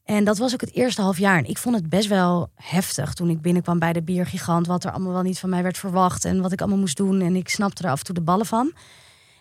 En 0.05 0.25
dat 0.25 0.39
was 0.39 0.53
ook 0.53 0.61
het 0.61 0.75
eerste 0.75 1.03
half 1.03 1.19
jaar. 1.19 1.39
En 1.39 1.49
ik 1.49 1.59
vond 1.59 1.75
het 1.75 1.89
best 1.89 2.09
wel 2.09 2.51
heftig 2.55 3.15
toen 3.15 3.31
ik 3.31 3.43
binnenkwam 3.43 3.79
bij 3.79 3.93
de 3.93 4.03
biergigant. 4.03 4.67
Wat 4.67 4.85
er 4.85 4.91
allemaal 4.91 5.13
wel 5.13 5.23
niet 5.23 5.39
van 5.39 5.51
mij 5.51 5.63
werd 5.63 5.79
verwacht. 5.79 6.25
En 6.25 6.41
wat 6.41 6.53
ik 6.53 6.61
allemaal 6.61 6.79
moest 6.79 6.97
doen. 6.97 7.21
En 7.21 7.37
ik 7.37 7.49
snapte 7.49 7.83
er 7.83 7.91
af 7.91 7.99
en 7.99 8.05
toe 8.05 8.15
de 8.15 8.21
ballen 8.21 8.47
van. 8.47 8.73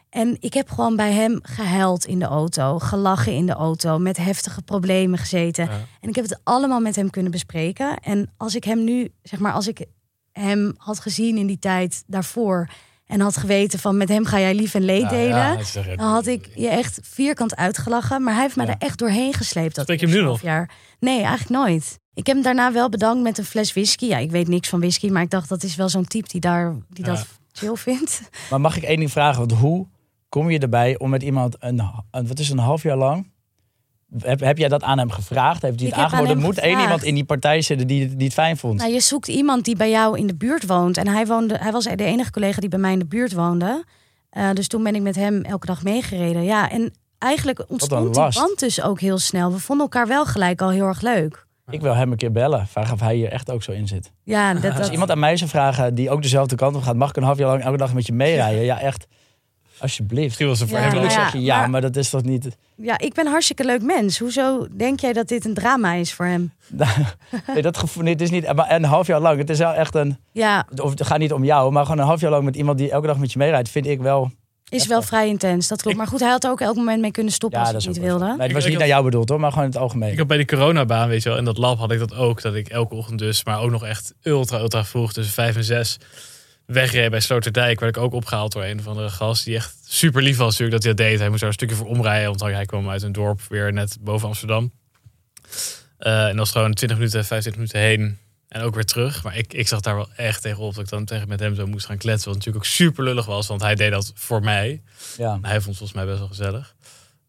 En 0.10 0.38
ik 0.39 0.54
heb 0.54 0.70
gewoon 0.70 0.96
bij 0.96 1.12
hem 1.13 1.39
gehuild 1.41 2.06
in 2.06 2.20
de 2.20 2.26
auto. 2.26 2.80
Gelachen 2.80 3.34
in 3.34 3.46
de 3.46 3.54
auto. 3.54 4.00
Met 4.00 4.17
heftige 4.17 4.62
problemen 4.62 5.20
gezeten. 5.20 5.65
Ja. 5.65 5.72
En 6.02 6.10
ik 6.10 6.15
heb 6.15 6.24
het 6.30 6.39
allemaal 6.43 6.80
met 6.80 6.96
hem 6.96 7.10
kunnen 7.10 7.32
bespreken. 7.32 7.98
En 8.00 8.32
als 8.38 8.56
ik 8.56 8.63
hem 8.63 8.84
nu, 8.84 9.10
zeg 9.24 9.39
maar, 9.39 9.52
als 9.54 9.67
ik 9.67 9.86
hem 10.32 10.74
had 10.78 11.00
gezien 11.00 11.38
in 11.38 11.48
die 11.48 11.60
tijd 11.60 12.04
daarvoor. 12.08 12.70
En 13.06 13.20
had 13.20 13.38
geweten 13.38 13.80
van 13.80 13.98
met 13.98 14.10
hem 14.10 14.26
ga 14.26 14.39
jij 14.39 14.56
lief 14.56 14.74
en 14.74 14.84
leed 14.86 15.10
delen. 15.10 15.58
ja, 15.74 15.96
Dan 15.96 16.08
had 16.12 16.26
ik 16.28 16.50
je 16.56 16.67
echt 16.67 17.00
vierkant 17.04 17.56
uitgelachen. 17.56 18.24
Maar 18.24 18.34
hij 18.34 18.41
heeft 18.43 18.56
mij 18.56 18.65
Ja. 18.65 18.72
er 18.72 18.78
echt 18.88 18.98
doorheen 19.00 19.34
gesleept. 19.34 19.76
Dat 19.76 19.84
Spreek 19.84 20.00
je 20.00 20.06
hem 20.08 20.15
nu 20.15 20.22
nog? 20.22 20.41
Jaar. 20.41 20.70
Nee, 21.00 21.17
eigenlijk 21.22 21.50
nooit. 21.50 22.00
Ik 22.13 22.26
heb 22.26 22.36
hem 22.36 22.43
daarna 22.46 22.72
wel 22.72 22.89
bedankt 22.89 23.24
met 23.24 23.38
een 23.38 23.46
fles 23.46 23.74
whisky. 23.74 24.06
Ja, 24.06 24.17
ik 24.17 24.32
weet 24.32 24.48
niks 24.48 24.70
van 24.70 24.80
whisky. 24.80 25.10
Maar 25.10 25.22
ik 25.22 25.30
dacht, 25.30 25.50
dat 25.50 25.63
is 25.63 25.76
wel 25.76 25.89
zo'n 25.89 26.06
type 26.06 26.28
die, 26.28 26.41
daar, 26.41 26.76
die 26.89 27.04
dat 27.04 27.26
chill 27.52 27.76
vindt. 27.76 28.22
Maar 28.50 28.62
mag 28.62 28.78
ik 28.78 28.84
één 28.84 28.98
ding 29.00 29.12
vragen? 29.12 29.39
Want 29.39 29.52
hoe 29.52 29.88
kom 30.30 30.50
je 30.50 30.60
erbij 30.60 30.98
om 30.98 31.10
met 31.10 31.24
iemand 31.24 31.56
een, 31.60 31.82
een 32.12 32.28
wat 32.28 32.40
is 32.40 32.48
het, 32.48 32.58
een 32.58 32.63
half 32.63 32.84
jaar 32.84 32.98
lang? 32.98 33.32
Heb, 34.18 34.40
heb 34.40 34.58
jij 34.58 34.68
dat 34.68 34.84
aan 34.84 34.98
hem 34.98 35.12
gevraagd? 35.12 35.62
Heeft 35.62 35.80
hij 35.80 35.90
het 35.90 35.98
aangeboden? 35.98 36.36
Er 36.36 36.42
moet 36.42 36.58
één 36.58 36.80
iemand 36.80 37.04
in 37.04 37.16
die 37.16 37.26
partij 37.26 37.62
zitten 37.62 37.88
die, 37.88 38.16
die 38.16 38.26
het 38.26 38.34
fijn 38.34 38.58
vond. 38.58 38.80
Nou, 38.80 38.92
je 38.92 39.00
zoekt 39.00 39.28
iemand 39.28 39.66
die 39.66 39.76
bij 39.76 39.90
jou 39.90 40.18
in 40.18 40.28
de 40.28 40.36
buurt 40.36 40.66
woont. 40.66 40.98
En 40.98 41.08
hij, 41.08 41.26
woonde, 41.26 41.58
hij 41.58 41.72
was 41.72 41.84
de 41.84 42.04
enige 42.04 42.32
collega 42.32 42.60
die 42.60 42.70
bij 42.70 42.80
mij 42.80 42.92
in 42.92 43.00
de 43.00 43.06
buurt 43.06 43.34
woonde. 43.34 43.84
Eh, 44.30 44.52
dus 44.54 44.68
toen 44.68 44.84
ben 44.84 44.96
ik 44.96 45.02
met 45.02 45.16
hem 45.16 45.42
elke 45.42 45.66
dag 45.66 45.84
meegereden. 45.84 46.44
Ja, 46.44 46.70
en 46.70 46.94
eigenlijk 47.18 47.66
ontstond 47.68 48.13
die 48.13 48.24
band 48.34 48.60
dus 48.60 48.82
ook 48.82 49.00
heel 49.00 49.18
snel. 49.18 49.52
We 49.52 49.60
vonden 49.60 49.86
elkaar 49.86 50.08
wel 50.08 50.26
gelijk 50.26 50.62
al 50.62 50.70
heel 50.70 50.86
erg 50.86 51.02
leuk. 51.02 51.46
Ik 51.70 51.82
wil 51.82 51.96
hem 51.96 52.12
een 52.12 52.18
keer 52.18 52.32
bellen. 52.32 52.68
Vragen 52.68 52.94
of 52.94 53.00
hij 53.00 53.16
hier 53.16 53.32
echt 53.32 53.52
ook 53.52 53.63
zo 53.63 53.72
in 53.72 53.88
zit. 53.88 54.12
Ja, 54.24 54.54
dat, 54.54 54.63
Als 54.63 54.80
dat, 54.80 54.92
iemand 54.92 55.12
aan 55.12 55.20
mij 55.20 55.38
zou 55.38 55.50
vragen 55.50 55.96
die 55.96 56.10
ook 56.10 56.22
dezelfde 56.22 56.56
kant 56.56 56.76
op 56.76 56.82
gaat, 56.82 56.96
mag 56.96 57.10
ik 57.10 57.16
een 57.16 57.24
half 57.24 57.38
jaar 57.38 57.48
lang 57.48 57.63
elke 57.63 57.78
dag 57.78 57.94
met 57.94 58.06
je 58.06 58.13
meerijden? 58.13 58.63
Ja, 58.63 58.80
echt. 58.80 59.08
Alsjeblieft. 59.80 60.40
Was 60.44 60.60
het 60.60 60.70
voor 60.70 60.78
Ja, 60.78 60.84
hem 60.84 60.96
maar 60.96 61.06
iets. 61.06 61.13
zeggen, 61.13 61.42
ja, 61.42 61.60
maar- 61.60 61.70
maar 61.70 61.82
dat 61.82 61.96
is 61.96 62.10
toch 62.10 62.24
niet... 62.24 62.58
ja, 62.76 62.98
ik 63.00 63.13
ben 63.13 63.26
een 63.26 63.32
hartstikke 63.32 63.66
leuk 63.66 63.82
mens. 63.82 64.20
Hoezo 64.20 64.68
denk 64.78 65.00
jij 65.00 65.13
dat 65.13 65.28
dit 65.28 65.46
een 65.46 65.54
drama 65.54 65.94
is 65.94 66.13
voor 66.13 66.26
hem? 66.26 66.52
Nee, 67.54 67.62
dat 67.62 67.78
gevoel, 67.78 68.04
nee, 68.04 68.13
het 68.13 68.22
is 68.22 68.30
niet 68.30 68.54
maar 68.54 68.72
een 68.72 68.84
half 68.84 69.08
jaar 69.08 69.20
lang. 69.20 69.38
Het 69.40 69.50
is 69.50 69.58
wel 69.58 69.74
echt 69.74 69.96
een... 69.96 70.18
Ja, 70.32 70.68
Of 70.82 70.90
het 70.90 71.06
gaat 71.06 71.20
niet 71.20 71.34
om 71.34 71.44
jou, 71.44 71.72
maar 71.72 71.84
gewoon 71.84 72.00
een 72.00 72.06
half 72.06 72.22
jaar 72.22 72.32
lang 72.32 72.44
met 72.44 72.56
iemand 72.56 72.78
die 72.78 72.92
elke 72.92 73.08
dag 73.08 73.18
met 73.18 73.32
je 73.32 73.38
meerijdt, 73.40 73.70
vind 73.70 73.86
ik 73.88 74.00
wel... 74.02 74.32
is 74.70 74.88
wel 74.88 75.02
vrij 75.02 75.28
intens. 75.28 75.68
Dat 75.68 75.82
klopt. 75.82 75.98
Maar 75.98 76.08
goed, 76.08 76.20
hij 76.20 76.30
had 76.30 76.44
er 76.44 76.50
ook 76.50 76.62
elk 76.62 76.76
moment 76.76 77.02
mee 77.02 77.12
kunnen 77.12 77.34
stoppen 77.34 77.60
Ja, 77.60 77.66
als 77.66 77.84
hij 77.86 77.94
ook 77.94 78.00
niet 78.00 78.08
wilde. 78.08 78.26
Nee, 78.26 78.38
dat 78.48 78.52
was 78.52 78.66
niet 78.66 78.78
naar 78.78 78.88
jou 78.88 79.04
bedoeld 79.04 79.30
hoor, 79.30 79.40
maar 79.40 79.50
gewoon 79.52 79.66
in 79.66 79.72
het 79.72 79.80
algemeen. 79.82 80.12
Ik 80.12 80.18
had 80.18 80.28
bij 80.28 80.38
die 80.38 80.46
coronabaan, 80.46 81.08
weet 81.10 81.24
je 81.24 81.30
wel, 81.30 81.38
in 81.38 81.46
dat 81.46 81.58
lab 81.58 81.78
had 81.80 81.92
ik 81.92 82.00
dat 82.00 82.16
ook. 82.16 82.42
Dat 82.42 82.56
ik 82.56 82.68
elke 82.68 82.96
ochtend 82.96 83.20
dus, 83.20 83.44
maar 83.44 83.62
ook 83.62 83.72
nog 83.72 83.86
echt 83.86 84.13
ultra, 84.24 84.60
ultra 84.60 84.86
vroeg, 84.86 85.13
tussen 85.13 85.34
vijf 85.34 85.56
en 85.56 85.63
zes, 85.63 85.98
wegreed 86.67 87.10
bij 87.10 87.19
Sloterdijk. 87.19 87.80
Werd 87.80 87.95
ik 87.95 88.03
ook 88.03 88.13
opgehaald 88.13 88.51
door 88.51 88.63
een 88.63 88.80
of 88.80 88.88
andere 88.88 89.10
gast 89.10 89.45
die 89.45 89.56
echt 89.56 89.75
super 89.86 90.21
lief 90.21 90.38
was 90.38 90.58
natuurlijk 90.58 90.71
dat 90.71 90.84
hij 90.84 90.93
dat 90.93 91.06
deed. 91.06 91.19
Hij 91.19 91.30
moest 91.30 91.39
daar 91.39 91.49
een 91.49 91.56
stukje 91.56 91.75
voor 91.75 91.88
omrijden, 91.88 92.27
want 92.27 92.41
hij 92.41 92.65
kwam 92.65 92.89
uit 92.89 93.01
een 93.01 93.12
dorp 93.12 93.41
weer 93.49 93.73
net 93.73 93.97
boven 94.01 94.27
Amsterdam. 94.27 94.71
Eh, 95.97 96.21
en 96.21 96.27
dat 96.27 96.38
was 96.38 96.51
gewoon 96.51 96.73
20 96.73 96.97
minuten, 96.97 97.25
25 97.25 97.56
minuten 97.56 97.80
heen 97.80 98.17
en 98.47 98.62
ook 98.62 98.75
weer 98.75 98.86
terug. 98.86 99.23
Maar 99.23 99.38
ik, 99.38 99.53
ik 99.53 99.67
zag 99.67 99.80
daar 99.80 99.95
wel 99.95 100.10
echt 100.15 100.41
tegenop 100.41 100.75
dat 100.75 100.84
ik 100.84 100.89
dan 100.89 101.06
tegen 101.06 101.27
met 101.27 101.39
hem 101.39 101.56
zo 101.56 101.67
moest 101.67 101.86
gaan 101.86 101.97
kletsen. 101.97 102.27
Wat 102.27 102.38
natuurlijk 102.38 102.65
ook 102.65 102.71
super 102.71 103.03
lullig 103.03 103.25
was, 103.25 103.47
want 103.47 103.62
hij 103.62 103.75
deed 103.75 103.91
dat 103.91 104.12
voor 104.15 104.43
mij. 104.43 104.82
Ja. 105.17 105.39
Hij 105.41 105.62
vond 105.62 105.65
het 105.65 105.77
volgens 105.77 105.93
mij 105.93 106.06
best 106.06 106.19
wel 106.19 106.27
gezellig. 106.27 106.75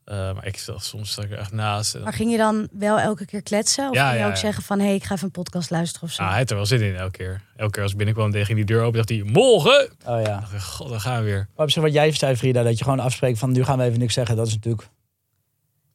Eh, 0.09 0.33
maar 0.35 0.47
ik 0.47 0.59
zat 0.59 0.85
soms 0.85 1.13
zat 1.13 1.25
ik 1.25 1.31
er 1.31 1.39
echt 1.39 1.53
naast. 1.53 1.95
En 1.95 2.03
Maar 2.03 2.13
ging 2.13 2.31
je 2.31 2.37
dan 2.37 2.69
wel 2.73 2.99
elke 3.01 3.25
keer 3.25 3.43
kletsen? 3.43 3.89
Of 3.89 3.95
Ja, 3.95 4.03
ging 4.03 4.13
je 4.15 4.19
ja, 4.21 4.27
ook 4.27 4.35
ja. 4.35 4.39
zeggen 4.41 4.63
van... 4.63 4.79
hé, 4.79 4.85
hey, 4.87 4.95
ik 4.95 5.05
ga 5.05 5.15
even 5.15 5.25
een 5.27 5.31
podcast 5.31 5.71
luisteren 5.71 6.09
of 6.09 6.15
zo? 6.15 6.23
Ah, 6.23 6.29
hij 6.29 6.39
had 6.39 6.51
er 6.51 6.57
wel 6.57 6.67
zin 6.67 6.81
in 6.81 6.97
elke 6.97 7.17
keer. 7.17 7.41
Elke 7.57 7.73
keer 7.73 7.83
als 7.83 7.91
ik 7.91 7.97
binnenkwam 7.97 8.31
tegen 8.31 8.55
die 8.55 8.65
deur 8.65 8.83
open, 8.83 8.97
dacht 8.97 9.09
hij, 9.09 9.23
morgen! 9.25 9.91
Oh 10.07 10.21
ja. 10.21 10.41
dacht 10.41 10.53
ik, 10.53 10.61
god, 10.61 10.89
dan 10.89 11.01
gaan 11.01 11.19
we 11.19 11.25
weer. 11.25 11.49
Maar 11.57 11.67
op 11.67 11.73
zich 11.73 11.83
wat 11.83 11.93
jij 11.93 12.13
zei, 12.13 12.37
Frida, 12.37 12.63
dat 12.63 12.79
je 12.79 12.85
gewoon 12.85 13.01
afspreekt 13.01 13.39
van 13.39 13.53
nu 13.53 13.65
gaan 13.65 13.79
we 13.79 13.85
even 13.85 13.99
niks 13.99 14.15
zeggen. 14.15 14.37
Dat 14.37 14.47
is 14.47 14.55
natuurlijk... 14.55 14.89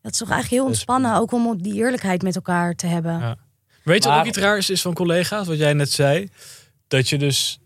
Dat 0.01 0.11
is 0.11 0.17
toch 0.17 0.29
eigenlijk 0.29 0.61
heel 0.61 0.69
ontspannen, 0.71 1.15
ook 1.15 1.31
om 1.31 1.61
die 1.61 1.73
eerlijkheid 1.73 2.21
met 2.21 2.35
elkaar 2.35 2.75
te 2.75 2.87
hebben. 2.87 3.19
Ja. 3.19 3.35
Weet 3.83 4.03
je 4.03 4.09
wat 4.09 4.17
Maar- 4.17 4.19
ook 4.19 4.25
iets 4.25 4.37
raars 4.37 4.69
is 4.69 4.81
van 4.81 4.93
collega's, 4.93 5.47
wat 5.47 5.57
jij 5.57 5.73
net 5.73 5.91
zei? 5.91 6.29
Dat 6.87 7.09
je 7.09 7.17
dus 7.17 7.59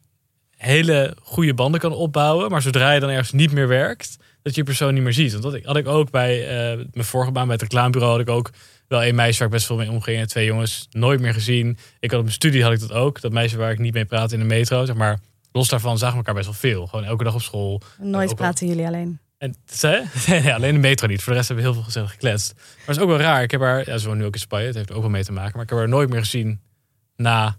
hele 0.58 1.16
goede 1.22 1.54
banden 1.54 1.80
kan 1.80 1.94
opbouwen, 1.94 2.50
maar 2.52 2.62
zodra 2.62 2.92
je 2.92 3.00
dan 3.00 3.10
ergens 3.10 3.32
niet 3.32 3.52
meer 3.52 3.68
werkt, 3.68 4.18
dat 4.48 4.56
je 4.56 4.64
die 4.64 4.76
persoon 4.76 4.94
niet 4.94 5.04
meer 5.04 5.14
ziet. 5.14 5.32
Want 5.32 5.44
dat 5.44 5.64
had 5.64 5.76
ik 5.76 5.88
ook 5.88 6.12
bij 6.12 6.48
eh, 6.48 6.78
mijn 6.92 7.06
vorige 7.06 7.32
baan 7.32 7.44
bij 7.44 7.54
het 7.54 7.62
reclamebureau, 7.62 8.12
had 8.12 8.28
ik 8.28 8.30
ook 8.30 8.50
wel 8.88 9.06
een 9.06 9.16
meisje 9.16 9.38
waar 9.38 9.48
ik 9.48 9.54
best 9.54 9.66
veel 9.66 9.76
mee 9.76 9.92
omging 9.92 10.20
en 10.20 10.28
twee 10.28 10.46
jongens 10.46 10.88
nooit 10.92 11.20
meer 11.20 11.34
gezien. 11.34 11.78
Ik 12.00 12.10
had 12.10 12.20
op 12.20 12.26
mijn 12.26 12.36
studie 12.36 12.64
had 12.64 12.72
ik 12.72 12.80
dat 12.80 12.92
ook, 12.92 13.22
dat 13.22 13.32
meisje 13.32 13.58
waar 13.58 13.72
ik 13.72 13.80
niet 13.80 13.94
mee 13.94 14.06
praatte 14.06 14.34
in 14.34 14.40
de 14.40 14.48
metro, 14.48 14.86
zeg 14.86 14.96
maar. 14.96 15.20
Los 15.52 15.70
daarvan 15.70 15.98
zagen 15.98 16.12
we 16.12 16.18
elkaar 16.18 16.34
best 16.34 16.46
wel 16.46 16.72
veel. 16.72 16.88
Gewoon 16.88 17.06
elke 17.06 17.24
dag 17.24 17.34
op 17.34 17.42
school. 17.42 17.82
Nooit 18.00 18.36
praten 18.36 18.68
jullie 18.68 18.86
alleen. 18.86 19.20
En 19.38 19.56
nee, 19.82 20.02
nee, 20.28 20.54
alleen 20.56 20.74
de 20.74 20.80
metro 20.80 21.08
niet. 21.08 21.22
Voor 21.22 21.32
de 21.34 21.38
rest 21.38 21.48
hebben 21.48 21.66
we 21.66 21.72
heel 21.72 21.82
veel 21.82 21.92
gezellig 21.92 22.12
gekletst. 22.12 22.54
Maar 22.56 22.86
het 22.86 22.96
is 22.96 23.02
ook 23.02 23.10
wel 23.10 23.18
raar. 23.18 23.44
Ik 23.44 23.52
heb 23.52 23.62
haar, 23.62 23.90
ja, 23.90 23.98
ze 23.98 24.08
woont 24.08 24.20
nu 24.20 24.26
ook 24.26 24.34
in 24.34 24.40
Spanje. 24.40 24.66
Het 24.66 24.76
heeft 24.76 24.92
ook 24.92 25.02
wel 25.02 25.10
mee 25.10 25.24
te 25.24 25.32
maken. 25.32 25.52
Maar 25.54 25.64
ik 25.64 25.70
heb 25.70 25.80
haar 25.80 25.90
nooit 25.90 26.10
meer 26.10 26.20
gezien 26.20 26.62
na 27.16 27.58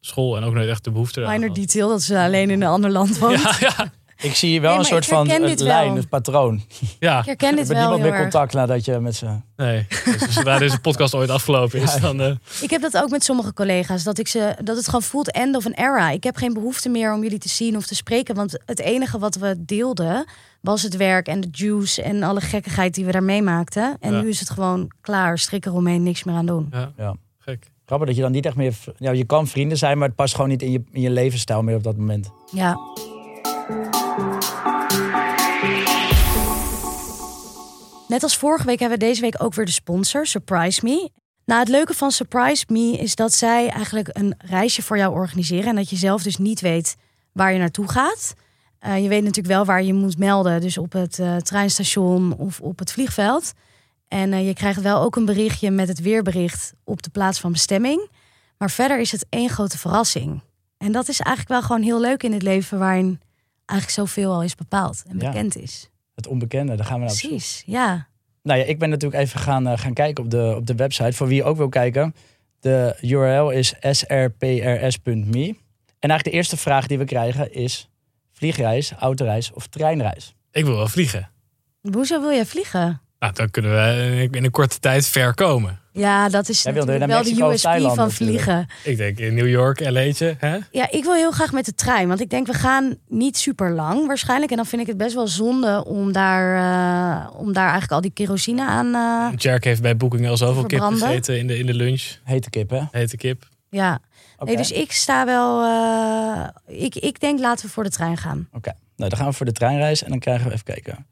school. 0.00 0.36
En 0.36 0.42
ook 0.42 0.54
nooit 0.54 0.68
echt 0.68 0.84
de 0.84 0.90
behoefte 0.90 1.20
Minor 1.20 1.54
detail 1.54 1.88
dat 1.88 2.02
ze 2.02 2.18
alleen 2.18 2.50
in 2.50 2.62
een 2.62 2.68
ander 2.68 2.90
land 2.90 3.18
woont. 3.18 3.42
Ja, 3.42 3.56
ja, 3.60 3.92
Ik 4.22 4.34
zie 4.34 4.48
hier 4.50 4.60
wel 4.60 4.70
Nee, 4.70 4.78
een 4.78 4.84
soort 4.84 5.06
van 5.06 5.26
wel. 5.28 5.54
lijn, 5.56 5.96
een 5.96 6.08
patroon. 6.08 6.62
ja. 6.98 7.18
Ik 7.18 7.24
herken 7.24 7.56
dit 7.56 7.66
wel 7.68 7.78
niemand 7.80 8.00
heel 8.02 8.10
meer 8.10 8.20
contact 8.20 8.52
nadat 8.52 8.84
je 8.84 8.98
met 9.00 9.14
ze... 9.14 9.26
Nee. 9.56 9.86
Dus 10.04 10.32
zodra 10.34 10.58
deze 10.58 10.80
podcast 10.80 11.14
ooit 11.14 11.30
afgelopen 11.30 11.80
is, 11.80 11.94
Ja. 11.94 12.00
dan... 12.00 12.20
eh, 12.20 12.34
Ik 12.60 12.70
heb 12.70 12.82
dat 12.82 12.96
ook 12.96 13.10
met 13.10 13.24
sommige 13.24 13.52
collega's. 13.52 14.02
Dat, 14.02 14.18
ik 14.18 14.28
ze, 14.28 14.56
dat 14.62 14.76
het 14.76 14.84
gewoon 14.84 15.02
voelt 15.02 15.30
end 15.30 15.56
of 15.56 15.66
an 15.66 15.72
era. 15.72 16.10
Ik 16.10 16.24
heb 16.24 16.36
geen 16.36 16.52
behoefte 16.52 16.88
meer 16.88 17.12
om 17.14 17.22
jullie 17.22 17.38
te 17.38 17.48
zien 17.48 17.76
of 17.76 17.86
te 17.86 17.94
spreken. 17.94 18.34
Want 18.34 18.58
het 18.66 18.80
enige 18.80 19.18
wat 19.18 19.34
we 19.34 19.54
deelden 19.58 20.26
was 20.60 20.82
het 20.82 20.96
werk 20.96 21.26
en 21.26 21.40
de 21.40 21.48
juice 21.52 22.02
en 22.02 22.22
alle 22.22 22.40
gekkigheid 22.40 22.94
die 22.94 23.04
we 23.04 23.12
daar 23.12 23.22
meemaakten. 23.22 23.96
En 24.00 24.12
Ja. 24.12 24.20
nu 24.20 24.28
is 24.28 24.40
het 24.40 24.50
gewoon 24.50 24.90
klaar. 25.00 25.38
Strik 25.38 25.66
eromheen, 25.66 26.02
niks 26.02 26.24
meer 26.24 26.34
aan 26.34 26.46
doen. 26.46 26.68
ja, 26.72 26.92
Ja. 26.96 27.14
gek. 27.38 27.72
Grappig 27.86 28.06
dat 28.06 28.16
je 28.16 28.22
dan 28.22 28.32
niet 28.32 28.46
echt 28.46 28.56
meer... 28.56 28.74
Ja, 28.98 29.10
je 29.10 29.24
kan 29.24 29.46
vrienden 29.46 29.78
zijn, 29.78 29.98
maar 29.98 30.06
het 30.06 30.16
past 30.16 30.34
gewoon 30.34 30.50
niet 30.50 30.62
in 30.62 30.70
je, 30.70 30.82
in 30.92 31.00
je 31.00 31.10
levensstijl 31.10 31.62
meer 31.62 31.76
op 31.76 31.82
dat 31.82 31.96
moment. 31.96 32.30
Ja. 32.52 32.76
Net 38.14 38.22
als 38.22 38.36
vorige 38.36 38.66
week 38.66 38.78
hebben 38.78 38.98
we 38.98 39.04
deze 39.04 39.20
week 39.20 39.42
ook 39.42 39.54
weer 39.54 39.64
de 39.64 39.70
sponsor, 39.70 40.26
Surprise 40.26 40.80
Me. 40.84 41.10
Nou, 41.44 41.60
het 41.60 41.68
leuke 41.68 41.94
van 41.94 42.10
Surprise 42.10 42.64
Me 42.68 42.96
is 42.98 43.14
dat 43.14 43.32
zij 43.32 43.68
eigenlijk 43.68 44.08
een 44.12 44.34
reisje 44.38 44.82
voor 44.82 44.96
jou 44.96 45.14
organiseren. 45.14 45.64
En 45.64 45.74
dat 45.74 45.90
je 45.90 45.96
zelf 45.96 46.22
dus 46.22 46.36
niet 46.36 46.60
weet 46.60 46.96
waar 47.32 47.52
je 47.52 47.58
naartoe 47.58 47.88
gaat. 47.88 48.34
Eh, 48.78 49.02
je 49.02 49.08
weet 49.08 49.22
natuurlijk 49.22 49.54
wel 49.54 49.64
waar 49.64 49.82
je 49.82 49.94
moet 49.94 50.18
melden. 50.18 50.60
Dus 50.60 50.78
op 50.78 50.92
het 50.92 51.18
eh, 51.18 51.36
treinstation 51.36 52.36
of 52.36 52.60
op 52.60 52.78
het 52.78 52.92
vliegveld. 52.92 53.52
En 54.08 54.32
eh, 54.32 54.46
je 54.46 54.54
krijgt 54.54 54.80
wel 54.80 55.00
ook 55.02 55.16
een 55.16 55.24
berichtje 55.24 55.70
met 55.70 55.88
het 55.88 56.00
weerbericht 56.00 56.72
op 56.84 57.02
de 57.02 57.10
plaats 57.10 57.40
van 57.40 57.52
bestemming. 57.52 58.10
Maar 58.58 58.70
verder 58.70 58.98
is 59.00 59.12
het 59.12 59.26
één 59.28 59.48
grote 59.48 59.78
verrassing. 59.78 60.42
En 60.76 60.92
dat 60.92 61.08
is 61.08 61.20
eigenlijk 61.20 61.48
wel 61.48 61.62
gewoon 61.62 61.82
heel 61.82 62.00
leuk 62.00 62.22
in 62.22 62.32
het 62.32 62.42
leven 62.42 62.78
waarin 62.78 63.20
eigenlijk 63.66 64.00
zoveel 64.08 64.32
al 64.32 64.42
is 64.42 64.54
bepaald 64.54 65.02
en 65.06 65.18
Ja. 65.18 65.30
bekend 65.30 65.56
is. 65.56 65.88
Het 66.14 66.26
onbekende, 66.26 66.74
daar 66.74 66.86
gaan 66.86 66.98
we 66.98 67.04
naar 67.04 67.12
op 67.12 67.18
zoek. 67.18 67.30
Precies, 67.30 67.62
ja. 67.66 68.08
Nou 68.42 68.58
ja, 68.58 68.64
ik 68.64 68.78
ben 68.78 68.90
natuurlijk 68.90 69.22
even 69.22 69.40
gaan, 69.40 69.66
eh, 69.66 69.78
gaan 69.78 69.92
kijken 69.92 70.24
op 70.24 70.30
de, 70.30 70.54
op 70.56 70.66
de 70.66 70.74
website. 70.74 71.12
Voor 71.12 71.26
wie 71.26 71.44
ook 71.44 71.56
wil 71.56 71.68
kijken. 71.68 72.14
De 72.60 72.96
URL 73.00 73.50
is 73.50 73.74
srprs.me. 73.80 75.54
En 75.98 76.10
eigenlijk 76.10 76.24
de 76.24 76.30
eerste 76.30 76.56
vraag 76.56 76.86
die 76.86 76.98
we 76.98 77.04
krijgen 77.04 77.52
is... 77.52 77.88
vliegreis, 78.32 78.92
autoreis 78.92 79.52
of 79.52 79.66
treinreis? 79.66 80.34
Ik 80.52 80.64
wil 80.64 80.76
wel 80.76 80.88
vliegen. 80.88 81.30
Hoezo 81.92 82.20
wil 82.20 82.32
jij 82.32 82.46
vliegen? 82.46 83.00
Nou, 83.18 83.32
dan 83.32 83.50
kunnen 83.50 83.70
we 83.70 84.28
in 84.30 84.44
een 84.44 84.50
korte 84.50 84.78
tijd 84.78 85.06
ver 85.06 85.34
komen. 85.34 85.80
Ja, 85.96 86.28
dat 86.28 86.48
is 86.48 86.62
natuurlijk 86.64 86.98
wel 87.06 87.18
Mexico 87.18 87.46
de 87.48 87.52
USP 87.52 87.62
Thailand 87.64 87.94
van 87.94 88.06
natuurlijk. 88.08 88.40
vliegen. 88.42 88.66
Ik 88.82 88.96
denk 88.96 89.18
in 89.18 89.34
New 89.34 89.48
York, 89.48 89.90
LA'tje. 89.90 90.34
Hè? 90.38 90.58
Ja, 90.70 90.90
ik 90.90 91.04
wil 91.04 91.14
heel 91.14 91.30
graag 91.30 91.52
met 91.52 91.64
de 91.64 91.74
trein. 91.74 92.08
Want 92.08 92.20
ik 92.20 92.30
denk, 92.30 92.46
we 92.46 92.52
gaan 92.54 92.96
niet 93.08 93.36
super 93.36 93.70
lang 93.70 94.06
waarschijnlijk. 94.06 94.50
En 94.50 94.56
dan 94.56 94.66
vind 94.66 94.82
ik 94.82 94.88
het 94.88 94.96
best 94.96 95.14
wel 95.14 95.26
zonde 95.28 95.84
om 95.84 96.12
daar, 96.12 96.56
eh, 96.56 97.40
om 97.40 97.52
daar 97.52 97.62
eigenlijk 97.62 97.92
al 97.92 98.00
die 98.00 98.10
kerosine 98.10 98.64
aan... 98.66 98.94
eh, 98.94 99.38
Jerk 99.38 99.64
heeft 99.64 99.82
bij 99.82 99.96
Booking 99.96 100.28
al 100.28 100.36
zoveel 100.36 100.66
kip 100.66 100.80
gegeten 100.80 101.38
in 101.38 101.46
de, 101.46 101.58
in 101.58 101.66
de 101.66 101.74
lunch. 101.74 102.02
Hete 102.24 102.50
kip, 102.50 102.70
hè? 102.70 102.80
Hete 102.90 103.16
kip. 103.16 103.48
ja, 103.70 103.98
Oké. 104.34 104.44
nee, 104.44 104.56
dus 104.56 104.70
ik 104.72 104.92
sta 104.92 105.24
wel... 105.24 105.62
eh, 105.64 106.82
ik, 106.84 106.94
ik 106.94 107.20
denk, 107.20 107.38
laten 107.40 107.66
we 107.66 107.72
voor 107.72 107.84
de 107.84 107.90
trein 107.90 108.16
gaan. 108.16 108.48
Oké. 108.52 108.72
Nou, 108.96 109.10
dan 109.10 109.18
gaan 109.18 109.28
we 109.28 109.34
voor 109.34 109.46
de 109.46 109.52
treinreis 109.52 110.02
en 110.02 110.10
dan 110.10 110.18
krijgen 110.18 110.46
we 110.46 110.52
even 110.52 110.64
kijken. 110.64 111.06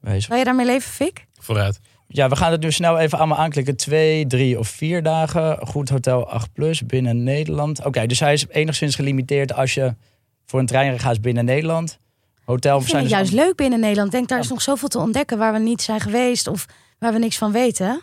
Wees- 0.00 0.26
Wil 0.26 0.38
je 0.38 0.44
daarmee 0.44 0.66
leven, 0.66 0.90
Fik? 0.92 1.26
Vooruit. 1.40 1.80
Ja, 2.10 2.28
we 2.28 2.36
gaan 2.36 2.52
het 2.52 2.60
nu 2.60 2.72
snel 2.72 2.98
even 2.98 3.18
allemaal 3.18 3.38
aanklikken. 3.38 3.76
Twee, 3.76 4.26
drie 4.26 4.58
of 4.58 4.68
vier 4.68 5.02
dagen. 5.02 5.66
Goed 5.66 5.88
hotel 5.88 6.28
8 6.30 6.52
plus 6.52 6.86
binnen 6.86 7.22
Nederland. 7.22 7.84
Oké, 7.84 8.06
dus 8.06 8.20
hij 8.20 8.32
is 8.32 8.46
enigszins 8.48 8.94
gelimiteerd 8.94 9.52
als 9.54 9.74
je 9.74 9.94
voor 10.46 10.60
een 10.60 10.66
treinreis 10.66 11.02
gaat 11.02 11.20
binnen 11.20 11.44
Nederland. 11.44 11.98
Hotel 12.44 12.76
Ik 12.78 12.82
vind 12.82 12.92
het 12.94 13.02
dus 13.02 13.12
juist 13.12 13.28
allemaal- 13.30 13.46
leuk 13.46 13.56
binnen 13.56 13.80
Nederland. 13.80 14.10
Denk, 14.12 14.28
daar 14.28 14.38
is 14.38 14.46
Ja. 14.46 14.52
nog 14.52 14.62
zoveel 14.62 14.88
te 14.88 14.98
ontdekken 14.98 15.38
waar 15.38 15.52
we 15.52 15.58
niet 15.58 15.82
zijn 15.82 16.00
geweest 16.00 16.46
of 16.46 16.66
waar 16.98 17.12
we 17.12 17.18
niks 17.18 17.36
van 17.38 17.52
weten. 17.52 18.00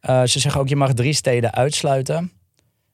Eh, 0.00 0.22
ze 0.24 0.38
zeggen 0.38 0.60
ook, 0.60 0.68
je 0.68 0.76
mag 0.76 0.92
drie 0.92 1.12
steden 1.12 1.52
uitsluiten. 1.54 2.32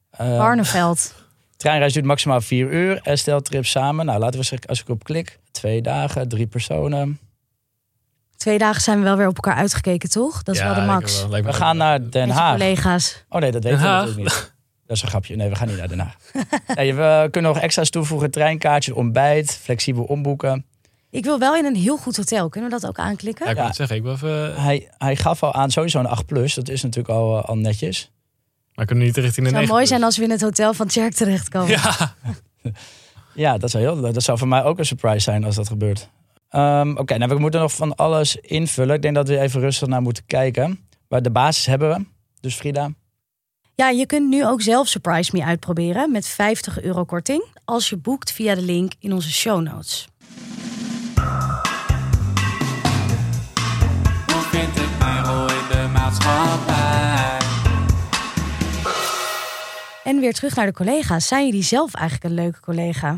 Eh, 0.09 0.37
Barneveld. 0.37 1.13
treinreis 1.57 1.93
duurt 1.93 2.05
maximaal 2.05 2.41
vier 2.41 2.71
uur. 2.71 3.01
Stel 3.03 3.41
trip 3.41 3.65
samen. 3.65 4.05
Nou, 4.05 4.19
laten 4.19 4.39
we 4.39 4.45
zeggen, 4.45 4.67
als 4.69 4.81
ik 4.81 4.89
op 4.89 5.03
klik. 5.03 5.39
Twee 5.51 5.81
dagen, 5.81 6.27
drie 6.29 6.47
personen. 6.47 7.19
Twee 8.39 8.57
dagen 8.57 8.81
zijn 8.81 8.97
we 8.97 9.03
wel 9.03 9.17
weer 9.17 9.27
op 9.27 9.35
elkaar 9.35 9.55
uitgekeken, 9.55 10.09
toch? 10.09 10.43
Dat 10.43 10.55
is 10.55 10.61
Ja, 10.61 10.67
wel 10.67 10.75
de 10.75 10.81
max. 10.91 11.27
wel- 11.27 11.41
We 11.43 11.53
gaan 11.53 11.77
naar 11.77 12.09
Den 12.09 12.29
Haag. 12.29 12.51
collega's. 12.51 13.25
Oh 13.29 13.41
nee, 13.41 13.51
dat 13.51 13.63
weten 13.63 13.79
we 13.79 13.85
natuurlijk 13.85 14.17
niet. 14.17 14.53
Dat 14.87 14.97
is 14.97 15.03
een 15.03 15.09
grapje. 15.09 15.35
Nee, 15.35 15.49
we 15.49 15.55
gaan 15.55 15.67
niet 15.67 15.77
naar 15.77 15.87
Den 15.87 15.99
Haag. 15.99 16.15
nee, 16.75 16.93
we 16.93 17.27
kunnen 17.31 17.51
nog 17.53 17.61
extra's 17.61 17.89
toevoegen. 17.89 18.31
Treinkaartje, 18.31 18.95
ontbijt, 18.95 19.59
flexibel 19.61 20.03
omboeken. 20.03 20.65
Ik 21.09 21.23
wil 21.23 21.39
wel 21.39 21.55
in 21.55 21.65
een 21.65 21.75
heel 21.75 21.97
goed 21.97 22.17
hotel. 22.17 22.49
Kunnen 22.49 22.69
we 22.69 22.79
dat 22.79 22.89
ook 22.89 22.99
aanklikken? 22.99 23.45
Ja, 23.45 23.51
ik 23.51 23.57
Ja. 23.57 23.61
wil 23.63 23.69
het 23.71 23.79
zeggen. 23.79 23.95
Ik 23.95 24.03
wil 24.03 24.11
even... 24.13 24.61
Hij, 24.61 24.89
hij 24.97 25.15
gaf 25.15 25.43
al 25.43 25.53
aan 25.53 25.71
sowieso 25.71 25.99
een 25.99 26.05
8 26.07 26.25
plus. 26.25 26.53
Dat 26.53 26.69
is 26.69 26.81
natuurlijk 26.81 27.13
al, 27.13 27.37
eh, 27.37 27.43
al 27.49 27.55
netjes. 27.55 28.11
Maar 28.73 28.85
kunnen 28.85 29.03
we 29.05 29.11
niet 29.11 29.19
richting 29.23 29.47
de 29.47 29.51
Het 29.53 29.61
zou 29.61 29.67
mooi 29.67 29.77
plus? 29.79 29.89
zijn 29.89 30.03
als 30.03 30.17
we 30.17 30.23
in 30.23 30.29
het 30.31 30.41
hotel 30.41 30.73
van 30.73 30.87
Tjerk 30.87 31.13
terechtkomen. 31.13 31.69
Ja, 31.69 32.13
Ja, 33.33 33.57
dat 33.57 33.69
zou, 33.71 33.83
heel, 33.83 34.01
dat 34.11 34.23
zou 34.23 34.37
voor 34.37 34.47
mij 34.47 34.63
ook 34.63 34.79
een 34.79 34.85
surprise 34.85 35.19
zijn 35.19 35.43
als 35.43 35.55
dat 35.55 35.67
gebeurt. 35.67 36.09
Ehm, 36.49 36.97
Oké, 36.97 37.17
nou 37.17 37.33
we 37.33 37.39
moeten 37.39 37.59
nog 37.59 37.73
van 37.73 37.95
alles 37.95 38.35
invullen. 38.35 38.95
Ik 38.95 39.01
denk 39.01 39.15
dat 39.15 39.27
we 39.27 39.39
even 39.39 39.59
rustig 39.59 39.87
naar 39.87 40.01
moeten 40.01 40.25
kijken. 40.25 40.79
Maar 41.07 41.21
de 41.21 41.31
basis 41.31 41.65
hebben 41.65 41.89
we. 41.89 42.05
Dus 42.39 42.55
Frida. 42.55 42.89
Ja, 43.75 43.89
je 43.89 44.05
kunt 44.05 44.29
nu 44.29 44.45
ook 44.45 44.61
zelf 44.61 44.87
Surprise 44.87 45.31
Me 45.33 45.43
uitproberen 45.43 46.11
met 46.11 46.27
50 46.27 46.81
euro 46.81 47.03
korting 47.03 47.43
als 47.65 47.89
je 47.89 47.97
boekt 47.97 48.31
via 48.31 48.55
de 48.55 48.61
link 48.61 48.91
in 48.99 49.13
onze 49.13 49.31
show 49.31 49.61
notes. 49.61 50.07
Hoe 54.25 54.41
vind 54.51 54.77
ik 54.77 54.99
mijn 54.99 55.25
rol 55.25 55.41
in 55.49 55.67
de 55.71 55.89
maatschappij? 55.93 57.37
En 60.03 60.19
weer 60.19 60.33
terug 60.33 60.55
naar 60.55 60.65
de 60.65 60.73
collega's. 60.73 61.27
Zijn 61.27 61.45
jullie 61.45 61.63
zelf 61.63 61.93
eigenlijk 61.93 62.29
een 62.29 62.43
leuke 62.43 62.59
collega? 62.59 63.13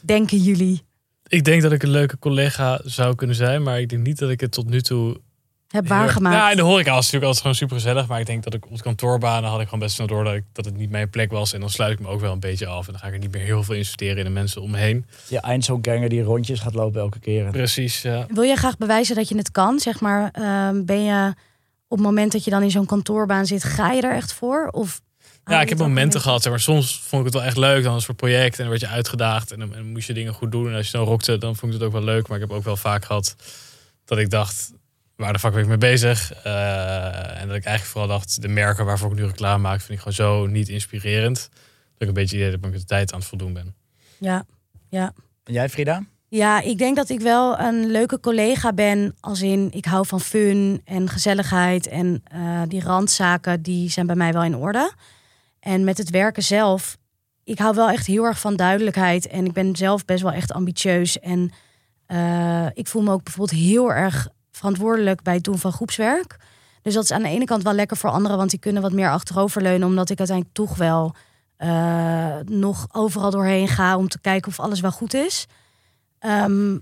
Denken 0.00 0.38
jullie? 0.38 0.82
Ik 1.28 1.44
denk 1.44 1.62
dat 1.62 1.72
ik 1.72 1.82
een 1.82 1.90
leuke 1.90 2.18
collega 2.18 2.80
zou 2.84 3.14
kunnen 3.14 3.36
zijn, 3.36 3.62
maar 3.62 3.80
ik 3.80 3.88
denk 3.88 4.06
niet 4.06 4.18
dat 4.18 4.30
ik 4.30 4.40
het 4.40 4.52
tot 4.52 4.68
nu 4.68 4.80
toe 4.80 5.20
Heb 5.68 5.88
waargemaakt? 5.88 6.36
Ja, 6.36 6.50
in 6.50 6.56
de 6.56 6.62
horeca 6.62 6.94
was 6.94 7.04
het 7.06 7.12
natuurlijk 7.12 7.24
altijd 7.24 7.40
gewoon 7.40 7.56
super 7.56 7.76
gezellig. 7.76 8.08
Maar 8.08 8.20
ik 8.20 8.26
denk 8.26 8.44
dat 8.44 8.54
ik 8.54 8.70
op 8.70 8.80
kantoorbanen 8.80 9.50
had 9.50 9.58
ik 9.60 9.64
gewoon 9.64 9.80
best 9.80 9.94
snel 9.94 10.06
door 10.06 10.24
dat, 10.24 10.34
ik, 10.34 10.44
dat 10.52 10.64
het 10.64 10.76
niet 10.76 10.90
mijn 10.90 11.10
plek 11.10 11.30
was. 11.30 11.52
En 11.52 11.60
dan 11.60 11.70
sluit 11.70 11.92
ik 11.92 12.00
me 12.00 12.08
ook 12.08 12.20
wel 12.20 12.32
een 12.32 12.40
beetje 12.40 12.66
af. 12.66 12.86
En 12.86 12.92
dan 12.92 13.00
ga 13.00 13.06
ik 13.06 13.12
er 13.12 13.18
niet 13.18 13.32
meer 13.32 13.42
heel 13.42 13.62
veel 13.62 13.74
investeren 13.74 14.16
in 14.16 14.24
de 14.24 14.30
mensen 14.30 14.62
om 14.62 14.70
me 14.70 14.78
heen. 14.78 15.06
Je 15.28 15.40
Eindselganger 15.40 16.08
die 16.08 16.22
rondjes 16.22 16.60
gaat 16.60 16.74
lopen 16.74 17.00
elke 17.00 17.18
keer. 17.18 17.50
Precies, 17.50 18.02
ja. 18.02 18.26
Wil 18.28 18.42
je 18.42 18.56
graag 18.56 18.76
bewijzen 18.76 19.16
dat 19.16 19.28
je 19.28 19.36
het 19.36 19.50
kan? 19.50 19.80
Zeg 19.80 20.00
maar, 20.00 20.30
ehm, 20.32 20.84
ben 20.84 21.04
je 21.04 21.34
op 21.88 21.98
het 21.98 22.06
moment 22.06 22.32
dat 22.32 22.44
je 22.44 22.50
dan 22.50 22.62
in 22.62 22.70
zo'n 22.70 22.86
kantoorbaan 22.86 23.46
zit, 23.46 23.64
ga 23.64 23.92
je 23.92 24.02
er 24.02 24.14
echt 24.14 24.32
voor? 24.32 24.68
Of 24.70 25.00
Ja, 25.46 25.60
ik 25.60 25.68
heb 25.68 25.78
momenten 25.78 26.18
een 26.18 26.24
gehad, 26.24 26.44
maar 26.44 26.60
soms 26.60 27.00
vond 27.00 27.26
ik 27.26 27.32
het 27.32 27.34
wel 27.34 27.48
echt 27.48 27.56
leuk. 27.56 27.82
Dan 27.82 27.92
was 27.92 27.94
het 27.94 28.04
voor 28.04 28.14
project 28.14 28.54
en 28.54 28.60
dan 28.60 28.68
werd 28.68 28.80
je 28.80 28.88
uitgedaagd 28.88 29.52
en 29.52 29.58
dan, 29.58 29.72
en 29.74 29.78
dan 29.78 29.92
moest 29.92 30.06
je 30.06 30.12
dingen 30.12 30.32
goed 30.32 30.52
doen. 30.52 30.68
En 30.68 30.74
als 30.74 30.90
je 30.90 30.96
dan 30.96 31.06
rokte, 31.06 31.38
dan 31.38 31.56
vond 31.56 31.72
ik 31.72 31.78
het 31.78 31.86
ook 31.86 31.94
wel 31.94 32.04
leuk. 32.04 32.28
Maar 32.28 32.38
ik 32.38 32.48
heb 32.48 32.56
ook 32.56 32.64
wel 32.64 32.76
vaak 32.76 33.04
gehad 33.04 33.36
dat 34.04 34.18
ik 34.18 34.30
dacht, 34.30 34.72
waar 35.16 35.32
de 35.32 35.38
fuck 35.38 35.52
ben 35.52 35.62
ik 35.62 35.68
mee 35.68 35.78
bezig? 35.78 36.32
Eh, 36.32 37.40
en 37.40 37.48
dat 37.48 37.56
ik 37.56 37.64
eigenlijk 37.64 37.84
vooral 37.84 38.08
dacht, 38.08 38.42
de 38.42 38.48
merken 38.48 38.84
waarvoor 38.84 39.10
ik 39.10 39.16
nu 39.16 39.24
reclame 39.24 39.62
maak, 39.62 39.80
vind 39.80 39.90
ik 39.92 39.98
gewoon 39.98 40.12
zo 40.12 40.46
niet 40.46 40.68
inspirerend. 40.68 41.36
Dat 41.38 42.02
ik 42.02 42.08
een 42.08 42.14
beetje 42.14 42.36
idee 42.36 42.50
heb 42.50 42.62
dat 42.62 42.72
ik 42.72 42.78
de 42.78 42.84
tijd 42.84 43.12
aan 43.12 43.18
het 43.18 43.28
voldoen 43.28 43.52
ben. 43.52 43.74
Ja, 44.18 44.44
ja. 44.88 45.12
En 45.44 45.52
jij 45.52 45.68
Frida? 45.68 46.04
Ja, 46.28 46.60
ik 46.60 46.78
denk 46.78 46.96
dat 46.96 47.08
ik 47.08 47.20
wel 47.20 47.58
een 47.58 47.90
leuke 47.90 48.20
collega 48.20 48.72
ben. 48.72 49.14
Als 49.20 49.42
in, 49.42 49.68
ik 49.72 49.84
hou 49.84 50.06
van 50.06 50.20
fun 50.20 50.80
en 50.84 51.08
gezelligheid. 51.08 51.86
En 51.86 52.22
eh, 52.24 52.62
die 52.68 52.82
randzaken, 52.82 53.62
die 53.62 53.90
zijn 53.90 54.06
bij 54.06 54.16
mij 54.16 54.32
wel 54.32 54.44
in 54.44 54.56
orde. 54.56 54.92
En 55.64 55.84
met 55.84 55.98
het 55.98 56.10
werken 56.10 56.42
zelf, 56.42 56.96
ik 57.44 57.58
hou 57.58 57.74
wel 57.74 57.88
echt 57.88 58.06
heel 58.06 58.24
erg 58.24 58.40
van 58.40 58.56
duidelijkheid. 58.56 59.26
En 59.26 59.44
ik 59.44 59.52
ben 59.52 59.76
zelf 59.76 60.04
best 60.04 60.22
wel 60.22 60.32
echt 60.32 60.52
ambitieus. 60.52 61.18
En 61.18 61.50
eh, 62.06 62.66
ik 62.72 62.86
voel 62.86 63.02
me 63.02 63.12
ook 63.12 63.22
bijvoorbeeld 63.22 63.60
heel 63.60 63.92
erg 63.92 64.28
verantwoordelijk 64.50 65.22
bij 65.22 65.34
het 65.34 65.44
doen 65.44 65.58
van 65.58 65.72
groepswerk. 65.72 66.36
Dus 66.82 66.94
dat 66.94 67.04
is 67.04 67.10
aan 67.10 67.22
de 67.22 67.28
ene 67.28 67.44
kant 67.44 67.62
wel 67.62 67.72
lekker 67.72 67.96
voor 67.96 68.10
anderen, 68.10 68.36
want 68.36 68.50
die 68.50 68.58
kunnen 68.58 68.82
wat 68.82 68.92
meer 68.92 69.10
achteroverleunen. 69.10 69.88
Omdat 69.88 70.10
ik 70.10 70.18
uiteindelijk 70.18 70.56
toch 70.56 70.76
wel 70.76 71.14
eh, 71.56 72.36
nog 72.44 72.86
overal 72.92 73.30
doorheen 73.30 73.68
ga 73.68 73.96
om 73.96 74.08
te 74.08 74.20
kijken 74.20 74.50
of 74.50 74.60
alles 74.60 74.80
wel 74.80 74.92
goed 74.92 75.14
is. 75.14 75.46
Ehm, 76.18 76.78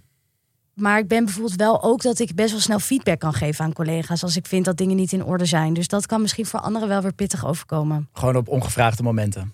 maar 0.75 0.99
ik 0.99 1.09
ben 1.09 1.25
bijvoorbeeld 1.25 1.57
wel 1.57 1.83
ook 1.83 2.03
dat 2.03 2.19
ik 2.19 2.35
best 2.35 2.51
wel 2.51 2.61
snel 2.61 2.79
feedback 2.79 3.19
kan 3.19 3.33
geven 3.35 3.65
aan 3.65 3.73
collega's 3.73 4.23
als 4.23 4.37
ik 4.37 4.47
vind 4.47 4.65
dat 4.65 4.77
dingen 4.77 4.97
niet 4.97 5.13
in 5.13 5.25
orde 5.25 5.45
zijn. 5.45 5.75
Dus 5.75 5.89
dat 5.89 6.07
kan 6.07 6.21
misschien 6.21 6.47
voor 6.47 6.61
anderen 6.61 6.89
wel 6.89 7.01
weer 7.03 7.13
pittig 7.15 7.47
overkomen. 7.47 8.09
Gewoon 8.13 8.37
op 8.37 8.49
ongevraagde 8.49 9.03
momenten. 9.03 9.53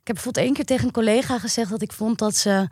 Ik 0.00 0.06
heb 0.06 0.14
bijvoorbeeld 0.14 0.44
één 0.44 0.54
keer 0.54 0.64
tegen 0.64 0.84
een 0.86 0.92
collega 0.92 1.38
gezegd 1.38 1.70
dat 1.70 1.82
ik 1.82 1.92
vond 1.92 2.18
dat 2.18 2.36
ze 2.36 2.68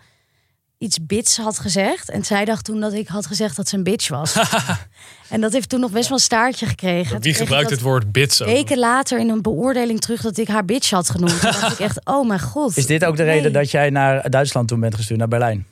iets 0.78 1.06
bits 1.06 1.36
had 1.36 1.58
gezegd. 1.58 2.10
En 2.10 2.24
zij 2.24 2.44
dacht 2.44 2.64
toen 2.64 2.80
dat 2.80 2.92
ik 2.92 3.08
had 3.08 3.26
gezegd 3.26 3.56
dat 3.56 3.68
ze 3.68 3.76
een 3.76 3.82
bitch 3.82 4.08
was. 4.08 4.36
en 5.28 5.40
dat 5.40 5.52
heeft 5.52 5.68
toen 5.68 5.80
nog 5.80 5.90
best 5.90 6.08
wel 6.08 6.18
een 6.18 6.24
staartje 6.24 6.66
gekregen. 6.66 7.20
Wie 7.20 7.34
gebruikt 7.34 7.70
het 7.70 7.80
woord 7.80 8.12
bits 8.12 8.42
ook? 8.42 8.48
Weken 8.48 8.78
later 8.78 9.18
in 9.18 9.28
een 9.28 9.42
beoordeling 9.42 10.00
terug 10.00 10.20
dat 10.20 10.36
ik 10.38 10.48
haar 10.48 10.64
bitch 10.64 10.90
had 10.90 11.10
genoemd. 11.10 11.40
Toen 11.40 11.50
dacht 11.50 11.72
ik 11.72 11.78
echt, 11.78 12.06
oh 12.06 12.28
mijn 12.28 12.40
god. 12.40 12.76
Is 12.76 12.86
dit 12.86 13.04
ook 13.04 13.16
de 13.16 13.22
Nee. 13.22 13.34
reden 13.34 13.52
dat 13.52 13.70
jij 13.70 13.90
naar 13.90 14.30
Duitsland 14.30 14.68
toen 14.68 14.80
bent 14.80 14.94
gestuurd, 14.94 15.18
naar 15.18 15.28
Berlijn? 15.28 15.66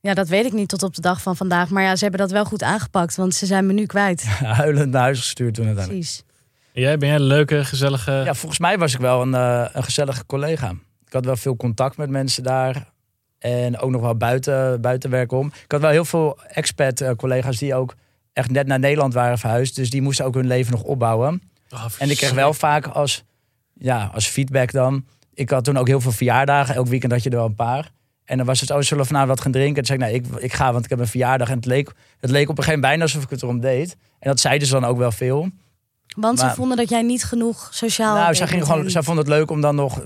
Ja, 0.00 0.14
dat 0.14 0.28
weet 0.28 0.44
ik 0.44 0.52
niet 0.52 0.68
tot 0.68 0.82
op 0.82 0.94
de 0.94 1.00
dag 1.00 1.22
van 1.22 1.36
vandaag. 1.36 1.70
Maar 1.70 1.82
ja, 1.82 1.96
ze 1.96 2.02
hebben 2.02 2.20
dat 2.20 2.30
wel 2.30 2.44
goed 2.44 2.62
aangepakt, 2.62 3.16
want 3.16 3.34
ze 3.34 3.46
zijn 3.46 3.66
me 3.66 3.72
nu 3.72 3.86
kwijt. 3.86 4.22
Huilend 4.62 4.90
naar 4.90 5.02
huis 5.02 5.18
gestuurd 5.18 5.54
toen 5.54 5.66
uiteindelijk. 5.66 6.04
Precies. 6.04 6.24
En 6.72 6.80
Jij, 6.80 6.98
ben 6.98 7.08
jij 7.08 7.16
een 7.16 7.22
leuke, 7.22 7.64
gezellige... 7.64 8.10
Ja, 8.12 8.34
volgens 8.34 8.60
mij 8.60 8.78
was 8.78 8.94
ik 8.94 9.00
wel 9.00 9.22
een, 9.22 9.34
eh, 9.34 9.66
een 9.72 9.84
gezellige 9.84 10.26
collega. 10.26 10.70
Ik 11.06 11.12
had 11.12 11.24
wel 11.24 11.36
veel 11.36 11.56
contact 11.56 11.96
met 11.96 12.10
mensen 12.10 12.42
daar. 12.42 12.88
En 13.38 13.78
ook 13.78 13.90
nog 13.90 14.00
wel 14.00 14.16
buiten, 14.16 14.80
buitenwerk 14.80 15.32
om. 15.32 15.46
Ik 15.46 15.72
had 15.72 15.80
wel 15.80 15.90
heel 15.90 16.04
veel 16.04 16.38
expat-collega's 16.48 17.58
die 17.58 17.74
ook 17.74 17.94
echt 18.32 18.50
net 18.50 18.66
naar 18.66 18.78
Nederland 18.78 19.14
waren 19.14 19.38
verhuisd. 19.38 19.74
Dus 19.76 19.90
die 19.90 20.02
moesten 20.02 20.24
ook 20.24 20.34
hun 20.34 20.46
leven 20.46 20.72
nog 20.72 20.82
opbouwen. 20.82 21.42
Oh, 21.70 21.84
En 21.98 22.10
ik 22.10 22.16
kreeg 22.16 22.32
wel 22.32 22.54
vaak 22.54 22.86
als, 22.86 23.24
ja, 23.74 24.10
als 24.14 24.26
feedback 24.26 24.72
dan. 24.72 25.04
Ik 25.34 25.50
had 25.50 25.64
toen 25.64 25.76
ook 25.76 25.86
heel 25.86 26.00
veel 26.00 26.12
verjaardagen. 26.12 26.74
Elk 26.74 26.86
weekend 26.86 27.12
had 27.12 27.22
je 27.22 27.30
er 27.30 27.36
wel 27.36 27.46
een 27.46 27.54
paar. 27.54 27.90
En 28.30 28.36
dan 28.36 28.46
was 28.46 28.60
het, 28.60 28.70
oh, 28.70 28.80
zullen 28.80 29.02
we 29.02 29.08
vanavond 29.08 29.30
wat 29.30 29.40
gaan 29.40 29.52
drinken? 29.52 29.76
En 29.76 29.84
toen 29.84 29.96
zei 29.96 30.14
ik, 30.14 30.22
nee, 30.22 30.38
ik, 30.38 30.42
ik 30.42 30.52
ga, 30.52 30.72
want 30.72 30.84
ik 30.84 30.90
heb 30.90 30.98
een 30.98 31.06
verjaardag. 31.06 31.48
En 31.48 31.56
het 31.56 31.64
leek, 31.64 31.92
het 32.20 32.30
leek 32.30 32.48
op 32.48 32.58
een 32.58 32.64
gegeven 32.64 32.64
moment 32.64 32.80
bijna 32.80 33.02
alsof 33.02 33.22
ik 33.22 33.30
het 33.30 33.42
erom 33.42 33.60
deed. 33.60 33.96
En 34.18 34.30
dat 34.30 34.40
zeiden 34.40 34.68
ze 34.68 34.74
dan 34.74 34.84
ook 34.84 34.98
wel 34.98 35.12
veel. 35.12 35.48
Want 36.16 36.38
ze 36.38 36.50
vonden 36.50 36.76
dat 36.76 36.88
jij 36.88 37.02
niet 37.02 37.24
genoeg 37.24 37.68
sociaal. 37.72 38.14
Nou, 38.14 38.34
zij, 38.34 38.46
ging 38.46 38.62
gewoon, 38.64 38.80
hen. 38.80 38.90
zij 38.90 39.02
vond 39.02 39.18
het 39.18 39.28
leuk 39.28 39.50
om 39.50 39.60
dan 39.60 39.74
nog 39.74 40.00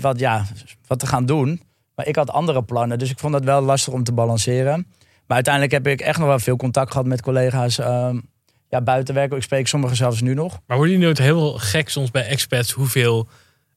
wat, 0.00 0.18
ja, 0.18 0.46
wat 0.86 0.98
te 0.98 1.06
gaan 1.06 1.26
doen. 1.26 1.62
Maar 1.94 2.06
ik 2.06 2.16
had 2.16 2.30
andere 2.30 2.62
plannen, 2.62 2.98
dus 2.98 3.10
ik 3.10 3.18
vond 3.18 3.32
dat 3.32 3.44
wel 3.44 3.60
lastig 3.60 3.92
om 3.92 4.04
te 4.04 4.12
balanceren. 4.12 4.86
Maar 5.26 5.36
uiteindelijk 5.36 5.72
heb 5.72 5.86
ik 5.86 6.00
echt 6.00 6.18
nog 6.18 6.28
wel 6.28 6.38
veel 6.38 6.56
contact 6.56 6.90
gehad 6.90 7.06
met 7.06 7.22
collega's 7.22 7.78
ehm, 7.78 8.20
ja, 8.68 8.80
buiten 8.80 9.14
werken. 9.14 9.36
Ik 9.36 9.42
spreek 9.42 9.68
sommigen 9.68 9.96
zelfs 9.96 10.20
nu 10.20 10.34
nog. 10.34 10.58
Maar 10.66 10.76
worden 10.76 10.94
jullie 10.94 11.04
nooit 11.04 11.18
heel 11.18 11.52
gek 11.52 11.88
soms 11.88 12.10
bij 12.10 12.26
expats 12.26 12.72
hoeveel... 12.72 13.28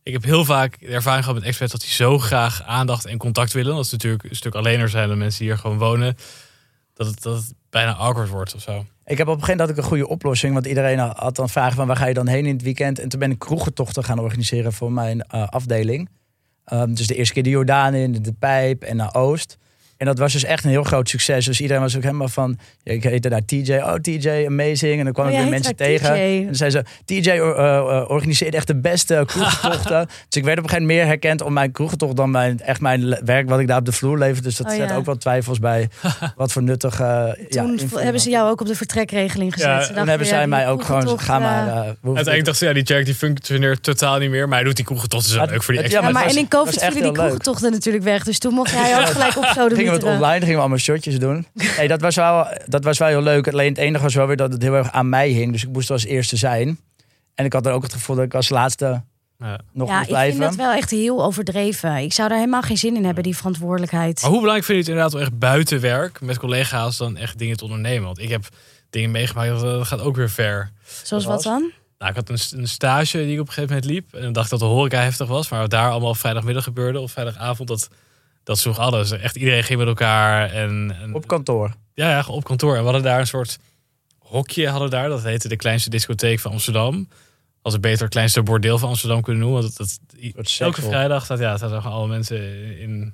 Ik 0.03 0.13
heb 0.13 0.23
heel 0.23 0.45
vaak 0.45 0.75
ervaring 0.75 1.23
gehad 1.23 1.39
met 1.39 1.47
expats 1.47 1.71
dat 1.71 1.81
die 1.81 1.89
zo 1.89 2.17
graag 2.17 2.63
aandacht 2.63 3.05
en 3.05 3.17
contact 3.17 3.53
willen. 3.53 3.75
Dat 3.75 3.85
is 3.85 3.91
natuurlijk 3.91 4.23
een 4.23 4.35
stuk 4.35 4.55
alleener 4.55 4.89
zijn 4.89 5.07
dan 5.07 5.17
mensen 5.17 5.39
die 5.39 5.47
hier 5.47 5.57
gewoon 5.57 5.77
wonen. 5.77 6.15
Dat 6.93 7.07
het, 7.07 7.21
dat 7.21 7.53
bijna 7.69 7.95
awkward 7.95 8.29
wordt 8.29 8.55
of 8.55 8.61
zo. 8.61 8.85
Ik 9.05 9.17
heb 9.17 9.27
op 9.27 9.33
een 9.33 9.39
gegeven 9.39 9.57
moment 9.57 9.77
ik 9.77 9.83
een 9.83 9.89
goede 9.89 10.07
oplossing. 10.07 10.53
Want 10.53 10.65
iedereen 10.65 10.99
had 10.99 11.35
dan 11.35 11.49
vragen 11.49 11.75
van 11.75 11.87
waar 11.87 11.95
ga 11.95 12.05
je 12.05 12.13
dan 12.13 12.27
heen 12.27 12.45
in 12.45 12.53
het 12.53 12.63
weekend. 12.63 12.99
En 12.99 13.09
toen 13.09 13.19
ben 13.19 13.31
ik 13.31 13.39
kroegentochten 13.39 14.03
gaan 14.03 14.19
organiseren 14.19 14.73
voor 14.73 14.91
mijn 14.91 15.21
eh, 15.21 15.47
afdeling. 15.47 16.09
Ehm, 16.65 16.93
dus 16.93 17.07
de 17.07 17.15
eerste 17.15 17.33
keer 17.33 17.43
de 17.43 17.49
Jordaan 17.49 17.93
in, 17.93 18.11
de 18.21 18.33
Pijp 18.33 18.83
en 18.83 18.95
naar 18.95 19.15
Oost. 19.15 19.57
En 20.01 20.07
dat 20.07 20.17
was 20.19 20.33
dus 20.33 20.43
echt 20.43 20.63
een 20.63 20.69
heel 20.69 20.83
groot 20.83 21.09
succes. 21.09 21.45
Dus 21.45 21.61
iedereen 21.61 21.81
was 21.81 21.95
ook 21.95 22.03
helemaal 22.03 22.27
van... 22.27 22.57
Ik 22.83 23.03
heette 23.03 23.29
daar 23.29 23.45
TJ. 23.45 23.73
Oh, 23.73 23.93
TJ, 23.93 24.45
amazing. 24.47 24.97
En 24.97 25.03
dan 25.03 25.13
kwamen 25.13 25.33
Oh, 25.33 25.39
weer 25.39 25.49
mensen 25.49 25.75
tegen. 25.75 26.13
TJ. 26.13 26.19
En 26.39 26.45
dan 26.45 26.55
zei 26.55 26.69
ze... 26.69 26.83
TJ 27.05 27.29
eh, 27.29 27.37
eh, 27.77 28.09
organiseert 28.09 28.55
echt 28.55 28.67
de 28.67 28.75
beste 28.75 29.23
kroegentochten. 29.27 30.05
dus 30.07 30.13
ik 30.29 30.43
werd 30.43 30.57
op 30.57 30.63
een 30.63 30.69
gegeven 30.69 30.81
moment 30.81 30.87
meer 30.99 31.05
herkend 31.05 31.41
om 31.41 31.53
mijn 31.53 31.71
kroegentocht... 31.71 32.15
dan 32.15 32.31
mijn, 32.31 32.59
echt 32.59 32.81
mijn 32.81 33.17
werk 33.25 33.49
wat 33.49 33.59
ik 33.59 33.67
daar 33.67 33.77
op 33.77 33.85
de 33.85 33.91
vloer 33.91 34.17
leverde. 34.17 34.41
Dus 34.41 34.57
dat 34.57 34.67
Oh, 34.67 34.73
zet 34.75 34.89
ja. 34.89 34.95
ook 34.95 35.05
wel 35.05 35.17
twijfels 35.17 35.59
bij. 35.59 35.89
wat 36.35 36.51
voor 36.51 36.63
nuttig... 36.63 36.99
eh, 36.99 37.07
ja, 37.49 37.63
Toen 37.63 37.79
hebben 37.95 38.21
ze 38.21 38.29
jou 38.29 38.49
ook 38.49 38.61
op 38.61 38.67
de 38.67 38.75
vertrekregeling 38.75 39.53
gezet. 39.53 39.67
Ja, 39.69 39.73
Ze 39.73 39.77
toen 39.77 39.85
Toen 39.87 39.95
dachten, 39.95 40.09
hebben 40.09 40.27
zij 40.27 40.47
mij 40.47 40.67
ook 40.69 40.83
gewoon... 40.83 41.19
Ga 41.19 41.39
maar... 41.39 41.67
eh, 41.67 41.73
Uiteindelijk 42.03 42.45
dacht 42.45 42.57
ze, 42.57 42.65
ja, 42.65 42.73
die 42.73 42.83
Jack 42.83 43.05
die 43.05 43.15
functioneert 43.15 43.83
totaal 43.83 44.17
niet 44.19 44.29
meer. 44.29 44.47
Maar 44.47 44.57
hij 44.57 44.65
doet 44.67 44.75
die 44.75 44.85
kroegen 44.85 45.09
tot 45.09 45.23
zo 45.23 45.39
Het- 45.41 45.49
leuk 45.49 45.63
voor 45.63 45.73
die 45.73 45.83
expats. 45.83 46.01
ja, 46.03 46.07
Ja, 46.09 46.13
maar 46.13 46.21
en 46.23 46.27
was- 46.33 46.37
in 46.37 46.47
COVID 46.47 46.79
vielen 46.83 47.03
die 47.03 47.11
kroegentochten 47.11 47.71
natuurlijk 47.71 48.03
weg. 48.03 48.23
Dus 48.23 48.39
toen 48.39 48.53
mocht 48.53 48.71
jij 48.81 48.99
ook 48.99 49.05
gelijk 49.07 49.37
op 49.37 49.45
zo 49.45 49.67
gingen 49.91 50.05
we 50.07 50.11
het 50.11 50.21
online, 50.21 50.39
gingen 50.39 50.53
we 50.55 50.59
allemaal 50.59 50.77
shotjes 50.77 51.19
doen. 51.19 51.45
Nee, 51.77 51.87
dat 51.87 52.01
was, 52.01 52.15
wel, 52.15 52.47
dat 52.65 52.83
was 52.83 52.97
wel 52.97 53.07
heel 53.07 53.21
leuk. 53.21 53.47
Alleen 53.47 53.69
het 53.69 53.77
enige 53.77 54.03
was 54.03 54.15
wel 54.15 54.27
weer 54.27 54.35
dat 54.35 54.51
het 54.51 54.61
heel 54.61 54.73
erg 54.73 54.91
aan 54.91 55.09
mij 55.09 55.29
hing. 55.29 55.51
Dus 55.51 55.63
ik 55.63 55.69
moest 55.69 55.91
als 55.91 56.05
eerste 56.05 56.35
zijn. 56.35 56.79
En 57.35 57.45
ik 57.45 57.53
had 57.53 57.65
er 57.65 57.71
ook 57.71 57.83
het 57.83 57.93
gevoel 57.93 58.15
dat 58.15 58.25
ik 58.25 58.33
als 58.33 58.49
laatste 58.49 59.03
Ja. 59.39 59.59
nog 59.73 59.87
Ja, 59.87 59.93
moest 59.93 60.03
ik 60.05 60.13
blijven. 60.13 60.37
vind 60.37 60.49
dat 60.49 60.65
wel 60.65 60.73
echt 60.73 60.89
heel 60.89 61.23
overdreven. 61.25 61.95
Ik 61.97 62.13
zou 62.13 62.29
daar 62.29 62.37
helemaal 62.37 62.61
geen 62.61 62.77
zin 62.77 62.95
in 62.95 63.05
hebben, 63.05 63.23
die 63.23 63.35
verantwoordelijkheid. 63.37 64.21
Maar 64.21 64.29
hoe 64.31 64.39
belangrijk 64.39 64.65
vind 64.65 64.77
je 64.77 64.83
het 64.83 64.93
inderdaad 64.93 65.13
om 65.13 65.21
echt 65.21 65.39
buiten 65.39 65.79
werk 65.81 66.21
met 66.21 66.39
collega's 66.39 66.97
dan 66.97 67.17
echt 67.17 67.37
dingen 67.37 67.57
te 67.57 67.63
ondernemen? 67.63 68.03
Want 68.05 68.19
ik 68.19 68.29
heb 68.29 68.43
dingen 68.89 69.11
meegemaakt, 69.11 69.49
dat, 69.49 69.61
dat 69.61 69.87
gaat 69.87 70.01
ook 70.01 70.15
weer 70.15 70.29
ver. 70.29 70.71
Zoals 71.03 71.25
wat 71.25 71.43
dan? 71.43 71.71
Nou, 71.97 72.11
ik 72.11 72.15
had 72.17 72.29
een, 72.29 72.59
een 72.59 72.67
stage 72.67 73.17
die 73.17 73.33
ik 73.33 73.39
op 73.39 73.47
een 73.47 73.53
gegeven 73.53 73.75
moment 73.75 73.91
liep. 73.93 74.13
En 74.13 74.21
dan 74.21 74.33
dacht 74.33 74.45
ik 74.45 74.51
dat 74.51 74.59
de 74.59 74.65
horeca 74.75 75.01
heftig 75.01 75.27
was. 75.27 75.49
Maar 75.49 75.59
wat 75.59 75.69
daar 75.69 75.89
allemaal 75.91 76.15
vrijdagmiddag 76.15 76.63
gebeurde 76.63 76.99
of 76.99 77.11
vrijdagavond, 77.11 77.67
dat, 77.67 77.89
dat 78.51 78.59
sloeg 78.59 78.79
alles. 78.79 79.11
Echt 79.11 79.35
iedereen 79.35 79.63
ging 79.63 79.79
met 79.79 79.87
elkaar. 79.87 80.51
En, 80.51 80.95
en 81.01 81.13
Op 81.13 81.27
kantoor. 81.27 81.73
ja, 81.93 82.09
ja, 82.09 82.23
op 82.27 82.43
kantoor. 82.43 82.73
En 82.73 82.79
we 82.79 82.83
hadden 82.83 83.03
daar 83.03 83.19
een 83.19 83.27
soort 83.27 83.59
hokje 84.17 84.67
hadden 84.69 84.89
daar. 84.89 85.09
Dat 85.09 85.23
heette 85.23 85.47
de 85.47 85.55
kleinste 85.55 85.89
discotheek 85.89 86.39
van 86.39 86.51
Amsterdam. 86.51 87.07
Als 87.61 87.73
het 87.73 87.81
beter 87.81 88.01
het 88.01 88.09
kleinste 88.09 88.43
bordeel 88.43 88.77
van 88.77 88.89
Amsterdam 88.89 89.21
kunnen 89.21 89.41
noemen. 89.41 89.61
Want 89.61 89.77
dat, 89.77 89.99
dat, 90.35 90.55
elke 90.59 90.81
vrijdag 90.81 91.23
staat, 91.23 91.39
ja, 91.39 91.57
zaten 91.57 91.81
alle 91.81 92.07
mensen 92.07 92.39
in 92.79 93.13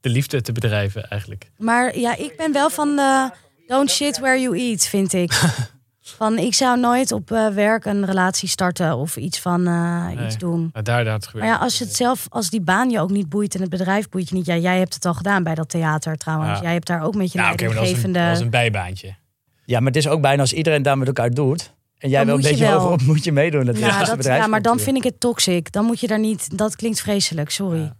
de 0.00 0.08
liefde 0.08 0.40
te 0.40 0.52
bedrijven 0.52 1.08
eigenlijk. 1.08 1.50
Maar 1.58 1.98
ja, 1.98 2.16
ik 2.16 2.36
ben 2.36 2.52
wel 2.52 2.70
van 2.70 2.96
de 2.96 3.30
don't 3.66 3.90
shit 3.90 4.18
where 4.18 4.40
you 4.40 4.58
eat, 4.58 4.86
vind 4.86 5.12
ik. 5.12 5.32
Van 6.16 6.38
ik 6.38 6.54
zou 6.54 6.80
nooit 6.80 7.12
op 7.12 7.30
eh, 7.30 7.48
werk 7.48 7.84
een 7.84 8.04
relatie 8.04 8.48
starten 8.48 8.96
of 8.96 9.16
iets 9.16 9.40
van 9.40 9.66
eh, 9.66 10.06
Nee. 10.06 10.26
iets 10.26 10.38
doen. 10.38 10.70
Maar 10.72 10.82
daar, 10.82 11.04
daar 11.04 11.14
het 11.14 11.26
gebeurt. 11.26 11.44
Maar 11.44 11.54
ja, 11.54 11.60
als 11.60 11.78
je 11.78 11.84
het 11.84 11.96
zelf, 11.96 12.26
als 12.28 12.50
die 12.50 12.60
baan 12.60 12.90
je 12.90 13.00
ook 13.00 13.10
niet 13.10 13.28
boeit 13.28 13.54
en 13.54 13.60
het 13.60 13.70
bedrijf 13.70 14.08
boeit 14.08 14.28
je 14.28 14.34
niet. 14.34 14.46
Ja, 14.46 14.56
jij 14.56 14.78
hebt 14.78 14.94
het 14.94 15.04
al 15.04 15.14
gedaan 15.14 15.42
bij 15.42 15.54
dat 15.54 15.68
theater 15.68 16.16
trouwens. 16.16 16.58
Ja. 16.58 16.62
Jij 16.64 16.72
hebt 16.72 16.86
daar 16.86 17.02
ook 17.02 17.14
met 17.14 17.32
je 17.32 17.38
nou, 17.38 17.52
oké, 17.52 17.64
maar 17.64 17.74
dat 17.74 17.82
is, 17.84 17.90
een, 17.90 17.96
leidinggevende. 17.96 18.28
dat 18.28 18.36
is 18.36 18.42
een 18.44 18.50
bijbaantje. 18.72 19.14
Ja, 19.64 19.78
maar 19.78 19.88
het 19.88 19.96
is 19.96 20.08
ook 20.08 20.20
bijna 20.20 20.40
als 20.40 20.52
iedereen 20.52 20.82
daar 20.82 20.98
met 20.98 21.06
elkaar 21.06 21.30
doet. 21.30 21.74
En 21.98 22.08
jij 22.08 22.18
Dan 22.18 22.26
wel 22.26 22.36
een 22.36 22.42
beetje 22.50 22.64
wel. 22.64 22.78
hogerop 22.78 23.02
moet 23.02 23.24
je 23.24 23.32
meedoen. 23.32 23.64
Dat 23.64 23.78
ja, 23.78 24.04
dat, 24.04 24.24
ja, 24.24 24.46
maar 24.46 24.62
dan 24.62 24.78
vind 24.78 24.96
ik 24.96 25.02
het 25.02 25.20
toxic. 25.20 25.72
Dan 25.72 25.84
moet 25.84 26.00
je 26.00 26.06
daar 26.06 26.18
niet. 26.18 26.58
Dat 26.58 26.76
klinkt 26.76 27.00
vreselijk, 27.00 27.50
sorry. 27.50 27.78
Ja. 27.80 27.96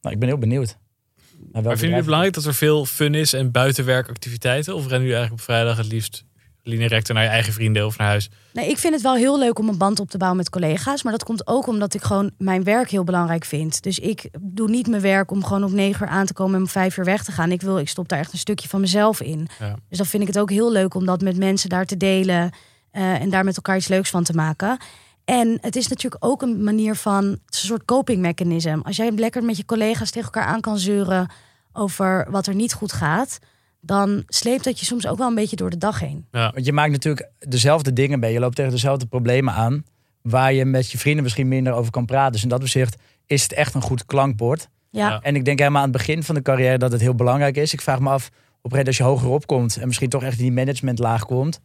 Nou, 0.00 0.14
ik 0.14 0.18
ben 0.18 0.28
heel 0.28 0.38
benieuwd. 0.38 0.76
Maar 1.52 1.62
vinden 1.62 1.78
jullie 1.78 1.94
het 1.94 2.04
belangrijk 2.04 2.34
dat 2.34 2.44
er 2.44 2.54
veel 2.54 2.84
fun 2.84 3.14
is 3.14 3.32
en 3.32 3.50
buitenwerkactiviteiten? 3.50 4.74
Of 4.74 4.80
rennen 4.80 5.00
jullie 5.00 5.14
eigenlijk 5.16 5.42
op 5.42 5.54
vrijdag 5.54 5.76
het 5.76 5.86
liefst 5.86 6.24
linea 6.66 6.86
recta 6.86 7.12
naar 7.12 7.22
je 7.22 7.28
eigen 7.28 7.52
vrienden 7.52 7.86
of 7.86 7.98
naar 7.98 8.06
huis? 8.06 8.30
Nee, 8.52 8.68
ik 8.70 8.78
vind 8.78 8.94
het 8.94 9.02
wel 9.02 9.14
heel 9.14 9.38
leuk 9.38 9.58
om 9.58 9.68
een 9.68 9.78
band 9.78 10.00
op 10.00 10.10
te 10.10 10.18
bouwen 10.18 10.38
met 10.38 10.50
collega's. 10.50 11.02
Maar 11.02 11.12
dat 11.12 11.24
komt 11.24 11.46
ook 11.46 11.66
omdat 11.66 11.94
ik 11.94 12.02
gewoon 12.02 12.30
mijn 12.38 12.64
werk 12.64 12.90
heel 12.90 13.04
belangrijk 13.04 13.44
vind. 13.44 13.82
Dus 13.82 13.98
ik 13.98 14.28
doe 14.40 14.68
niet 14.70 14.86
mijn 14.86 15.02
werk 15.02 15.30
om 15.30 15.44
gewoon 15.44 15.64
om 15.64 15.74
negen 15.74 16.06
uur 16.06 16.12
aan 16.12 16.26
te 16.26 16.32
komen 16.32 16.54
en 16.54 16.60
om 16.60 16.68
vijf 16.68 16.96
uur 16.96 17.04
weg 17.04 17.24
te 17.24 17.32
gaan. 17.32 17.52
Ik 17.52 17.62
wil, 17.62 17.78
ik 17.78 17.88
stop 17.88 18.08
daar 18.08 18.18
echt 18.18 18.32
een 18.32 18.38
stukje 18.38 18.68
van 18.68 18.80
mezelf 18.80 19.20
in. 19.20 19.48
Ja. 19.58 19.74
Dus 19.88 19.98
dan 19.98 20.06
vind 20.06 20.22
ik 20.22 20.28
het 20.28 20.38
ook 20.38 20.50
heel 20.50 20.72
leuk 20.72 20.94
om 20.94 21.06
dat 21.06 21.20
met 21.20 21.36
mensen 21.36 21.68
daar 21.68 21.86
te 21.86 21.96
delen. 21.96 22.50
eh, 22.90 23.20
en 23.20 23.30
daar 23.30 23.44
met 23.44 23.56
elkaar 23.56 23.76
iets 23.76 23.88
leuks 23.88 24.10
van 24.10 24.24
te 24.24 24.32
maken. 24.32 24.78
En 25.24 25.58
het 25.60 25.76
is 25.76 25.88
natuurlijk 25.88 26.24
ook 26.24 26.42
een 26.42 26.64
manier 26.64 26.94
van 26.94 27.24
het 27.24 27.54
is 27.54 27.60
een 27.60 27.68
soort 27.68 27.84
coping 27.84 28.20
mechanism. 28.20 28.78
Als 28.82 28.96
jij 28.96 29.10
lekker 29.10 29.44
met 29.44 29.56
je 29.56 29.64
collega's 29.64 30.10
tegen 30.10 30.32
elkaar 30.32 30.48
aan 30.54 30.60
kan 30.60 30.78
zeuren 30.78 31.30
over 31.72 32.26
wat 32.30 32.46
er 32.46 32.54
niet 32.54 32.72
goed 32.72 32.92
gaat, 32.92 33.38
dan 33.86 34.22
sleept 34.26 34.64
dat 34.64 34.78
je 34.78 34.84
soms 34.84 35.06
ook 35.06 35.18
wel 35.18 35.28
een 35.28 35.34
beetje 35.34 35.56
door 35.56 35.70
de 35.70 35.78
dag 35.78 36.00
heen. 36.00 36.26
Want 36.30 36.64
je 36.64 36.72
maakt 36.72 36.90
natuurlijk 36.90 37.30
dezelfde 37.38 37.92
dingen 37.92 38.18
mee. 38.18 38.32
Je 38.32 38.40
loopt 38.40 38.56
tegen 38.56 38.70
dezelfde 38.70 39.06
problemen 39.06 39.54
aan. 39.54 39.84
Waar 40.22 40.52
je 40.52 40.64
met 40.64 40.90
je 40.90 40.98
vrienden 40.98 41.22
misschien 41.22 41.48
minder 41.48 41.72
over 41.72 41.90
kan 41.90 42.06
praten. 42.06 42.32
Dus 42.32 42.42
in 42.42 42.48
dat 42.48 42.60
opzicht 42.60 42.96
is 43.26 43.42
het 43.42 43.52
echt 43.52 43.74
een 43.74 43.82
goed 43.82 44.06
klankbord. 44.06 44.68
Ja, 44.90 45.08
Ja. 45.08 45.20
En 45.22 45.36
ik 45.36 45.44
denk 45.44 45.58
helemaal 45.58 45.82
aan 45.82 45.88
het 45.88 45.96
begin 45.96 46.22
van 46.22 46.34
de 46.34 46.42
carrière 46.42 46.78
dat 46.78 46.92
het 46.92 47.00
heel 47.00 47.14
belangrijk 47.14 47.56
is. 47.56 47.72
Ik 47.72 47.80
vraag 47.80 48.00
me 48.00 48.08
af, 48.08 48.26
op 48.26 48.32
een 48.32 48.32
gegeven 48.32 48.68
moment 48.68 48.86
als 48.86 48.96
je 48.96 49.02
hoger 49.02 49.28
opkomt... 49.28 49.76
en 49.76 49.86
misschien 49.86 50.08
toch 50.08 50.22
echt 50.22 50.38
in 50.38 50.44
die 50.44 50.52
managementlaag 50.52 51.24
komt... 51.24 51.60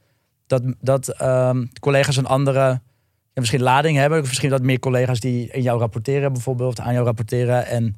dat, 0.47 0.61
dat 0.79 1.07
ehm, 1.07 1.65
collega's 1.79 2.17
een 2.17 2.25
andere 2.25 2.81
ja, 3.33 3.41
misschien 3.41 3.61
lading 3.61 3.97
hebben. 3.97 4.19
Of 4.21 4.27
misschien 4.27 4.49
dat 4.49 4.61
meer 4.61 4.79
collega's 4.79 5.19
die 5.19 5.51
in 5.51 5.61
jou 5.61 5.79
rapporteren 5.79 6.33
bijvoorbeeld... 6.33 6.79
aan 6.79 6.93
jou 6.93 7.05
rapporteren. 7.05 7.65
En 7.65 7.95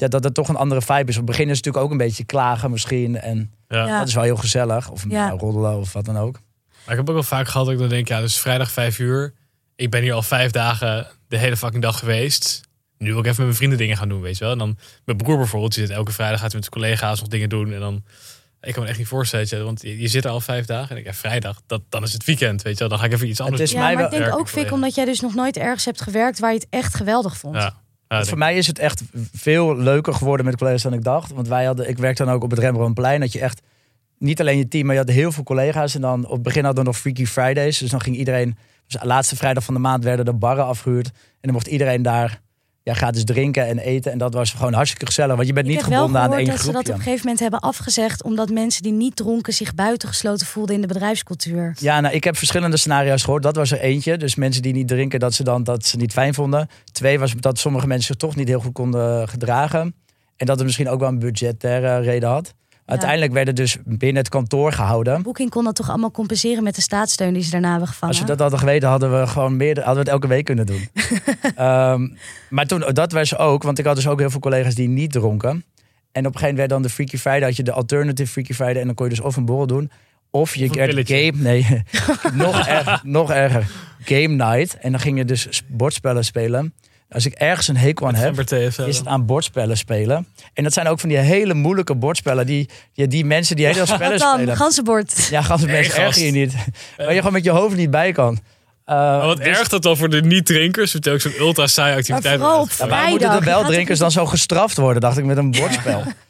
ja, 0.00 0.08
dat 0.08 0.24
het 0.24 0.34
toch 0.34 0.48
een 0.48 0.56
andere 0.56 0.82
vibe 0.82 1.10
is. 1.10 1.16
Op 1.16 1.16
het 1.16 1.24
begin 1.24 1.48
is 1.48 1.56
het 1.56 1.64
natuurlijk 1.64 1.84
ook 1.84 1.90
een 1.90 2.06
beetje 2.06 2.24
klagen 2.24 2.70
misschien. 2.70 3.20
En 3.20 3.52
Ja. 3.68 3.98
Dat 3.98 4.08
is 4.08 4.14
wel 4.14 4.22
heel 4.24 4.36
gezellig. 4.36 4.90
Of 4.90 5.04
Ja. 5.08 5.26
nou, 5.26 5.38
roddelen 5.38 5.76
of 5.78 5.92
wat 5.92 6.04
dan 6.04 6.16
ook. 6.16 6.40
Maar 6.84 6.96
ik 6.96 6.96
heb 6.96 7.08
ook 7.08 7.14
wel 7.14 7.22
vaak 7.38 7.48
gehad 7.48 7.64
dat 7.66 7.74
ik 7.74 7.80
dan 7.80 7.88
denk, 7.88 8.08
ja, 8.08 8.20
dus 8.20 8.38
vrijdag 8.38 8.70
vijf 8.70 8.98
uur. 8.98 9.34
Ik 9.76 9.90
ben 9.90 10.02
hier 10.02 10.12
al 10.12 10.22
vijf 10.22 10.50
dagen 10.50 11.06
de 11.28 11.38
hele 11.38 11.56
fucking 11.56 11.82
dag 11.82 11.98
geweest. 11.98 12.60
Nu 12.98 13.08
wil 13.10 13.18
ik 13.18 13.24
even 13.24 13.36
met 13.36 13.44
mijn 13.46 13.56
vrienden 13.56 13.78
dingen 13.78 13.96
gaan 13.96 14.08
doen, 14.08 14.20
weet 14.20 14.38
je 14.38 14.44
wel. 14.44 14.52
En 14.52 14.58
dan 14.58 14.78
mijn 15.04 15.18
broer 15.18 15.36
bijvoorbeeld, 15.36 15.74
die 15.74 15.86
zit 15.86 15.96
elke 15.96 16.12
vrijdag 16.12 16.40
gaat 16.40 16.52
hij 16.52 16.60
met 16.60 16.70
zijn 16.72 16.82
collega's 16.82 17.20
nog 17.20 17.28
dingen 17.28 17.48
doen. 17.48 17.72
En 17.72 17.80
dan, 17.80 18.04
ik 18.60 18.72
kan 18.72 18.82
me 18.82 18.88
echt 18.88 18.98
niet 18.98 19.06
voorstellen, 19.06 19.64
want 19.64 19.82
je, 19.82 20.00
je 20.00 20.08
zit 20.08 20.24
er 20.24 20.30
al 20.30 20.40
vijf 20.40 20.66
dagen. 20.66 20.90
En 20.90 20.96
ik, 20.96 21.04
ja, 21.04 21.12
vrijdag, 21.12 21.60
dat, 21.66 21.82
dan 21.88 22.02
is 22.02 22.12
het 22.12 22.24
weekend, 22.24 22.62
weet 22.62 22.72
je 22.72 22.78
wel. 22.78 22.88
Dan 22.88 22.98
ga 22.98 23.04
ik 23.04 23.12
even 23.12 23.28
iets 23.28 23.40
anders 23.40 23.62
is 23.62 23.70
doen. 23.70 23.80
ja 23.80 23.92
maar 23.92 24.04
ik 24.04 24.10
denk 24.10 24.38
ook, 24.38 24.48
Fik, 24.48 24.72
omdat 24.72 24.94
jij 24.94 25.04
dus 25.04 25.20
nog 25.20 25.34
nooit 25.34 25.56
ergens 25.56 25.84
hebt 25.84 26.00
gewerkt 26.00 26.38
waar 26.38 26.52
je 26.52 26.58
het 26.58 26.66
echt 26.70 26.94
geweldig 26.94 27.36
vond. 27.36 27.54
Ja. 27.54 27.80
Want 28.08 28.20
denk 28.20 28.28
voor 28.28 28.38
mij 28.38 28.56
is 28.56 28.66
het 28.66 28.78
echt 28.78 29.02
veel 29.32 29.76
leuker 29.76 30.14
geworden 30.14 30.46
met 30.46 30.56
collega's 30.56 30.82
dan 30.82 30.92
ik 30.92 31.04
dacht. 31.04 31.32
Want 31.32 31.48
wij 31.48 31.64
hadden, 31.64 31.88
ik 31.88 31.98
werkte 31.98 32.24
dan 32.24 32.34
ook 32.34 32.42
op 32.42 32.50
het 32.50 32.58
Rembrandtplein. 32.58 33.20
Dat 33.20 33.32
je 33.32 33.40
echt 33.40 33.62
niet 34.18 34.40
alleen 34.40 34.58
je 34.58 34.68
team, 34.68 34.86
maar 34.86 34.94
je 34.94 35.00
had 35.00 35.10
heel 35.10 35.32
veel 35.32 35.42
collega's. 35.42 35.94
En 35.94 36.00
dan 36.00 36.24
op 36.24 36.32
het 36.32 36.42
begin 36.42 36.64
hadden 36.64 36.84
we 36.84 36.90
nog 36.90 36.98
Freaky 36.98 37.26
Fridays. 37.26 37.78
Dus 37.78 37.90
dan 37.90 38.00
ging 38.00 38.16
iedereen, 38.16 38.56
dus 38.86 39.00
de 39.00 39.06
laatste 39.06 39.36
vrijdag 39.36 39.64
van 39.64 39.74
de 39.74 39.80
maand 39.80 40.04
werden 40.04 40.24
de 40.24 40.32
barren 40.32 40.64
afgehuurd. 40.64 41.06
En 41.06 41.14
dan 41.40 41.52
mocht 41.52 41.66
iedereen 41.66 42.02
daar 42.02 42.40
ja, 42.88 42.94
gratis 42.94 43.24
drinken 43.24 43.66
en 43.66 43.78
eten. 43.78 44.12
En 44.12 44.18
dat 44.18 44.34
was 44.34 44.52
gewoon 44.52 44.72
hartstikke 44.72 45.06
gezellig. 45.06 45.36
Want 45.36 45.46
je 45.46 45.52
bent 45.52 45.66
Ik 45.66 45.72
niet 45.72 45.82
gebonden 45.82 46.20
aan 46.20 46.34
één 46.34 46.46
dat 46.46 46.58
ze 46.58 46.66
dat 46.66 46.66
op 46.66 46.72
groepje. 46.74 46.92
een 46.92 46.98
gegeven 46.98 47.20
moment 47.22 47.40
hebben 47.40 47.60
afgezegd... 47.60 48.22
omdat 48.22 48.50
mensen 48.50 48.82
die 48.82 48.92
niet 48.92 49.16
dronken 49.16 49.52
zich 49.52 49.74
buitengesloten 49.74 50.46
voelden 50.46 50.74
in 50.74 50.80
de 50.80 50.86
bedrijfscultuur. 50.86 51.76
Ja, 51.78 52.00
nou, 52.00 52.14
ik 52.14 52.24
heb 52.24 52.36
verschillende 52.36 52.76
scenario's 52.76 53.22
gehoord. 53.22 53.42
Dat 53.42 53.56
was 53.56 53.70
er 53.70 53.80
eentje. 53.80 54.16
Dus 54.16 54.34
mensen 54.34 54.62
die 54.62 54.72
niet 54.72 54.88
drinken, 54.88 55.20
dat 55.20 55.34
ze 55.34 55.44
dan 55.44 55.64
dat 55.64 55.86
ze 55.86 55.96
niet 55.96 56.12
fijn 56.12 56.34
vonden. 56.34 56.68
Twee 56.92 57.18
was 57.18 57.34
dat 57.34 57.58
sommige 57.58 57.86
mensen 57.86 58.06
zich 58.06 58.16
toch 58.16 58.36
niet 58.36 58.48
heel 58.48 58.60
goed 58.60 58.72
konden 58.72 59.28
gedragen. 59.28 59.94
En 60.36 60.46
dat 60.46 60.56
het 60.56 60.64
misschien 60.66 60.88
ook 60.88 61.00
wel 61.00 61.08
een 61.08 61.18
budgettaire 61.18 62.00
reden 62.00 62.28
had. 62.28 62.54
Uiteindelijk 62.88 63.32
werden 63.32 63.54
dus 63.54 63.76
binnen 63.84 64.16
het 64.16 64.28
kantoor 64.28 64.72
gehouden. 64.72 65.22
Booking 65.22 65.50
kon 65.50 65.64
dat 65.64 65.74
toch 65.74 65.88
allemaal 65.88 66.10
compenseren 66.10 66.62
met 66.62 66.74
de 66.74 66.80
staatssteun 66.80 67.32
die 67.32 67.42
ze 67.42 67.50
daarna 67.50 67.70
hebben 67.70 67.88
gevangen? 67.88 68.14
Als 68.14 68.22
we 68.22 68.30
dat 68.30 68.40
hadden 68.40 68.58
geweten, 68.58 68.88
hadden 68.88 69.20
we 69.20 69.26
gewoon 69.26 69.56
meer, 69.56 69.74
hadden 69.74 69.94
we 69.94 70.00
het 70.00 70.08
elke 70.08 70.26
week 70.26 70.44
kunnen 70.44 70.66
doen. 70.66 70.88
Ehm, 71.54 72.08
maar 72.50 72.66
toen, 72.66 72.84
dat 72.92 73.12
was 73.12 73.36
ook, 73.36 73.62
want 73.62 73.78
ik 73.78 73.84
had 73.84 73.96
dus 73.96 74.08
ook 74.08 74.18
heel 74.18 74.30
veel 74.30 74.40
collega's 74.40 74.74
die 74.74 74.88
niet 74.88 75.12
dronken. 75.12 75.50
En 75.50 75.56
op 75.56 75.64
een 76.12 76.22
gegeven 76.22 76.40
moment 76.40 76.56
werd 76.56 76.70
dan 76.70 76.82
de 76.82 76.88
Freaky 76.88 77.16
Friday, 77.16 77.42
had 77.42 77.56
je 77.56 77.62
de 77.62 77.72
alternative 77.72 78.30
Freaky 78.30 78.52
Friday. 78.52 78.80
En 78.80 78.86
dan 78.86 78.94
kon 78.94 79.08
je 79.08 79.14
dus 79.14 79.24
of 79.24 79.36
een 79.36 79.44
borrel 79.44 79.66
doen, 79.66 79.90
of 80.30 80.54
je 80.54 80.68
werd 80.68 81.08
game, 81.08 81.32
nee, 81.34 81.82
nog, 82.44 82.66
erger, 82.66 83.00
nog 83.02 83.30
erger, 83.30 83.70
game 84.04 84.44
night. 84.44 84.78
En 84.78 84.90
dan 84.90 85.00
ging 85.00 85.18
je 85.18 85.24
dus 85.24 85.62
bordspellen 85.66 86.24
spelen. 86.24 86.74
Als 87.10 87.26
ik 87.26 87.32
ergens 87.34 87.68
een 87.68 87.76
hekel 87.76 88.06
aan 88.06 88.14
heb, 88.14 88.50
is 88.50 88.76
het 88.76 89.06
aan 89.06 89.26
bordspellen 89.26 89.76
spelen. 89.76 90.26
En 90.54 90.62
dat 90.64 90.72
zijn 90.72 90.86
ook 90.86 91.00
van 91.00 91.08
die 91.08 91.18
hele 91.18 91.54
moeilijke 91.54 91.94
bordspellen. 91.94 92.46
Die, 92.46 92.68
die, 92.94 93.06
die 93.06 93.24
mensen 93.24 93.56
die 93.56 93.66
hele 93.72 93.86
spellen 93.86 94.10
Wat 94.10 94.18
dan? 94.18 94.34
spelen. 94.34 94.56
Ganzenbord. 94.56 95.28
Ja, 95.30 95.42
ganse 95.42 95.66
Nee, 95.66 95.92
erger 95.92 96.24
je 96.24 96.30
niet. 96.30 96.54
Waar 96.96 97.10
je 97.12 97.18
gewoon 97.18 97.32
met 97.32 97.44
je 97.44 97.50
hoofd 97.50 97.76
niet 97.76 97.90
bij 97.90 98.12
kan. 98.12 98.32
Uh, 98.86 98.94
Maar 98.94 99.26
wat 99.26 99.36
dus- 99.36 99.46
erg 99.46 99.68
dat 99.68 99.82
dan 99.82 99.96
voor 99.96 100.08
de 100.08 100.22
niet-drinkers. 100.22 100.92
Het 100.92 101.08
ook 101.08 101.20
zo'n 101.20 101.34
ultra 101.38 101.66
saaie 101.66 101.96
activiteit. 101.96 102.38
vooral 102.38 102.60
op 102.60 102.68
Ja, 102.70 102.76
waarom 102.76 102.88
Vrijdag, 102.96 103.10
moeten 103.10 103.28
de 103.28 103.34
je 103.34 103.42
gaat 103.42 103.60
weldrinkers 103.60 103.98
dan 103.98 104.10
zo 104.10 104.26
gestraft 104.26 104.76
worden, 104.76 105.00
dacht 105.00 105.18
ik, 105.18 105.24
met 105.24 105.36
een 105.36 105.50
bordspel. 105.50 106.02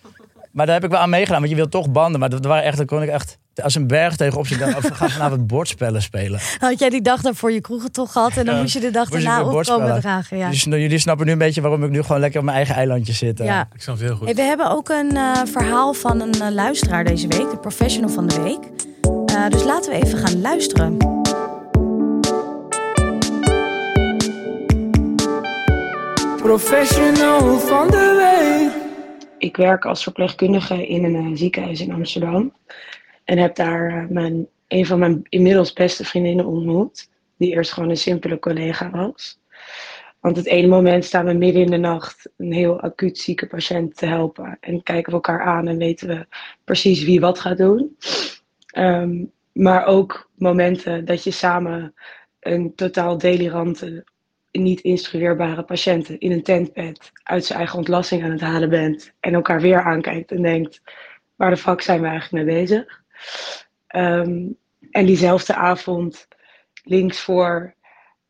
maar 0.53 0.66
daar 0.66 0.74
heb 0.74 0.84
ik 0.84 0.90
wel 0.90 1.01
aan 1.01 1.11
meegedaan, 1.11 1.38
want 1.38 1.51
je 1.51 1.57
wilt 1.57 1.70
toch 1.70 1.90
banden. 1.90 2.20
Maar 2.20 2.28
dat 2.30 2.44
waren 2.44 2.64
echt, 2.64 2.76
dan 2.76 2.86
kon 2.86 3.03
ik 3.03 3.09
echt 3.09 3.38
als 3.62 3.74
een 3.74 3.86
berg 3.86 4.16
tegenop 4.16 4.46
zitten. 4.46 4.76
Of 4.76 4.82
we 4.88 4.94
gaan 4.94 5.11
vanavond 5.11 5.46
bordspellen 5.53 6.03
spelen. 6.03 6.40
Had 6.59 6.78
jij 6.78 6.88
die 6.90 7.03
dag 7.03 7.20
daarvoor 7.22 7.53
je 7.53 7.61
kroegen 7.61 7.92
toch 7.92 8.12
gehad 8.12 8.36
en 8.36 8.44
dan 8.44 8.55
Ja. 8.55 8.61
moest 8.61 8.72
je 8.74 8.80
de 8.80 8.90
dag 8.90 9.09
daarna 9.09 9.44
opkomen 9.44 10.01
dragen. 10.01 10.36
Ja. 10.38 10.51
Dus 10.51 10.64
nou, 10.64 10.80
jullie 10.80 10.99
snappen 10.99 11.26
nu 11.26 11.32
een 11.32 11.38
beetje 11.38 11.61
waarom 11.61 11.84
ik 11.84 11.90
nu 11.90 12.03
gewoon 12.03 12.20
lekker 12.20 12.38
op 12.38 12.44
mijn 12.44 12.57
eigen 12.57 12.74
eilandje 12.74 13.12
zit. 13.12 13.40
eh. 13.40 13.46
ja. 13.46 13.68
Ik 13.74 13.80
snap 13.82 13.96
het 13.99 14.05
heel 14.07 14.16
goed. 14.16 14.24
Hey, 14.26 14.34
we 14.34 14.42
hebben 14.42 14.70
ook 14.70 14.88
een 14.88 15.16
eh, 15.16 15.32
verhaal 15.44 15.92
van 15.92 16.20
een 16.20 16.40
eh, 16.42 16.51
luisteraar 16.51 17.05
deze 17.05 17.28
week, 17.28 17.51
de 17.51 17.59
professional 17.61 18.11
van 18.11 18.26
de 18.26 18.40
week. 18.42 18.64
Eh, 19.26 19.49
dus 19.49 19.64
laten 19.64 19.92
we 19.92 20.05
even 20.05 20.18
gaan 20.18 20.40
luisteren. 20.40 20.96
Professional 26.36 27.59
van 27.59 27.86
de 27.90 28.14
week. 28.18 28.88
Ik 29.39 29.57
werk 29.57 29.84
als 29.84 30.03
verpleegkundige 30.03 30.86
in 30.86 31.05
een 31.05 31.14
eh, 31.14 31.30
ziekenhuis 31.34 31.80
in 31.80 31.93
Amsterdam. 31.93 32.53
En 33.24 33.39
heb 33.39 33.57
daar 33.57 33.89
eh, 33.89 34.09
mijn, 34.09 34.49
een 34.68 34.86
van 34.86 34.99
mijn 34.99 35.22
inmiddels 35.28 35.72
beste 35.72 36.05
vriendinnen 36.05 36.47
ontmoet. 36.47 37.11
Die 37.36 37.53
eerst 37.53 37.72
gewoon 37.72 37.91
een 37.91 37.97
simpele 37.97 38.39
collega 38.39 38.91
was. 38.91 39.41
Want 40.20 40.36
het 40.36 40.47
ene 40.47 40.66
moment 40.66 41.05
staan 41.05 41.24
we 41.24 41.32
midden 41.32 41.62
in 41.62 41.70
de 41.70 41.76
nacht 41.76 42.30
een 42.36 42.53
heel 42.53 42.80
acuut 42.80 43.18
zieke 43.18 43.47
patiënt 43.47 43.97
te 43.97 44.07
helpen. 44.07 44.57
En 44.61 44.82
kijken 44.82 45.07
we 45.07 45.12
elkaar 45.12 45.43
aan 45.43 45.68
en 45.68 45.78
weten 45.78 46.09
we 46.09 46.26
precies 46.64 47.05
wie 47.05 47.20
wat 47.20 47.39
gaat 47.39 47.59
doen. 47.59 47.97
Ehm, 48.66 49.24
maar 49.53 49.86
ook 49.86 50.30
momenten 50.34 51.05
dat 51.05 51.24
je 51.24 51.30
samen 51.30 51.95
een 52.41 52.74
totaal 52.74 53.18
delirante, 53.18 54.05
niet 54.62 54.80
instrueerbare 54.80 55.62
patiënt 55.62 56.09
in 56.09 56.32
een 56.32 56.42
tentbed 56.42 57.12
uit 57.22 57.44
zijn 57.44 57.59
eigen 57.59 57.78
ontlasting 57.78 58.24
aan 58.24 58.30
het 58.30 58.40
halen 58.40 58.70
bent. 58.70 59.12
En 59.20 59.34
elkaar 59.34 59.61
weer 59.61 59.82
aankijkt 59.82 60.30
en 60.30 60.42
denkt, 60.42 60.80
waar 61.36 61.50
de 61.50 61.56
fuck 61.56 61.80
zijn 61.80 62.00
we 62.00 62.06
eigenlijk 62.06 62.44
mee 62.44 62.54
bezig? 62.54 63.02
Ehm, 63.86 64.46
en 64.90 65.06
diezelfde 65.06 65.54
avond 65.54 66.28
links 66.84 67.20
voor 67.20 67.74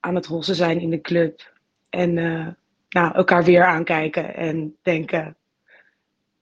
aan 0.00 0.14
het 0.14 0.26
hossen 0.26 0.54
zijn 0.54 0.80
in 0.80 0.90
de 0.90 1.00
club. 1.00 1.52
En 1.90 2.18
eh, 2.18 2.46
nou, 2.88 3.14
elkaar 3.14 3.44
weer 3.44 3.64
aankijken 3.64 4.34
en 4.34 4.76
denken, 4.82 5.36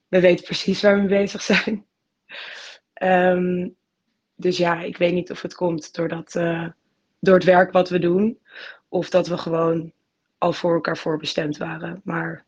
we 0.08 0.20
weten 0.20 0.44
precies 0.44 0.82
waar 0.82 0.94
we 0.94 1.00
mee 1.00 1.18
bezig 1.18 1.42
zijn. 1.42 1.86
Ehm, 2.92 3.68
dus 4.34 4.56
ja, 4.56 4.80
ik 4.80 4.96
weet 4.96 5.12
niet 5.12 5.30
of 5.30 5.42
het 5.42 5.54
komt 5.54 5.94
doordat, 5.94 6.34
eh, 6.34 6.68
door 7.20 7.34
het 7.34 7.44
werk 7.44 7.72
wat 7.72 7.88
we 7.88 7.98
doen. 7.98 8.38
Of 8.88 9.08
dat 9.10 9.26
we 9.26 9.38
gewoon 9.38 9.92
al 10.38 10.52
voor 10.52 10.74
elkaar 10.74 10.96
voorbestemd 10.96 11.56
waren. 11.56 12.00
Maar 12.04 12.44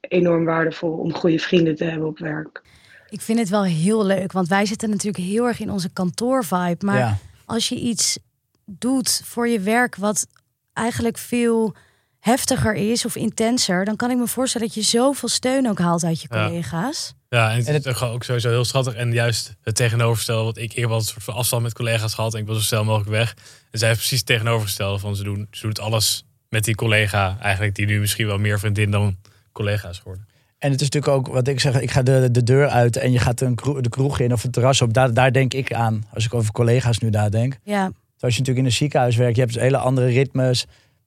enorm 0.00 0.44
waardevol 0.44 0.92
om 0.92 1.14
goede 1.14 1.38
vrienden 1.38 1.76
te 1.76 1.84
hebben 1.84 2.08
op 2.08 2.18
werk. 2.18 2.62
Ik 3.08 3.20
vind 3.20 3.38
het 3.38 3.48
wel 3.48 3.64
heel 3.64 4.04
leuk, 4.04 4.32
want 4.32 4.48
wij 4.48 4.66
zitten 4.66 4.90
natuurlijk 4.90 5.24
heel 5.24 5.46
erg 5.46 5.60
in 5.60 5.70
onze 5.70 5.92
kantoorvibe. 5.92 6.86
Maar 6.86 6.98
Ja. 6.98 7.18
als 7.44 7.68
je 7.68 7.74
iets 7.80 8.18
doet 8.64 9.22
voor 9.24 9.48
je 9.48 9.60
werk 9.60 9.96
wat 9.96 10.26
eigenlijk 10.72 11.18
veel 11.18 11.74
heftiger 12.20 12.74
is 12.74 13.04
of 13.04 13.16
intenser, 13.16 13.84
dan 13.84 13.96
kan 13.96 14.10
ik 14.10 14.16
me 14.16 14.26
voorstellen 14.26 14.66
dat 14.66 14.76
je 14.76 14.82
zoveel 14.82 15.28
steun 15.28 15.68
ook 15.68 15.78
haalt 15.78 16.04
uit 16.04 16.20
je 16.22 16.28
collega's. 16.28 17.06
Ja, 17.06 17.23
en 17.34 17.56
het 17.56 17.86
En 17.86 17.92
is 17.92 18.00
ook 18.00 18.24
sowieso 18.24 18.48
heel 18.48 18.64
schattig. 18.64 18.94
En 18.94 19.12
juist 19.12 19.56
het 19.62 19.76
tegenovergestelde, 19.76 20.44
wat 20.44 20.56
ik, 20.56 20.62
ik 20.62 20.76
heb 20.76 20.90
altijd 20.90 21.06
een 21.06 21.12
soort 21.12 21.24
van 21.24 21.34
afstand 21.34 21.62
met 21.62 21.72
collega's 21.72 22.14
gehad. 22.14 22.34
En 22.34 22.40
ik 22.40 22.46
wil 22.46 22.54
zo 22.54 22.60
snel 22.60 22.84
mogelijk 22.84 23.10
weg. 23.10 23.34
En 23.70 23.78
zij 23.78 23.88
heeft 23.88 24.00
precies 24.00 24.18
het 24.18 24.26
tegenovergestelde 24.26 24.98
van 24.98 25.16
ze 25.16 25.22
doen. 25.22 25.48
Ze 25.50 25.66
doet 25.66 25.80
alles 25.80 26.24
met 26.48 26.64
die 26.64 26.74
collega 26.74 27.36
eigenlijk, 27.40 27.74
die 27.74 27.86
nu 27.86 28.00
misschien 28.00 28.26
wel 28.26 28.38
meer 28.38 28.58
vriendin 28.58 28.90
dan 28.90 29.16
collega 29.52 29.88
is 29.88 29.98
geworden. 29.98 30.26
En 30.58 30.70
het 30.70 30.80
is 30.80 30.88
natuurlijk 30.88 31.14
ook, 31.16 31.34
wat 31.34 31.48
ik 31.48 31.60
zeg, 31.60 31.80
ik 31.80 31.90
ga 31.90 32.02
de, 32.02 32.28
de 32.30 32.42
deur 32.42 32.68
uit 32.68 32.96
en 32.96 33.12
je 33.12 33.18
gaat 33.18 33.40
een 33.40 33.54
kroeg, 33.54 33.80
de 33.80 33.88
kroeg 33.88 34.20
in 34.20 34.32
of 34.32 34.42
het 34.42 34.52
terras 34.52 34.82
op. 34.82 34.94
Daar, 34.94 35.14
daar 35.14 35.32
denk 35.32 35.54
ik 35.54 35.72
aan, 35.72 36.04
als 36.12 36.24
ik 36.24 36.34
over 36.34 36.52
collega's 36.52 36.98
nu 36.98 37.10
nadenk. 37.10 37.58
Ja, 37.62 37.84
Als 38.20 38.34
je 38.34 38.38
natuurlijk 38.38 38.58
in 38.58 38.64
een 38.64 38.72
ziekenhuis 38.72 39.16
werkt, 39.16 39.36
je 39.36 39.42
hebt 39.42 39.54
hele 39.54 39.76
andere 39.76 40.06
ritmes. 40.06 40.66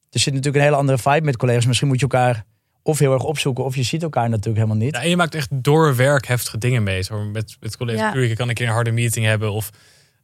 Er 0.10 0.20
zit 0.20 0.34
natuurlijk 0.34 0.56
een 0.56 0.70
hele 0.70 0.76
andere 0.76 0.98
vibe 0.98 1.22
met 1.22 1.38
collega's. 1.38 1.66
Misschien 1.66 1.88
moet 1.88 2.00
je 2.00 2.08
elkaar 2.08 2.46
of 2.88 3.00
heel 3.00 3.14
erg 3.14 3.24
opzoeken, 3.24 3.64
of 3.64 3.76
je 3.76 3.84
ziet 3.84 4.04
elkaar 4.04 4.30
natuurlijk 4.30 4.56
helemaal 4.56 4.86
niet. 4.86 4.96
Ja, 4.96 5.02
en 5.02 5.10
je 5.10 5.16
maakt 5.16 5.36
echt 5.36 5.50
door 5.52 5.96
werk 5.96 6.28
heftige 6.28 6.58
dingen 6.58 6.84
mee. 6.84 7.02
Zo 7.02 7.24
met, 7.24 7.58
met 7.60 7.78
collega's. 7.78 8.28
Ja. 8.28 8.36
Kan 8.36 8.50
een 8.50 8.54
keer 8.56 8.68
een 8.68 8.74
harde 8.74 8.92
meeting 8.92 9.26
hebben 9.26 9.52
of 9.52 9.70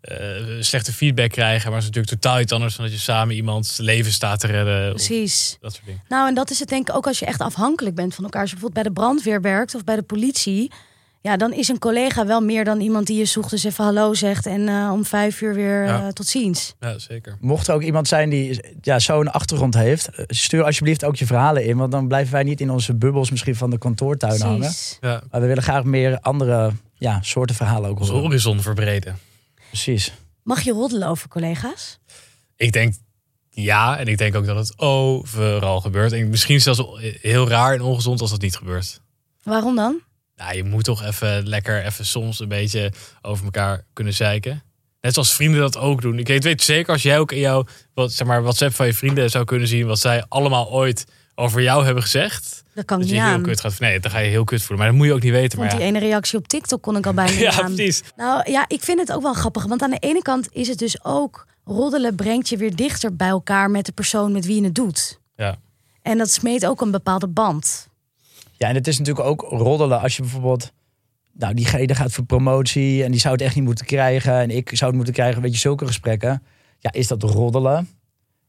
eh, 0.01 0.18
slechte 0.59 0.93
feedback 0.93 1.30
krijgen. 1.30 1.72
Maar 1.72 1.80
het 1.80 1.89
is 1.89 1.95
natuurlijk 1.95 2.22
totaal 2.22 2.39
iets 2.39 2.51
anders 2.51 2.76
dan 2.76 2.86
dat 2.86 2.93
je 2.93 2.99
samen 2.99 3.36
iemands 3.36 3.78
leven 3.78 4.11
staat 4.11 4.39
te 4.39 4.47
redden. 4.47 4.88
Of 4.88 4.93
precies. 4.95 5.57
dat 5.61 5.74
soort 5.74 5.86
dingen. 5.86 6.01
Nou, 6.07 6.28
en 6.28 6.34
dat 6.34 6.49
is 6.49 6.59
het 6.59 6.70
denk 6.70 6.89
ik 6.89 6.95
ook 6.95 7.07
als 7.07 7.20
je 7.20 7.26
echt 7.26 7.41
afhankelijk 7.41 7.95
bent 7.95 8.16
van 8.16 8.24
elkaar. 8.24 8.41
Als 8.41 8.49
je 8.49 8.55
bijvoorbeeld 8.55 8.86
bij 8.86 8.93
de 8.93 8.99
brandweer 8.99 9.41
werkt 9.41 9.76
of 9.76 9.84
bij 9.84 9.95
de 9.95 10.03
politie. 10.03 10.72
Ja, 11.24 11.38
dan 11.38 11.53
is 11.53 11.67
een 11.67 11.80
collega 11.80 12.26
wel 12.26 12.41
meer 12.41 12.63
dan 12.63 12.80
iemand 12.80 13.07
die 13.07 13.17
je 13.26 13.34
ochtends 13.39 13.63
even 13.63 13.84
hallo 13.84 14.13
zegt 14.13 14.45
en 14.45 14.67
eh, 14.67 14.89
om 14.93 15.05
vijf 15.05 15.41
uur 15.41 15.53
weer 15.53 15.84
Ja. 15.86 16.01
eh, 16.01 16.07
tot 16.07 16.28
ziens. 16.28 16.74
Ja, 16.80 16.99
zeker. 16.99 17.38
Mocht 17.39 17.67
er 17.67 17.74
ook 17.74 17.82
iemand 17.82 18.07
zijn 18.07 18.30
die 18.30 18.59
ja, 18.82 18.99
zo'n 18.99 19.32
achtergrond 19.32 19.74
heeft, 19.74 20.07
eh, 20.07 20.26
stuur 20.28 20.63
alsjeblieft 20.63 21.03
ook 21.05 21.15
je 21.15 21.26
verhalen 21.26 21.65
in. 21.65 21.78
Want 21.78 21.91
dan 21.91 22.07
blijven 22.07 22.34
wij 22.34 22.43
niet 22.43 22.61
in 22.61 22.69
onze 22.71 22.93
bubbels 22.95 23.30
misschien 23.32 23.55
van 23.55 23.69
de 23.69 23.78
kantoortuin 23.78 24.41
hangen. 24.41 24.59
Precies. 24.59 24.97
Ja, 25.01 25.24
Maar 25.32 25.41
we 25.41 25.47
willen 25.47 25.63
graag 25.63 25.84
meer 25.84 26.19
andere 26.19 26.71
ja, 26.93 27.21
soorten 27.21 27.55
verhalen 27.55 27.89
ook 27.89 27.99
onze 27.99 28.11
horen. 28.11 28.26
horizon 28.28 28.61
verbreden. 28.61 29.17
Precies. 29.67 30.13
Mag 30.43 30.61
je 30.61 30.71
roddelen 30.71 31.07
over 31.07 31.28
collega's? 31.28 31.99
Ik 32.55 32.71
denk 32.71 32.93
ja, 33.49 33.97
en 33.97 34.07
ik 34.07 34.17
denk 34.17 34.36
ook 34.36 34.45
dat 34.45 34.55
het 34.57 34.80
overal 34.80 35.82
gebeurt. 35.82 36.11
En 36.11 36.30
misschien 36.30 36.61
zelfs 36.61 36.82
heel 37.21 37.47
raar 37.49 37.74
en 37.74 37.82
ongezond 37.82 38.21
als 38.21 38.30
dat 38.30 38.41
niet 38.41 38.55
gebeurt. 38.55 39.01
Waarom 39.43 39.76
dan? 39.76 39.99
Nou, 40.43 40.55
je 40.55 40.63
moet 40.63 40.83
toch 40.83 41.03
even 41.03 41.47
lekker, 41.47 41.85
even 41.85 42.05
soms 42.05 42.39
een 42.39 42.47
beetje 42.47 42.91
over 43.21 43.45
elkaar 43.45 43.83
kunnen 43.93 44.13
zeiken. 44.13 44.63
Net 45.01 45.13
zoals 45.13 45.33
vrienden 45.33 45.59
dat 45.61 45.77
ook 45.77 46.01
doen. 46.01 46.19
Ik 46.19 46.27
weet, 46.27 46.43
weet 46.43 46.61
zeker 46.63 46.93
als 46.93 47.01
jij 47.01 47.19
ook 47.19 47.31
in 47.31 47.39
jouw 47.39 47.65
wat, 47.93 48.11
zeg 48.11 48.27
maar, 48.27 48.41
WhatsApp 48.41 48.73
van 48.75 48.85
je 48.85 48.93
vrienden 48.93 49.29
zou 49.29 49.45
kunnen 49.45 49.67
zien 49.67 49.87
wat 49.87 49.99
zij 49.99 50.25
allemaal 50.27 50.71
ooit 50.71 51.05
over 51.35 51.61
jou 51.61 51.85
hebben 51.85 52.03
gezegd. 52.03 52.63
Dat 52.73 52.85
kan 52.85 52.99
Dat 52.99 53.07
niet 53.07 53.15
je 53.17 53.23
heel 53.23 53.33
aan. 53.33 53.41
kut 53.41 53.59
gaat. 53.59 53.79
Nee, 53.79 53.99
dan 53.99 54.11
ga 54.11 54.19
je 54.19 54.29
heel 54.29 54.43
kut 54.43 54.59
voelen. 54.59 54.77
Maar 54.77 54.87
dat 54.87 54.95
moet 54.97 55.07
je 55.07 55.13
ook 55.13 55.21
niet 55.21 55.31
weten. 55.31 55.59
Maar 55.59 55.69
die 55.69 55.79
ja, 55.79 55.85
ene 55.85 55.99
reactie 55.99 56.37
op 56.37 56.47
TikTok 56.47 56.81
kon 56.81 56.97
ik 56.97 57.05
al 57.05 57.13
bijna 57.13 57.31
niet 57.31 57.39
ja, 57.53 57.61
aan. 57.61 57.73
precies. 57.75 58.01
Nou 58.15 58.51
ja, 58.51 58.65
ik 58.67 58.83
vind 58.83 58.99
het 58.99 59.11
ook 59.11 59.21
wel 59.21 59.33
grappig. 59.33 59.65
Want 59.65 59.81
aan 59.81 59.89
de 59.91 59.97
ene 59.99 60.21
kant 60.21 60.47
is 60.51 60.67
het 60.67 60.77
dus 60.79 61.03
ook... 61.03 61.45
roddelen 61.65 62.15
brengt 62.15 62.49
je 62.49 62.57
weer 62.57 62.75
dichter 62.75 63.15
bij 63.15 63.27
elkaar 63.27 63.71
met 63.71 63.85
de 63.85 63.91
persoon 63.91 64.31
met 64.31 64.45
wie 64.45 64.55
je 64.55 64.63
het 64.63 64.75
doet. 64.75 65.19
Ja. 65.35 65.55
En 66.01 66.17
dat 66.17 66.31
smeet 66.31 66.65
ook 66.65 66.81
een 66.81 66.91
bepaalde 66.91 67.27
band. 67.27 67.87
Ja, 68.57 68.67
en 68.67 68.75
het 68.75 68.87
is 68.87 68.97
natuurlijk 68.97 69.27
ook 69.27 69.41
roddelen 69.41 70.01
als 70.01 70.15
je 70.15 70.21
bijvoorbeeld... 70.21 70.71
Nou, 71.37 71.53
diegene 71.53 71.95
gaat 71.95 72.11
voor 72.11 72.25
promotie 72.25 73.03
en 73.03 73.11
die 73.11 73.19
zou 73.19 73.33
het 73.33 73.43
echt 73.43 73.55
niet 73.55 73.63
moeten 73.63 73.85
krijgen. 73.85 74.33
En 74.33 74.49
ik 74.49 74.69
zou 74.69 74.85
het 74.85 74.95
moeten 74.95 75.13
krijgen, 75.13 75.41
weet 75.41 75.53
je, 75.53 75.59
zulke 75.59 75.85
gesprekken. 75.87 76.43
Ja, 76.79 76.91
is 76.91 77.07
dat 77.07 77.23
roddelen? 77.23 77.89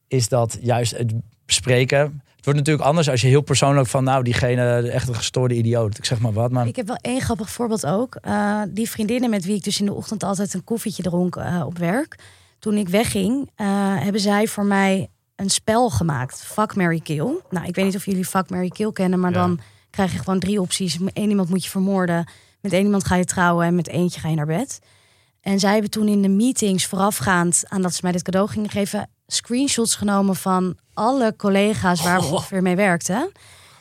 Is 0.09 0.28
dat 0.28 0.59
juist 0.61 0.96
het 0.96 1.12
bespreken? 1.46 2.22
Het 2.36 2.44
wordt 2.44 2.59
natuurlijk 2.59 2.88
anders 2.88 3.09
als 3.11 3.20
je 3.20 3.26
heel 3.26 3.40
persoonlijk 3.40 3.86
van... 3.88 4.05
Nou, 4.05 4.22
diegene, 4.24 4.88
echt 4.90 5.09
een 5.09 5.14
gestoorde 5.14 5.55
idioot. 5.55 5.98
Ik 5.98 6.05
zeg 6.05 6.18
maar 6.20 6.32
wat, 6.32 6.50
maar... 6.50 6.66
Ik 6.66 6.76
heb 6.76 6.86
wel 6.86 6.96
één 7.00 7.20
grappig 7.20 7.50
voorbeeld 7.50 7.86
ook. 7.86 8.14
Eh, 8.14 8.62
die 8.68 8.90
vriendinnen 8.90 9.30
met 9.30 9.44
wie 9.44 9.57
ik 9.57 9.64
dus 9.64 9.80
in 9.80 9.86
de 9.86 9.92
ochtend 9.94 10.22
altijd 10.22 10.55
een 10.55 10.64
koffietje 10.64 11.02
dronk 11.02 11.36
eh, 11.36 11.62
op 11.66 11.78
werk. 11.78 12.18
Toen 12.59 12.74
ik 12.76 12.88
wegging, 12.88 13.50
eh, 13.55 13.66
hebben 13.98 14.20
zij 14.20 14.46
voor 14.46 14.64
mij 14.64 15.09
een 15.36 15.50
spel 15.50 15.90
gemaakt. 15.90 16.42
Fuck, 16.44 16.74
Mary 16.76 17.00
Kill. 17.00 17.40
Nou, 17.50 17.66
ik 17.66 17.74
weet 17.74 17.84
niet 17.84 17.96
of 17.96 18.05
jullie 18.07 18.24
Fuck, 18.24 18.50
Mary 18.50 18.68
Kill 18.68 18.92
kennen. 18.92 19.20
Maar 19.20 19.32
Ja. 19.32 19.36
dan 19.46 19.61
krijg 19.95 20.12
je 20.12 20.18
gewoon 20.18 20.38
drie 20.38 20.61
opties. 20.61 20.99
Met 20.99 21.14
één 21.14 21.28
iemand 21.28 21.49
moet 21.49 21.64
je 21.64 21.70
vermoorden. 21.70 22.26
Met 22.61 22.72
één 22.72 22.84
iemand 22.84 23.05
ga 23.05 23.16
je 23.16 23.24
trouwen. 23.24 23.66
En 23.66 23.74
met 23.74 23.88
eentje 23.88 24.20
ga 24.20 24.28
je 24.28 24.36
naar 24.36 24.47
bed. 24.47 24.78
En 25.40 25.59
zij 25.59 25.72
hebben 25.72 25.90
toen 25.90 26.09
in 26.09 26.22
de 26.22 26.28
meetings 26.28 26.86
voorafgaand 26.86 27.62
aan 27.68 27.82
dat 27.82 27.95
ze 27.95 28.01
mij 28.03 28.12
dit 28.12 28.22
cadeau 28.22 28.49
gingen 28.49 28.70
geven... 28.70 29.11
screenshots 29.26 29.95
genomen 29.95 30.36
van 30.36 30.76
alle 30.95 31.34
collega's 31.36 32.03
waar 32.03 32.20
we 32.20 32.26
ongeveer 32.26 32.62
mee 32.62 32.76
werkten. 32.76 33.32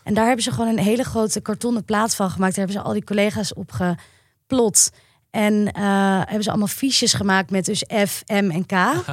En 0.04 0.14
daar 0.14 0.26
hebben 0.26 0.44
ze 0.44 0.52
gewoon 0.52 0.68
een 0.68 0.84
hele 0.84 1.04
grote 1.04 1.42
kartonnen 1.42 1.86
plaat 1.86 2.16
van 2.16 2.30
gemaakt. 2.30 2.56
Daar 2.56 2.66
hebben 2.66 2.82
ze 2.84 2.88
al 2.88 2.94
die 2.94 3.04
collega's 3.04 3.54
op 3.54 3.72
geplot. 3.72 4.90
En 5.30 5.72
eh, 5.72 5.84
hebben 6.18 6.44
ze 6.44 6.50
allemaal 6.50 6.68
fiches 6.68 7.14
gemaakt 7.14 7.52
met 7.52 7.66
dus 7.66 7.84
F, 8.08 8.24
M 8.28 8.50
en 8.52 8.66
K. 8.66 8.72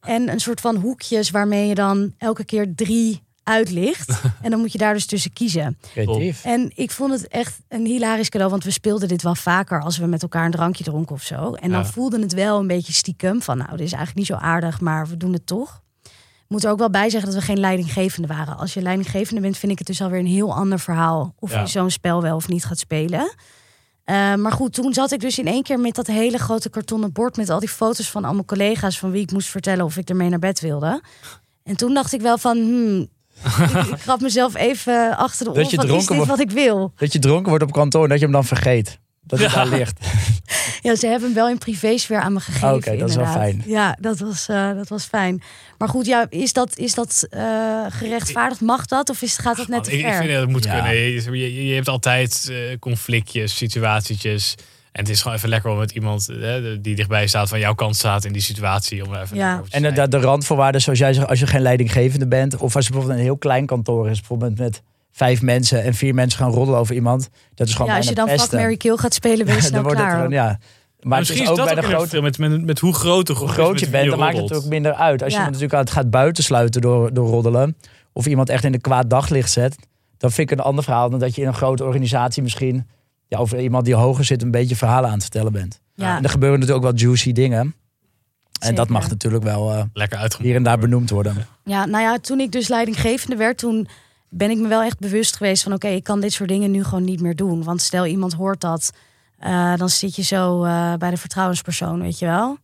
en 0.00 0.28
een 0.28 0.40
soort 0.40 0.60
van 0.60 0.76
hoekjes 0.76 1.30
waarmee 1.30 1.68
je 1.68 1.74
dan 1.74 2.14
elke 2.18 2.44
keer 2.44 2.74
drie 2.74 3.23
uitlicht. 3.44 4.20
en 4.42 4.50
dan 4.50 4.60
moet 4.60 4.72
je 4.72 4.78
daar 4.78 4.94
dus 4.94 5.06
tussen 5.06 5.32
kiezen. 5.32 5.78
Creatief. 5.92 6.44
En 6.44 6.72
ik 6.74 6.90
vond 6.90 7.12
het 7.12 7.28
echt 7.28 7.58
een 7.68 7.86
hilarisch 7.86 8.28
cadeau, 8.28 8.50
want 8.50 8.64
we 8.64 8.70
speelden 8.70 9.08
dit 9.08 9.22
wel 9.22 9.34
vaker 9.34 9.80
als 9.82 9.98
we 9.98 10.06
met 10.06 10.22
elkaar 10.22 10.44
een 10.44 10.50
drankje 10.50 10.84
dronken 10.84 11.14
of 11.14 11.22
zo. 11.22 11.52
En 11.52 11.70
dan 11.70 11.80
Ja. 11.80 11.86
voelde 11.86 12.20
het 12.20 12.32
wel 12.32 12.58
een 12.60 12.66
beetje 12.66 12.92
stiekem 12.92 13.42
van, 13.42 13.56
nou, 13.56 13.70
dit 13.70 13.80
is 13.86 13.92
eigenlijk 13.92 14.16
niet 14.16 14.38
zo 14.38 14.46
aardig, 14.46 14.80
maar 14.80 15.06
we 15.08 15.16
doen 15.16 15.32
het 15.32 15.46
toch. 15.46 15.82
Ik 16.44 16.50
moet 16.50 16.64
er 16.64 16.70
ook 16.70 16.78
wel 16.78 16.90
bij 16.90 17.10
zeggen 17.10 17.30
dat 17.30 17.38
we 17.40 17.44
geen 17.46 17.60
leidinggevende 17.60 18.28
waren. 18.28 18.56
Als 18.56 18.74
je 18.74 18.82
leidinggevende 18.82 19.40
bent, 19.40 19.56
vind 19.58 19.72
ik 19.72 19.78
het 19.78 19.86
dus 19.86 20.02
alweer 20.02 20.18
een 20.18 20.26
heel 20.26 20.54
ander 20.54 20.78
verhaal 20.80 21.34
of 21.38 21.50
Ja. 21.52 21.60
je 21.60 21.66
zo'n 21.66 21.90
spel 21.90 22.22
wel 22.22 22.36
of 22.36 22.48
niet 22.48 22.64
gaat 22.64 22.78
spelen. 22.78 23.34
Eh, 24.04 24.34
maar 24.34 24.52
goed, 24.52 24.72
toen 24.72 24.94
zat 24.94 25.12
ik 25.12 25.20
dus 25.20 25.38
in 25.38 25.46
één 25.46 25.62
keer 25.62 25.80
met 25.80 25.94
dat 25.94 26.06
hele 26.06 26.38
grote 26.38 26.70
kartonnen 26.70 27.12
bord 27.12 27.36
met 27.36 27.50
al 27.50 27.60
die 27.60 27.68
foto's 27.68 28.10
van 28.10 28.24
allemaal 28.24 28.44
collega's 28.44 28.98
van 28.98 29.10
wie 29.10 29.22
ik 29.22 29.32
moest 29.32 29.48
vertellen 29.48 29.84
of 29.84 29.96
ik 29.96 30.08
ermee 30.08 30.28
naar 30.28 30.38
bed 30.38 30.60
wilde. 30.60 31.02
En 31.62 31.76
toen 31.76 31.94
dacht 31.94 32.12
ik 32.12 32.20
wel 32.20 32.38
van, 32.38 32.56
hmm, 32.56 33.08
ik, 33.44 33.86
ik 33.94 34.00
grap 34.00 34.20
mezelf 34.20 34.54
even 34.56 35.16
achter 35.16 35.38
de 35.46 35.52
Dat 35.52 35.64
oor 35.64 35.70
je 35.70 35.76
is 35.76 35.84
dronken 35.84 36.06
dit 36.06 36.16
wordt. 36.16 36.30
wat 36.30 36.40
ik 36.40 36.50
wil? 36.50 36.92
Dat 36.96 37.12
je 37.12 37.18
dronken 37.18 37.48
wordt 37.48 37.64
op 37.64 37.72
kantoor 37.72 38.02
en 38.02 38.08
dat 38.08 38.18
je 38.18 38.24
hem 38.24 38.32
dan 38.34 38.44
vergeet. 38.44 38.98
Dat 39.26 39.38
hij 39.38 39.48
Ja. 39.48 39.54
daar 39.54 39.66
ligt. 39.78 40.06
Ja, 40.82 40.94
ze 40.96 41.06
hebben 41.06 41.24
hem 41.28 41.34
wel 41.34 41.48
in 41.48 41.58
privésfeer 41.58 42.20
aan 42.20 42.32
me 42.32 42.40
gegeven. 42.40 42.68
Ah, 42.68 42.74
Oké, 42.74 42.96
dat 42.96 43.08
is 43.08 43.14
wel 43.16 43.24
inderdaad. 43.24 43.50
fijn. 43.50 43.62
Ja, 43.66 43.96
dat 44.00 44.18
was, 44.18 44.48
eh, 44.48 44.74
dat 44.74 44.88
was 44.88 45.04
fijn. 45.04 45.42
Maar 45.78 45.88
goed, 45.88 46.06
ja, 46.06 46.26
is 46.28 46.52
dat, 46.52 46.78
is 46.78 46.94
dat 46.94 47.26
eh, 47.30 47.84
gerechtvaardigd? 47.88 48.60
Mag 48.60 48.86
dat? 48.86 49.10
Of 49.10 49.22
is, 49.22 49.36
gaat 49.38 49.56
dat 49.56 49.68
net 49.68 49.84
te 49.84 49.90
ik, 49.92 49.98
ik 49.98 50.04
ver? 50.04 50.14
vind 50.16 50.30
dat 50.30 50.40
het 50.40 50.50
moet 50.50 50.64
Ja. 50.64 50.72
kunnen. 50.74 50.94
Je, 50.94 51.30
je, 51.30 51.66
je 51.66 51.74
hebt 51.74 51.88
altijd 51.88 52.48
eh, 52.50 52.56
conflictjes, 52.78 53.56
situatietjes. 53.56 54.54
En 54.94 55.00
het 55.00 55.08
is 55.08 55.22
gewoon 55.22 55.36
even 55.36 55.48
lekker 55.48 55.70
om 55.70 55.78
met 55.78 55.90
iemand 55.90 56.28
eh, 56.28 56.54
die 56.80 56.94
dichtbij 56.94 57.26
staat, 57.26 57.48
van 57.48 57.58
jouw 57.58 57.74
kant 57.74 57.96
staat 57.96 58.24
in 58.24 58.32
die 58.32 58.42
situatie. 58.42 59.06
Om 59.06 59.14
even 59.14 59.36
Ja. 59.36 59.62
En 59.70 59.82
de, 59.82 59.92
de, 59.92 60.08
de 60.08 60.18
randvoorwaarden, 60.20 60.80
zoals 60.80 60.98
jij 60.98 61.12
zegt, 61.12 61.28
als 61.28 61.38
je 61.40 61.46
geen 61.46 61.60
leidinggevende 61.60 62.26
bent, 62.28 62.56
of 62.56 62.76
als 62.76 62.84
je 62.86 62.90
bijvoorbeeld 62.90 63.20
een 63.20 63.26
heel 63.26 63.36
klein 63.38 63.66
kantoor 63.66 64.10
is, 64.10 64.18
bijvoorbeeld 64.18 64.58
met 64.58 64.82
vijf 65.12 65.42
mensen 65.42 65.82
en 65.82 65.94
vier 65.94 66.14
mensen 66.14 66.38
gaan 66.38 66.50
roddelen 66.50 66.80
over 66.80 66.94
iemand, 66.94 67.28
dat 67.54 67.68
is 67.68 67.72
gewoon 67.74 67.90
ja, 67.90 67.96
als 67.96 68.08
je 68.08 68.14
dan 68.14 68.28
Fuck. 68.28 68.52
Mary 68.52 68.76
Kill 68.76 68.96
gaat 68.96 69.14
spelen, 69.14 69.46
ben 69.46 69.54
je 69.60 69.60
snel 69.60 69.72
dan 69.72 69.82
wordt 69.82 69.98
het 69.98 70.06
klaar. 70.08 70.16
gewoon, 70.16 70.32
ja. 70.32 70.44
Maar, 70.44 70.58
Maar 71.02 71.18
het 71.18 71.28
misschien 71.28 71.36
is 71.36 71.44
is 71.44 71.50
ook 71.50 71.56
dat 71.56 71.66
bij 71.66 71.74
de 71.74 71.92
een 71.92 71.94
grote, 71.96 72.20
met, 72.22 72.38
met, 72.38 72.64
met 72.64 72.78
hoe 72.78 72.94
groot 72.94 73.28
hoe 73.28 73.48
groot 73.48 73.80
je 73.80 73.88
bent, 73.88 74.10
dan 74.10 74.18
maakt 74.18 74.36
het 74.36 74.52
ook 74.54 74.64
minder 74.64 74.94
uit. 74.94 75.22
Als 75.22 75.32
Ja. 75.32 75.38
je 75.38 75.44
natuurlijk 75.44 75.72
het 75.72 75.90
gaat 75.90 76.10
buitensluiten 76.10 76.80
door, 76.80 77.14
door 77.14 77.28
roddelen, 77.28 77.76
of 78.12 78.26
iemand 78.26 78.48
echt 78.48 78.64
in 78.64 78.74
een 78.74 78.80
kwaad 78.80 79.10
daglicht 79.10 79.50
zet, 79.50 79.76
dan 80.18 80.30
vind 80.32 80.50
ik 80.50 80.58
een 80.58 80.64
ander 80.64 80.84
verhaal 80.84 81.10
dan 81.10 81.18
dat 81.20 81.34
je 81.34 81.40
in 81.42 81.46
een 81.48 81.54
grote 81.54 81.84
organisatie 81.84 82.42
misschien 82.42 82.86
ja, 83.34 83.40
over 83.40 83.60
iemand 83.60 83.84
die 83.84 83.94
hoger 83.94 84.24
zit 84.24 84.42
een 84.42 84.50
beetje 84.50 84.76
verhalen 84.76 85.06
aan 85.08 85.14
het 85.14 85.22
vertellen 85.22 85.52
bent. 85.52 85.80
Ja, 85.94 86.16
En 86.16 86.22
er 86.22 86.30
gebeuren 86.30 86.58
natuurlijk 86.58 86.86
ook 86.86 86.92
wel 86.92 87.00
juicy 87.00 87.32
dingen. 87.32 87.74
En 88.60 88.74
dat 88.74 88.88
mag 88.88 89.08
natuurlijk 89.08 89.44
wel 89.44 89.72
eh, 89.72 89.82
Lekker 89.92 90.18
uitgemaakt. 90.18 90.48
hier 90.48 90.56
en 90.56 90.62
daar 90.62 90.78
benoemd 90.78 91.10
worden. 91.10 91.46
ja, 91.64 91.84
nou 91.84 92.02
ja, 92.02 92.18
toen 92.18 92.40
ik 92.40 92.52
dus 92.52 92.68
leidinggevende 92.68 93.36
werd, 93.36 93.58
toen 93.58 93.88
ben 94.28 94.50
ik 94.50 94.58
me 94.58 94.68
wel 94.68 94.82
echt 94.82 94.98
bewust 94.98 95.36
geweest 95.36 95.62
van... 95.62 95.72
oké, 95.72 95.88
ik 95.88 96.04
kan 96.04 96.20
dit 96.20 96.32
soort 96.32 96.48
dingen 96.48 96.70
nu 96.70 96.84
gewoon 96.84 97.04
niet 97.04 97.20
meer 97.20 97.36
doen. 97.36 97.64
Want 97.64 97.82
stel 97.82 98.06
iemand 98.06 98.32
hoort 98.32 98.60
dat, 98.60 98.92
eh, 99.38 99.76
dan 99.76 99.88
zit 99.88 100.16
je 100.16 100.22
zo 100.22 100.64
eh, 100.64 100.94
bij 100.94 101.10
de 101.10 101.16
vertrouwenspersoon, 101.16 102.00
weet 102.00 102.18
je 102.18 102.26
wel. 102.26 102.56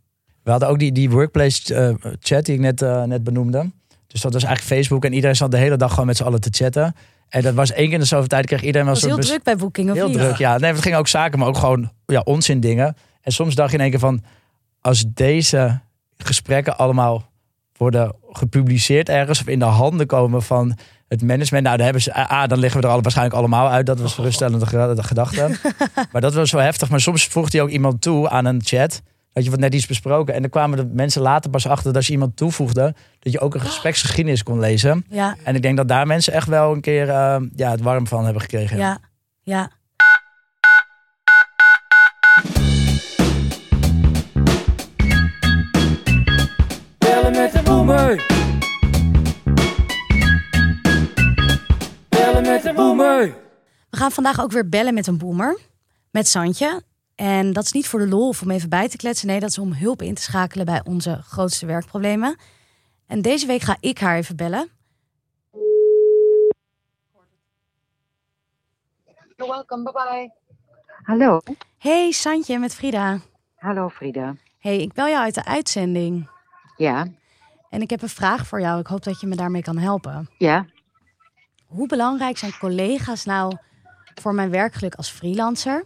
We 0.42 0.50
hadden 0.50 0.68
ook 0.68 0.78
die, 0.78 0.92
die 0.92 1.10
workplace 1.10 1.96
chat 2.20 2.44
die 2.44 2.54
ik 2.54 2.60
net, 2.60 2.80
net 3.06 3.24
benoemde. 3.24 3.70
Dus 4.06 4.20
dat 4.20 4.32
was 4.32 4.44
eigenlijk 4.44 4.74
Facebook 4.74 5.04
en 5.04 5.12
iedereen 5.12 5.36
zat 5.36 5.50
de 5.50 5.56
hele 5.56 5.76
dag 5.76 5.90
gewoon 5.90 6.06
met 6.06 6.16
z'n 6.16 6.22
allen 6.22 6.40
te 6.40 6.48
chatten. 6.52 6.94
En 7.30 7.42
dat 7.42 7.54
was 7.54 7.72
één 7.72 7.84
keer 7.84 7.94
in 7.94 8.00
de 8.00 8.06
zoveel 8.06 8.26
tijd 8.26 8.46
kreeg 8.46 8.62
iedereen 8.62 8.86
wel 8.86 8.94
was 8.94 9.04
heel 9.04 9.16
druk 9.18 9.42
bij 9.42 9.56
Booking, 9.56 9.88
of 9.90 9.96
Heel 9.96 10.08
niet? 10.08 10.18
druk, 10.18 10.36
ja. 10.36 10.58
Nee, 10.58 10.72
het 10.72 10.82
ging 10.82 10.96
ook 10.96 11.08
zaken, 11.08 11.38
maar 11.38 11.48
ook 11.48 11.56
gewoon 11.58 11.92
ja, 12.06 12.20
onzin 12.24 12.60
dingen. 12.60 12.96
En 13.22 13.32
soms 13.32 13.54
dacht 13.54 13.70
je 13.70 13.76
in 13.76 13.82
één 13.82 13.90
keer 13.90 13.98
van, 14.00 14.22
als 14.80 15.04
deze 15.08 15.80
gesprekken 16.16 16.76
allemaal 16.78 17.28
worden 17.76 18.14
gepubliceerd 18.30 19.08
ergens 19.08 19.40
of 19.40 19.46
in 19.46 19.58
de 19.58 19.64
handen 19.64 20.06
komen 20.06 20.42
van 20.42 20.76
het 21.08 21.22
management, 21.22 21.64
nou 21.64 21.76
dan 21.76 21.84
hebben 21.84 22.02
ze, 22.02 22.14
ah, 22.14 22.48
dan 22.48 22.58
liggen 22.58 22.80
we 22.80 22.86
er 22.86 22.92
alle, 22.92 23.02
waarschijnlijk 23.02 23.36
allemaal 23.38 23.68
uit. 23.70 23.86
Dat 23.86 24.00
was 24.00 24.10
een 24.10 24.16
geruststellende 24.22 24.66
ge- 24.66 24.92
de 24.96 25.02
gedachte. 25.02 25.58
maar 26.12 26.20
dat 26.20 26.34
was 26.34 26.50
wel 26.52 26.62
heftig. 26.62 26.90
Maar 26.90 27.00
soms 27.00 27.26
voegde 27.26 27.56
hij 27.56 27.66
ook 27.66 27.72
iemand 27.72 28.00
toe 28.02 28.28
aan 28.28 28.44
een 28.44 28.60
chat 28.64 29.02
dat 29.32 29.44
je 29.44 29.50
wat 29.50 29.60
net 29.60 29.74
iets 29.74 29.86
besproken. 29.86 30.34
En 30.34 30.40
dan 30.40 30.50
kwamen 30.50 30.76
de 30.76 30.90
mensen 30.92 31.22
later 31.22 31.50
pas 31.50 31.66
achter 31.66 31.84
dat 31.84 31.96
als 31.96 32.06
je 32.06 32.12
iemand 32.12 32.36
toevoegde, 32.36 32.94
dat 33.18 33.32
je 33.32 33.40
ook 33.40 33.54
een 33.54 33.60
oh. 33.60 33.66
gespreksgeschiedenis 33.66 34.42
kon 34.42 34.58
lezen. 34.58 35.04
Ja. 35.08 35.36
En 35.44 35.54
ik 35.54 35.62
denk 35.62 35.76
dat 35.76 35.88
daar 35.88 36.06
mensen 36.06 36.32
echt 36.32 36.48
wel 36.48 36.72
een 36.72 36.80
keer 36.80 37.08
ehm, 37.08 37.48
ja, 37.54 37.70
het 37.70 37.80
warm 37.80 38.06
van 38.06 38.24
hebben 38.24 38.42
gekregen. 38.42 38.76
Ja, 38.76 38.98
ja. 39.42 39.70
Bellen 46.98 47.32
met 47.32 47.54
een 47.54 47.64
boemer. 47.64 48.26
Bellen 52.08 52.42
met. 52.42 52.62
We 53.90 53.96
gaan 53.96 54.10
vandaag 54.10 54.40
ook 54.40 54.52
weer 54.52 54.68
bellen 54.68 54.94
met 54.94 55.06
een 55.06 55.18
boomer. 55.18 55.58
Met 56.10 56.28
Santje. 56.28 56.82
En 57.20 57.52
dat 57.52 57.64
is 57.64 57.72
niet 57.72 57.88
voor 57.88 57.98
de 58.00 58.08
lol 58.08 58.28
of 58.28 58.42
om 58.42 58.50
even 58.50 58.68
bij 58.68 58.88
te 58.88 58.96
kletsen. 58.96 59.26
Nee, 59.26 59.40
dat 59.40 59.48
is 59.50 59.58
om 59.58 59.72
hulp 59.72 60.02
in 60.02 60.14
te 60.14 60.22
schakelen 60.22 60.66
bij 60.66 60.80
onze 60.84 61.22
grootste 61.22 61.66
werkproblemen. 61.66 62.38
En 63.06 63.22
deze 63.22 63.46
week 63.46 63.60
ga 63.60 63.76
ik 63.80 63.98
haar 63.98 64.16
even 64.16 64.36
bellen. 64.36 64.68
You're 69.36 69.52
welcome, 69.52 69.82
bye 69.82 69.92
bye. 69.92 70.32
Hallo. 71.02 71.40
Hey 71.78 72.10
Santje 72.10 72.58
met 72.58 72.74
Frida. 72.74 73.18
Hallo 73.56 73.88
Frida. 73.88 74.34
Hey, 74.58 74.78
ik 74.80 74.92
bel 74.92 75.06
jou 75.08 75.22
uit 75.22 75.34
de 75.34 75.44
uitzending. 75.44 76.28
Ja, 76.76 77.06
En 77.70 77.80
ik 77.82 77.90
heb 77.90 78.02
een 78.02 78.08
vraag 78.08 78.46
voor 78.46 78.60
jou. 78.60 78.80
Ik 78.80 78.86
hoop 78.86 79.02
dat 79.04 79.20
je 79.20 79.26
me 79.26 79.36
daarmee 79.36 79.62
kan 79.62 79.78
helpen. 79.78 80.28
ja. 80.38 80.66
Hoe 81.66 81.86
belangrijk 81.86 82.38
zijn 82.38 82.58
collega's 82.58 83.24
nou 83.24 83.56
voor 84.20 84.34
mijn 84.34 84.50
werkgeluk 84.50 84.94
als 84.94 85.10
freelancer? 85.10 85.84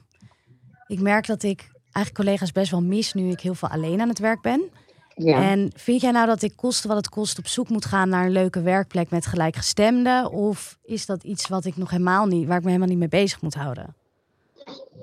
Ik 0.87 1.01
merk 1.01 1.27
dat 1.27 1.43
ik 1.43 1.71
eigenlijk 1.83 2.15
collega's 2.15 2.53
best 2.53 2.71
wel 2.71 2.83
mis 2.83 3.13
nu 3.13 3.31
ik 3.31 3.41
heel 3.41 3.55
veel 3.55 3.69
alleen 3.69 4.01
aan 4.01 4.09
het 4.09 4.19
werk 4.19 4.41
ben. 4.41 4.71
ja. 5.15 5.51
En 5.51 5.71
vind 5.77 6.01
jij 6.01 6.11
nou 6.11 6.27
dat 6.27 6.43
ik 6.43 6.53
koste 6.57 6.89
wat 6.89 6.97
het 6.97 7.09
kost 7.09 7.39
op 7.39 7.47
zoek 7.47 7.69
moet 7.69 7.85
gaan 7.85 8.09
naar 8.09 8.25
een 8.25 8.33
leuke 8.33 8.63
werkplek 8.63 9.11
met 9.11 9.27
gelijkgestemden? 9.27 10.31
Of 10.31 10.79
is 10.83 11.07
dat 11.07 11.25
iets 11.25 11.49
wat 11.49 11.65
ik 11.65 11.77
nog 11.77 11.91
helemaal 11.91 12.27
niet, 12.27 12.47
waar 12.47 12.57
ik 12.57 12.63
me 12.63 12.69
helemaal 12.69 12.89
niet 12.89 12.99
mee 12.99 13.21
bezig 13.21 13.41
moet 13.41 13.55
houden? 13.55 13.95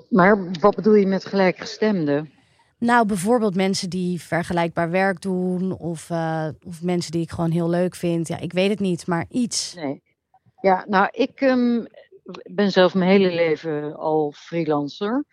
Maar 0.08 0.50
wat 0.60 0.74
bedoel 0.74 0.94
je 0.94 1.06
met 1.06 1.24
gelijkgestemden? 1.24 2.30
Nou, 2.78 3.06
bijvoorbeeld 3.06 3.54
mensen 3.54 3.90
die 3.90 4.20
vergelijkbaar 4.20 4.90
werk 4.90 5.20
doen, 5.20 5.72
of, 5.72 6.10
eh, 6.10 6.48
of 6.66 6.82
mensen 6.82 7.12
die 7.12 7.22
ik 7.22 7.30
gewoon 7.30 7.50
heel 7.50 7.68
leuk 7.68 7.94
vind. 7.94 8.28
Ja, 8.28 8.38
ik 8.38 8.52
weet 8.52 8.70
het 8.70 8.80
niet, 8.80 9.06
maar 9.06 9.26
iets. 9.28 9.74
Nee. 9.74 10.02
Ja, 10.60 10.84
nou, 10.88 11.08
ik 11.10 11.40
ehm, 11.40 11.84
ben 12.42 12.70
zelf 12.72 12.94
mijn 12.94 13.10
hele 13.10 13.34
leven 13.34 13.96
al 13.96 14.32
freelancer. 14.36 15.24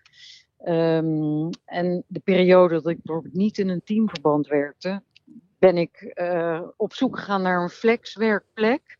Ehm, 0.59 1.49
en 1.65 2.03
de 2.07 2.19
periode 2.23 2.73
dat 2.73 2.87
ik 2.87 3.01
bijvoorbeeld 3.03 3.33
niet 3.35 3.57
in 3.57 3.69
een 3.69 3.83
teamverband 3.83 4.47
werkte, 4.47 5.01
ben 5.59 5.77
ik 5.77 5.95
eh, 6.01 6.61
op 6.77 6.93
zoek 6.93 7.17
gegaan 7.17 7.41
naar 7.41 7.61
een 7.63 7.69
flexwerkplek. 7.69 8.97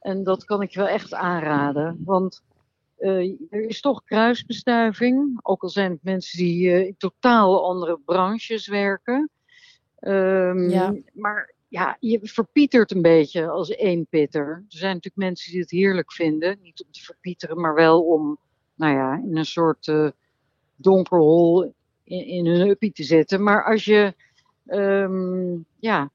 En 0.00 0.24
dat 0.24 0.44
kan 0.44 0.62
ik 0.62 0.70
je 0.70 0.78
wel 0.78 0.88
echt 0.88 1.14
aanraden. 1.14 2.02
Want 2.04 2.42
eh, 2.96 3.30
er 3.50 3.62
is 3.68 3.80
toch 3.80 4.04
kruisbestuiving. 4.04 5.38
Ook 5.42 5.62
al 5.62 5.68
zijn 5.68 5.90
het 5.90 6.02
mensen 6.02 6.38
die 6.38 6.70
eh, 6.70 6.86
in 6.86 6.96
totaal 6.98 7.68
andere 7.68 7.98
branches 8.04 8.68
werken. 8.68 9.30
Ehm, 9.98 10.68
Ja. 10.68 10.94
Maar 11.12 11.54
ja, 11.68 11.96
je 12.00 12.18
verpietert 12.22 12.90
een 12.90 13.02
beetje 13.02 13.48
als 13.48 13.68
eenpitter. 13.68 14.46
Er 14.48 14.64
zijn 14.68 14.94
natuurlijk 14.94 15.24
mensen 15.24 15.52
die 15.52 15.60
het 15.60 15.70
heerlijk 15.70 16.12
vinden. 16.12 16.58
Niet 16.62 16.84
om 16.84 16.92
te 16.92 17.02
verpieteren, 17.02 17.60
maar 17.60 17.74
wel 17.74 18.02
om 18.02 18.38
nou 18.74 18.94
ja, 18.94 19.20
in 19.24 19.36
een 19.36 19.44
soort 19.44 19.92
donker 20.76 21.18
hol 21.18 21.74
in, 22.04 22.26
in 22.26 22.46
hun 22.46 22.68
uppie 22.68 22.92
te 22.92 23.02
zitten. 23.02 23.42
Maar 23.42 23.64
als 23.64 23.84
je, 23.84 24.14
ehm, 24.66 25.56
ja. 25.78 26.10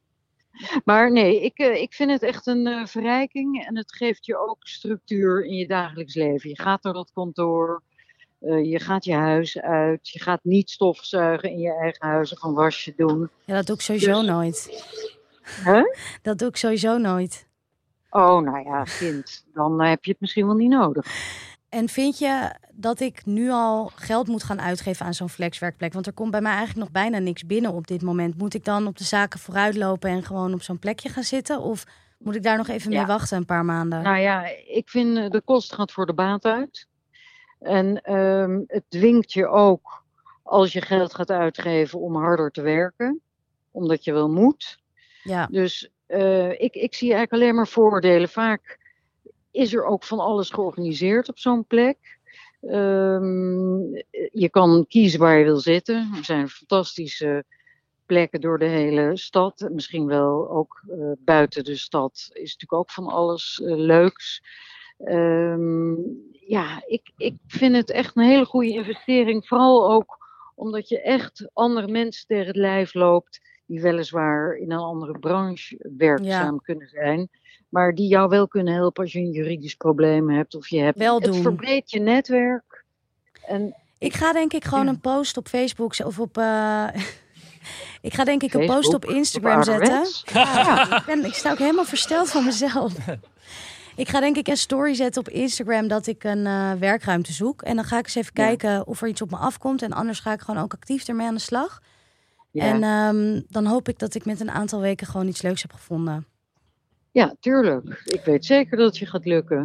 Maar 0.85 1.11
nee, 1.11 1.41
ik, 1.41 1.57
eh, 1.57 1.81
ik 1.81 1.93
vind 1.93 2.11
het 2.11 2.23
echt 2.23 2.47
een 2.47 2.67
eh, 2.67 2.85
verrijking 2.85 3.65
en 3.65 3.77
het 3.77 3.95
geeft 3.95 4.25
je 4.25 4.37
ook 4.37 4.57
structuur 4.59 5.45
in 5.45 5.55
je 5.55 5.67
dagelijks 5.67 6.15
leven. 6.15 6.49
Je 6.49 6.61
gaat 6.61 6.83
naar 6.83 6.93
dat 6.93 7.11
kantoor, 7.13 7.81
eh, 8.39 8.65
je 8.71 8.79
gaat 8.79 9.05
je 9.05 9.13
huis 9.13 9.59
uit, 9.61 10.09
je 10.09 10.19
gaat 10.19 10.39
niet 10.43 10.69
stofzuigen 10.69 11.49
in 11.49 11.59
je 11.59 11.73
eigen 11.73 12.07
huis 12.07 12.33
of 12.33 12.43
een 12.43 12.53
wasje 12.53 12.93
doen. 12.95 13.29
Ja, 13.45 13.55
dat 13.55 13.65
doe 13.65 13.75
ik 13.75 13.81
sowieso 13.81 14.19
Dus- 14.19 14.29
nooit. 14.29 14.85
Hè? 15.41 15.81
Dat 16.21 16.37
doe 16.37 16.47
ik 16.47 16.55
sowieso 16.55 16.97
nooit. 16.97 17.47
Oh, 18.09 18.41
nou 18.41 18.63
ja, 18.63 18.83
kind, 18.83 19.45
dan 19.53 19.81
heb 19.81 20.05
je 20.05 20.11
het 20.11 20.19
misschien 20.19 20.45
wel 20.45 20.55
niet 20.55 20.69
nodig. 20.69 21.05
En 21.71 21.89
vind 21.89 22.17
je 22.17 22.53
dat 22.73 22.99
ik 22.99 23.25
nu 23.25 23.49
al 23.49 23.91
geld 23.95 24.27
moet 24.27 24.43
gaan 24.43 24.61
uitgeven 24.61 25.05
aan 25.05 25.13
zo'n 25.13 25.29
flexwerkplek? 25.29 25.93
Want 25.93 26.07
er 26.07 26.13
komt 26.13 26.31
bij 26.31 26.41
mij 26.41 26.51
eigenlijk 26.51 26.79
nog 26.79 26.91
bijna 26.91 27.17
niks 27.17 27.45
binnen 27.45 27.73
op 27.73 27.87
dit 27.87 28.01
moment. 28.01 28.37
Moet 28.37 28.53
ik 28.53 28.65
dan 28.65 28.87
op 28.87 28.97
de 28.97 29.03
zaken 29.03 29.39
vooruitlopen 29.39 30.09
en 30.09 30.23
gewoon 30.23 30.53
op 30.53 30.61
zo'n 30.61 30.79
plekje 30.79 31.09
gaan 31.09 31.23
zitten? 31.23 31.61
Of 31.61 31.83
moet 32.17 32.35
ik 32.35 32.43
daar 32.43 32.57
nog 32.57 32.67
even 32.67 32.89
mee 32.89 33.05
wachten 33.05 33.37
een 33.37 33.45
paar 33.45 33.65
maanden? 33.65 34.01
Nou 34.01 34.17
ja, 34.17 34.45
ik 34.67 34.89
vind 34.89 35.17
eh, 35.17 35.29
de 35.29 35.41
kost 35.41 35.73
gaat 35.73 35.91
voor 35.91 36.05
de 36.05 36.13
baat 36.13 36.45
uit. 36.45 36.87
En 37.59 38.01
ehm, 38.01 38.61
het 38.67 38.83
dwingt 38.87 39.33
je 39.33 39.47
ook 39.47 40.03
als 40.43 40.73
je 40.73 40.81
geld 40.81 41.15
gaat 41.15 41.31
uitgeven 41.31 41.99
om 41.99 42.15
harder 42.15 42.51
te 42.51 42.61
werken. 42.61 43.21
Omdat 43.71 44.03
je 44.03 44.13
wel 44.13 44.29
moet. 44.29 44.79
ja. 45.23 45.47
Dus 45.51 45.89
eh, 46.05 46.49
ik, 46.49 46.75
ik 46.75 46.93
zie 46.93 47.13
eigenlijk 47.13 47.43
alleen 47.43 47.55
maar 47.55 47.67
voordelen. 47.67 48.29
Vaak 48.29 48.79
is 49.51 49.73
er 49.73 49.85
ook 49.85 50.03
van 50.03 50.19
alles 50.19 50.49
georganiseerd 50.49 51.29
op 51.29 51.39
zo'n 51.39 51.65
plek. 51.65 52.19
Ehm, 52.61 53.93
je 54.31 54.49
kan 54.49 54.85
kiezen 54.87 55.19
waar 55.19 55.37
je 55.37 55.43
wil 55.43 55.59
zitten. 55.59 56.11
Er 56.15 56.25
zijn 56.25 56.49
fantastische 56.49 57.45
plekken 58.05 58.41
door 58.41 58.59
de 58.59 58.65
hele 58.65 59.17
stad. 59.17 59.69
Misschien 59.71 60.05
wel 60.05 60.49
ook 60.49 60.81
eh, 60.89 61.11
buiten 61.19 61.63
de 61.63 61.75
stad 61.75 62.29
is 62.33 62.39
natuurlijk 62.39 62.73
ook 62.73 62.91
van 62.91 63.07
alles 63.07 63.61
eh, 63.61 63.75
leuks. 63.75 64.43
Ehm, 64.97 65.93
ja, 66.31 66.83
ik, 66.87 67.11
ik 67.17 67.35
vind 67.47 67.75
het 67.75 67.91
echt 67.91 68.15
een 68.15 68.23
hele 68.23 68.45
goede 68.45 68.71
investering. 68.71 69.47
Vooral 69.47 69.91
ook 69.91 70.19
omdat 70.55 70.89
je 70.89 71.01
echt 71.01 71.49
andere 71.53 71.87
mensen 71.87 72.27
tegen 72.27 72.47
het 72.47 72.55
lijf 72.55 72.93
loopt. 72.93 73.41
Die 73.65 73.81
weliswaar 73.81 74.55
in 74.55 74.71
een 74.71 74.79
andere 74.79 75.19
branche 75.19 75.91
werkzaam 75.97 76.61
kunnen 76.61 76.87
zijn. 76.87 77.29
Maar 77.71 77.95
die 77.95 78.07
jou 78.07 78.29
wel 78.29 78.47
kunnen 78.47 78.73
helpen 78.73 79.03
als 79.03 79.11
je 79.13 79.19
een 79.19 79.31
juridisch 79.31 79.75
probleem 79.75 80.29
hebt. 80.29 80.55
Of 80.55 80.67
je 80.67 80.79
hebt. 80.79 80.97
Wel 80.97 81.15
het 81.15 81.23
doen. 81.31 81.41
verbreedt 81.41 81.91
je 81.91 81.99
netwerk. 81.99 82.83
En 83.47 83.75
Ik 83.97 84.13
ga 84.13 84.33
denk 84.33 84.53
ik 84.53 84.63
gewoon 84.65 84.83
Ja. 84.85 84.89
een 84.89 84.99
post 84.99 85.37
op 85.37 85.47
Facebook 85.47 85.99
of 86.05 86.19
op. 86.19 86.37
eh, 86.37 86.87
ik 88.01 88.13
ga 88.13 88.23
denk 88.23 88.43
ik 88.43 88.53
een 88.53 88.65
post 88.65 88.93
op 88.93 89.05
Instagram 89.05 89.57
op 89.57 89.63
zetten. 89.63 90.05
Ja, 90.33 90.97
ik, 90.97 91.05
ben, 91.05 91.25
ik 91.25 91.33
sta 91.33 91.51
ook 91.51 91.57
helemaal 91.57 91.85
versteld 91.85 92.29
van 92.29 92.43
mezelf. 92.45 92.93
Ik 93.95 94.09
ga 94.09 94.19
denk 94.19 94.35
ik 94.37 94.47
een 94.47 94.57
story 94.57 94.93
zetten 94.93 95.21
op 95.21 95.29
Instagram 95.29 95.87
dat 95.87 96.07
ik 96.07 96.23
een 96.23 96.45
eh, 96.45 96.71
werkruimte 96.79 97.33
zoek. 97.33 97.61
En 97.61 97.75
dan 97.75 97.83
ga 97.85 97.97
ik 97.97 98.03
eens 98.05 98.15
even 98.15 98.33
kijken 98.33 98.87
of 98.87 99.01
er 99.01 99.07
iets 99.07 99.21
op 99.21 99.31
me 99.31 99.37
afkomt. 99.37 99.81
En 99.81 99.91
anders 99.93 100.19
ga 100.19 100.33
ik 100.33 100.41
gewoon 100.41 100.63
ook 100.63 100.73
actief 100.73 101.07
ermee 101.07 101.27
aan 101.27 101.33
de 101.33 101.39
slag. 101.39 101.81
En 102.53 102.83
ehm, 102.83 103.41
dan 103.47 103.65
hoop 103.65 103.87
ik 103.89 103.99
dat 103.99 104.15
ik 104.15 104.25
met 104.25 104.39
een 104.39 104.51
aantal 104.51 104.79
weken 104.81 105.07
gewoon 105.07 105.27
iets 105.27 105.41
leuks 105.41 105.61
heb 105.61 105.71
gevonden. 105.73 106.25
Ja, 107.11 107.35
tuurlijk. 107.39 108.01
Ik 108.05 108.21
weet 108.25 108.45
zeker 108.45 108.77
dat 108.77 108.85
het 108.87 108.97
je 108.97 109.05
gaat 109.05 109.25
lukken. 109.25 109.57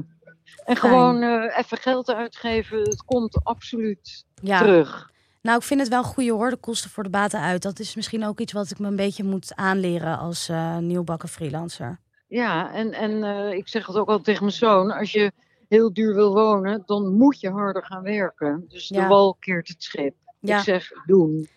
En 0.64 0.76
Fijn. 0.76 0.76
gewoon 0.76 1.22
eh, 1.22 1.58
even 1.58 1.78
geld 1.78 2.10
uitgeven, 2.10 2.78
het 2.78 3.04
komt 3.04 3.40
absoluut 3.44 4.24
Ja. 4.42 4.58
terug. 4.58 5.10
Nou, 5.42 5.58
ik 5.58 5.64
vind 5.64 5.80
het 5.80 5.88
wel 5.88 5.98
een 5.98 6.04
goede 6.04 6.32
hoor, 6.32 6.50
de 6.50 6.56
kosten 6.56 6.90
voor 6.90 7.02
de 7.02 7.10
baten 7.10 7.40
uit. 7.40 7.62
Dat 7.62 7.78
is 7.78 7.94
misschien 7.94 8.24
ook 8.24 8.40
iets 8.40 8.52
wat 8.52 8.70
ik 8.70 8.78
me 8.78 8.86
een 8.86 8.96
beetje 8.96 9.24
moet 9.24 9.54
aanleren 9.54 10.18
als 10.18 10.48
eh, 10.48 10.76
nieuwbakken 10.78 11.28
freelancer. 11.28 12.00
Ja, 12.28 12.72
en, 12.72 12.92
en 12.92 13.22
eh, 13.24 13.52
ik 13.52 13.68
zeg 13.68 13.86
het 13.86 13.96
ook 13.96 14.08
al 14.08 14.20
tegen 14.20 14.42
mijn 14.44 14.56
zoon, 14.56 14.90
als 14.90 15.12
je 15.12 15.32
heel 15.68 15.92
duur 15.92 16.14
wil 16.14 16.32
wonen, 16.34 16.82
dan 16.86 17.12
moet 17.16 17.40
je 17.40 17.50
harder 17.50 17.84
gaan 17.84 18.02
werken. 18.02 18.64
Dus 18.68 18.88
Ja. 18.88 19.02
de 19.02 19.08
wal 19.08 19.36
keert 19.40 19.68
het 19.68 19.82
schip. 19.82 20.14
Ja. 20.40 20.56
Ik 20.58 20.62
zeg 20.64 20.90
doen. 21.06 21.48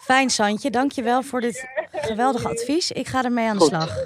Fijn, 0.00 0.30
Santje. 0.30 0.70
Dank 0.70 0.92
je 0.92 1.02
wel 1.02 1.22
voor 1.22 1.40
dit 1.40 1.66
geweldige 1.92 2.48
advies. 2.48 2.90
Ik 2.92 3.06
ga 3.08 3.24
ermee 3.24 3.48
aan 3.48 3.54
de 3.56 3.60
Goed. 3.60 3.68
slag. 3.68 3.96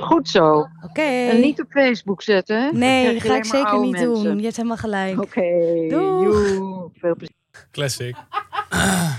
Goed 0.00 0.28
zo. 0.28 0.66
Oké. 0.84 1.00
En 1.02 1.40
niet 1.40 1.60
op 1.60 1.66
Facebook 1.70 2.22
zetten, 2.22 2.62
hè? 2.62 2.70
Nee, 2.72 3.12
dat 3.14 3.22
je 3.22 3.28
ga 3.28 3.36
ik 3.36 3.44
zeker 3.44 3.80
niet 3.80 3.90
mensen. 3.90 4.22
doen. 4.22 4.36
Je 4.38 4.42
hebt 4.44 4.56
helemaal 4.56 4.76
gelijk. 4.76 5.20
Oké, 5.22 5.40
Doeg. 5.88 6.22
joe. 6.22 6.90
Veel 7.00 7.14
plezier. 7.16 7.34
Classic. 7.72 8.16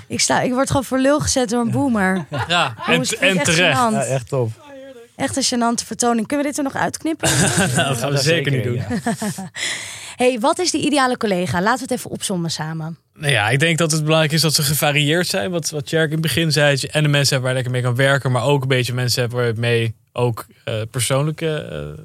Ik, 0.08 0.20
sta, 0.20 0.42
ik 0.42 0.54
word 0.54 0.68
gewoon 0.68 0.84
voor 0.84 1.00
lul 1.00 1.20
gezet 1.20 1.50
door 1.50 1.62
een 1.62 1.72
boomer. 1.72 2.26
Ja, 2.48 2.74
en, 2.88 3.02
en 3.04 3.44
terecht. 3.44 3.78
Ja, 3.80 4.04
echt 4.04 4.30
top. 4.30 4.50
Echt 5.16 5.36
een 5.36 5.44
gênante 5.44 5.86
vertoning. 5.86 6.28
Kunnen 6.28 6.46
we 6.46 6.52
dit 6.52 6.58
er 6.58 6.64
nog 6.72 6.76
uitknippen? 6.76 7.30
Nou, 7.76 7.88
dat 7.88 7.98
gaan 7.98 8.08
we 8.10 8.16
Dat 8.16 8.24
zeker 8.24 8.52
niet 8.52 8.64
doen. 8.64 8.74
ja. 8.76 8.88
hey, 10.18 10.40
wat 10.40 10.60
is 10.60 10.72
die 10.72 10.86
ideale 10.86 11.18
collega? 11.18 11.62
Laten 11.62 11.78
we 11.88 11.94
het 11.94 12.00
even 12.00 12.12
opzommen 12.12 12.52
samen. 12.52 12.98
Nou 13.14 13.32
ja, 13.32 13.50
ik 13.50 13.60
denk 13.60 13.78
dat 13.78 13.92
het 13.92 14.04
belangrijk 14.04 14.32
is 14.34 14.42
dat 14.42 14.54
ze 14.54 14.62
gevarieerd 14.64 15.28
zijn. 15.28 15.52
Wat, 15.52 15.70
wat 15.70 15.86
Tjerk 15.86 16.06
in 16.06 16.12
het 16.12 16.22
begin 16.22 16.52
zei. 16.52 16.72
dat 16.72 16.82
je 16.82 16.88
En 16.90 17.04
de 17.04 17.10
mensen 17.10 17.34
hebben 17.36 17.42
waar 17.42 17.50
je 17.50 17.64
lekker 17.64 17.72
mee 17.72 17.82
kan 17.82 18.06
werken. 18.06 18.32
Maar 18.32 18.44
ook 18.44 18.62
een 18.62 18.68
beetje 18.68 18.94
mensen 18.94 19.22
hebben 19.22 19.40
waar 19.40 19.48
je 19.48 19.54
mee 19.60 19.96
ook 20.14 20.46
eh, 20.64 20.74
persoonlijke 20.92 21.56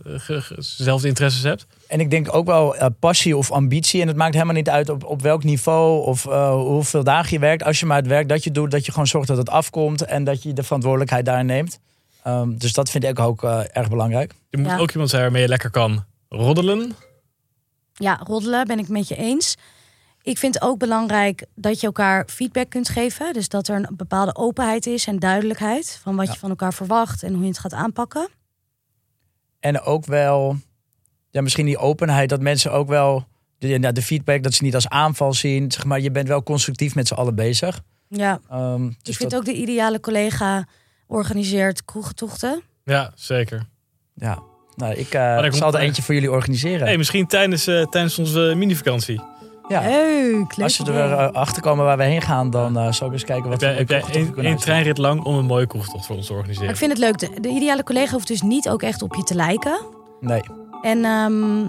eh, 0.05 0.13
ge- 0.21 0.55
zelfde 0.59 1.09
interesses 1.09 1.43
hebt. 1.43 1.67
En 1.89 2.01
ik 2.01 2.11
denk 2.11 2.35
ook 2.35 2.47
wel 2.47 2.77
eh, 2.77 2.87
passie 2.99 3.37
of 3.37 3.51
ambitie. 3.51 4.01
En 4.01 4.09
het 4.09 4.17
maakt 4.17 4.33
helemaal 4.35 4.55
niet 4.55 4.69
uit 4.69 4.89
op, 4.89 5.05
op 5.05 5.23
welk 5.23 5.45
niveau 5.45 6.05
of 6.07 6.27
eh, 6.27 6.51
hoeveel 6.55 7.05
dagen 7.05 7.33
je 7.33 7.39
werkt. 7.39 7.65
Als 7.65 7.81
je 7.81 7.87
maar 7.87 7.97
het 7.97 8.07
werk 8.07 8.29
dat 8.29 8.45
je 8.45 8.51
doet, 8.51 8.71
dat 8.71 8.87
je 8.87 8.93
gewoon 8.93 9.07
zorgt 9.07 9.29
dat 9.29 9.37
het 9.37 9.51
afkomt. 9.51 10.05
En 10.05 10.25
dat 10.25 10.43
je 10.43 10.53
de 10.53 10.63
verantwoordelijkheid 10.63 11.25
daarin 11.25 11.47
neemt. 11.47 11.79
Ehm, 12.23 12.49
dus 12.59 12.73
dat 12.73 12.91
vind 12.91 13.05
ik 13.05 13.19
ook 13.19 13.43
erg 13.73 13.89
belangrijk. 13.89 14.35
Je 14.51 14.59
moet 14.59 14.71
Ja. 14.71 14.79
ook 14.79 14.91
iemand 14.91 15.11
zijn 15.11 15.23
waarmee 15.23 15.43
je 15.43 15.49
lekker 15.49 15.71
kan 15.71 16.05
roddelen. 16.29 16.93
Ja, 17.95 18.21
roddelen 18.25 18.67
ben 18.67 18.79
ik 18.79 18.89
met 18.89 19.09
je 19.09 19.17
eens. 19.17 19.57
Ik 20.23 20.39
vind 20.39 20.63
ook 20.63 20.79
belangrijk 20.79 21.47
dat 21.55 21.81
je 21.81 21.87
elkaar 21.87 22.25
feedback 22.29 22.71
kunt 22.71 22.89
geven. 22.89 23.33
Dus 23.33 23.49
dat 23.49 23.69
er 23.69 23.77
een 23.77 23.89
bepaalde 23.97 24.37
openheid 24.37 24.87
is 24.87 25.07
en 25.07 25.19
duidelijkheid 25.19 25.99
van 26.03 26.17
wat 26.17 26.27
Ja. 26.27 26.33
je 26.33 26.39
van 26.39 26.51
elkaar 26.51 26.75
verwacht 26.75 27.23
en 27.23 27.33
hoe 27.33 27.43
je 27.43 27.49
het 27.49 27.59
gaat 27.59 27.73
aanpakken. 27.73 28.29
En 29.61 29.81
ook 29.81 30.07
wel, 30.07 30.57
ja, 31.31 31.41
misschien 31.43 31.67
die 31.67 31.79
openheid 31.79 32.29
dat 32.29 32.41
mensen 32.41 32.73
ook 32.73 32.89
wel 32.89 33.25
de, 33.59 33.69
ja, 33.69 33.93
de 33.93 34.03
feedback, 34.03 34.43
dat 34.43 34.55
ze 34.55 34.63
niet 34.65 34.75
als 34.75 34.89
aanval 34.89 35.33
zien. 35.33 35.71
Zeg 35.73 35.85
maar, 35.85 36.01
je 36.01 36.11
bent 36.11 36.29
wel 36.29 36.43
constructief 36.43 36.95
met 36.95 37.07
z'n 37.09 37.15
allen 37.15 37.35
bezig. 37.35 37.81
Ja, 38.09 38.41
Ehm, 38.51 38.87
ik 38.87 39.05
dus 39.05 39.17
vind 39.17 39.31
dat- 39.31 39.39
ook 39.41 39.47
de 39.47 39.55
ideale 39.55 40.01
collega 40.01 40.67
organiseert 41.07 41.85
kroegentochten. 41.85 42.63
Ja, 42.85 43.13
zeker. 43.15 43.67
Ja, 44.15 44.43
nou, 44.77 44.93
ik 44.95 45.15
eh 45.15 45.45
ik 45.45 45.55
zal 45.55 45.67
er 45.67 45.73
moet- 45.73 45.83
eentje 45.83 46.03
voor 46.03 46.15
jullie 46.15 46.31
organiseren. 46.31 46.87
Hey, 46.87 46.97
misschien 46.97 47.27
tijdens, 47.27 47.67
eh, 47.67 47.83
tijdens 47.87 48.19
onze 48.19 48.53
mini-vakantie. 48.57 49.21
ja. 49.69 49.81
Leuk, 49.81 50.55
Als 50.63 50.75
ze 50.75 50.93
er 50.93 51.13
eh, 51.13 51.33
achter 51.33 51.63
komen 51.63 51.85
waar 51.85 51.97
we 51.97 52.05
heen 52.05 52.23
gaan, 52.23 52.51
dan 52.51 52.79
eh, 52.79 52.93
zal 52.93 53.07
ik 53.07 53.13
eens 53.13 53.25
kijken 53.25 53.51
wat 53.51 53.61
Heb 53.61 53.71
jij, 53.71 53.87
we 53.87 53.95
heb 53.95 54.35
jij 54.37 54.45
één, 54.45 54.57
treinrit 54.57 54.99
lang 54.99 55.23
om 55.25 55.35
een 55.37 55.45
mooie 55.45 55.67
kroegtocht 55.67 56.07
voor 56.07 56.17
ons 56.17 56.27
te 56.27 56.33
Maar 56.33 56.41
organiseren? 56.41 56.71
ik 56.73 56.77
vind 56.79 56.91
het 56.91 57.01
leuk. 57.01 57.19
De, 57.19 57.41
de 57.41 57.49
ideale 57.49 57.83
collega 57.85 58.13
hoeft 58.13 58.27
dus 58.29 58.43
niet 58.43 58.69
ook 58.69 58.83
echt 58.83 59.03
op 59.03 59.15
je 59.15 59.23
te 59.23 59.35
lijken. 59.35 59.81
Nee, 60.21 60.43
En, 60.83 61.05
ehm, 61.05 61.63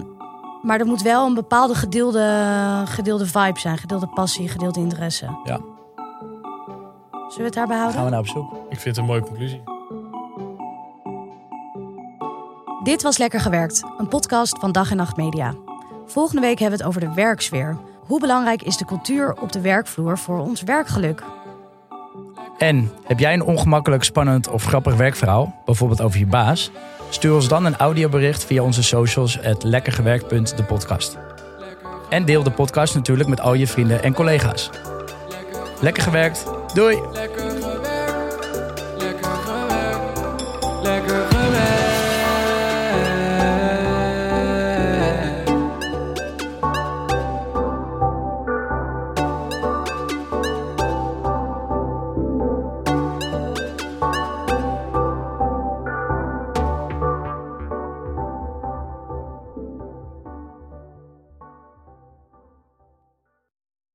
maar 0.62 0.80
er 0.80 0.86
moet 0.86 1.02
wel 1.02 1.26
een 1.26 1.34
bepaalde 1.34 1.74
gedeelde, 1.74 2.82
gedeelde 2.84 3.26
vibe 3.26 3.58
zijn. 3.58 3.78
Gedeelde 3.78 4.06
passie, 4.14 4.48
gedeelde 4.48 4.80
interesse. 4.80 5.24
Ja. 5.44 5.60
Zullen 7.12 7.36
we 7.36 7.42
het 7.44 7.54
daarbij 7.54 7.76
houden? 7.76 7.96
gaan 7.96 8.04
we 8.04 8.10
naar 8.10 8.20
op 8.20 8.26
zoek. 8.28 8.52
Ik 8.52 8.80
vind 8.80 8.84
het 8.84 8.96
een 8.96 9.04
mooie 9.04 9.20
conclusie. 9.20 9.62
Dit 12.84 13.02
was 13.02 13.18
Lekker 13.18 13.40
Gewerkt, 13.40 13.82
een 13.98 14.08
podcast 14.08 14.58
van 14.58 14.72
Dag 14.72 14.90
en 14.90 14.96
Nacht 14.96 15.16
Media. 15.16 15.54
Volgende 16.06 16.40
week 16.40 16.58
hebben 16.58 16.78
we 16.78 16.84
het 16.84 16.94
over 16.94 17.08
de 17.08 17.14
werksfeer. 17.14 17.76
Hoe 18.00 18.20
belangrijk 18.20 18.62
is 18.62 18.76
de 18.76 18.84
cultuur 18.84 19.34
op 19.40 19.52
de 19.52 19.60
werkvloer 19.60 20.18
voor 20.18 20.38
ons 20.38 20.62
werkgeluk? 20.62 21.22
En 22.58 22.90
heb 23.04 23.18
jij 23.18 23.32
een 23.32 23.42
ongemakkelijk, 23.42 24.04
spannend 24.04 24.48
of 24.48 24.64
grappig 24.64 24.96
werkverhaal, 24.96 25.62
bijvoorbeeld 25.64 26.00
over 26.00 26.18
je 26.18 26.26
baas? 26.26 26.70
Stuur 27.10 27.34
ons 27.34 27.48
dan 27.48 27.64
een 27.64 27.76
audiobericht 27.76 28.44
via 28.44 28.62
onze 28.62 28.82
socials 28.82 29.42
at 29.42 29.62
lekkergewerkt.depodcast. 29.62 31.18
En 32.08 32.24
deel 32.24 32.42
de 32.42 32.50
podcast 32.50 32.94
natuurlijk 32.94 33.28
met 33.28 33.40
al 33.40 33.54
je 33.54 33.66
vrienden 33.66 34.02
en 34.02 34.14
collega's. 34.14 34.70
Lekker 35.80 36.02
gewerkt. 36.02 36.44
Doei! 36.74 36.98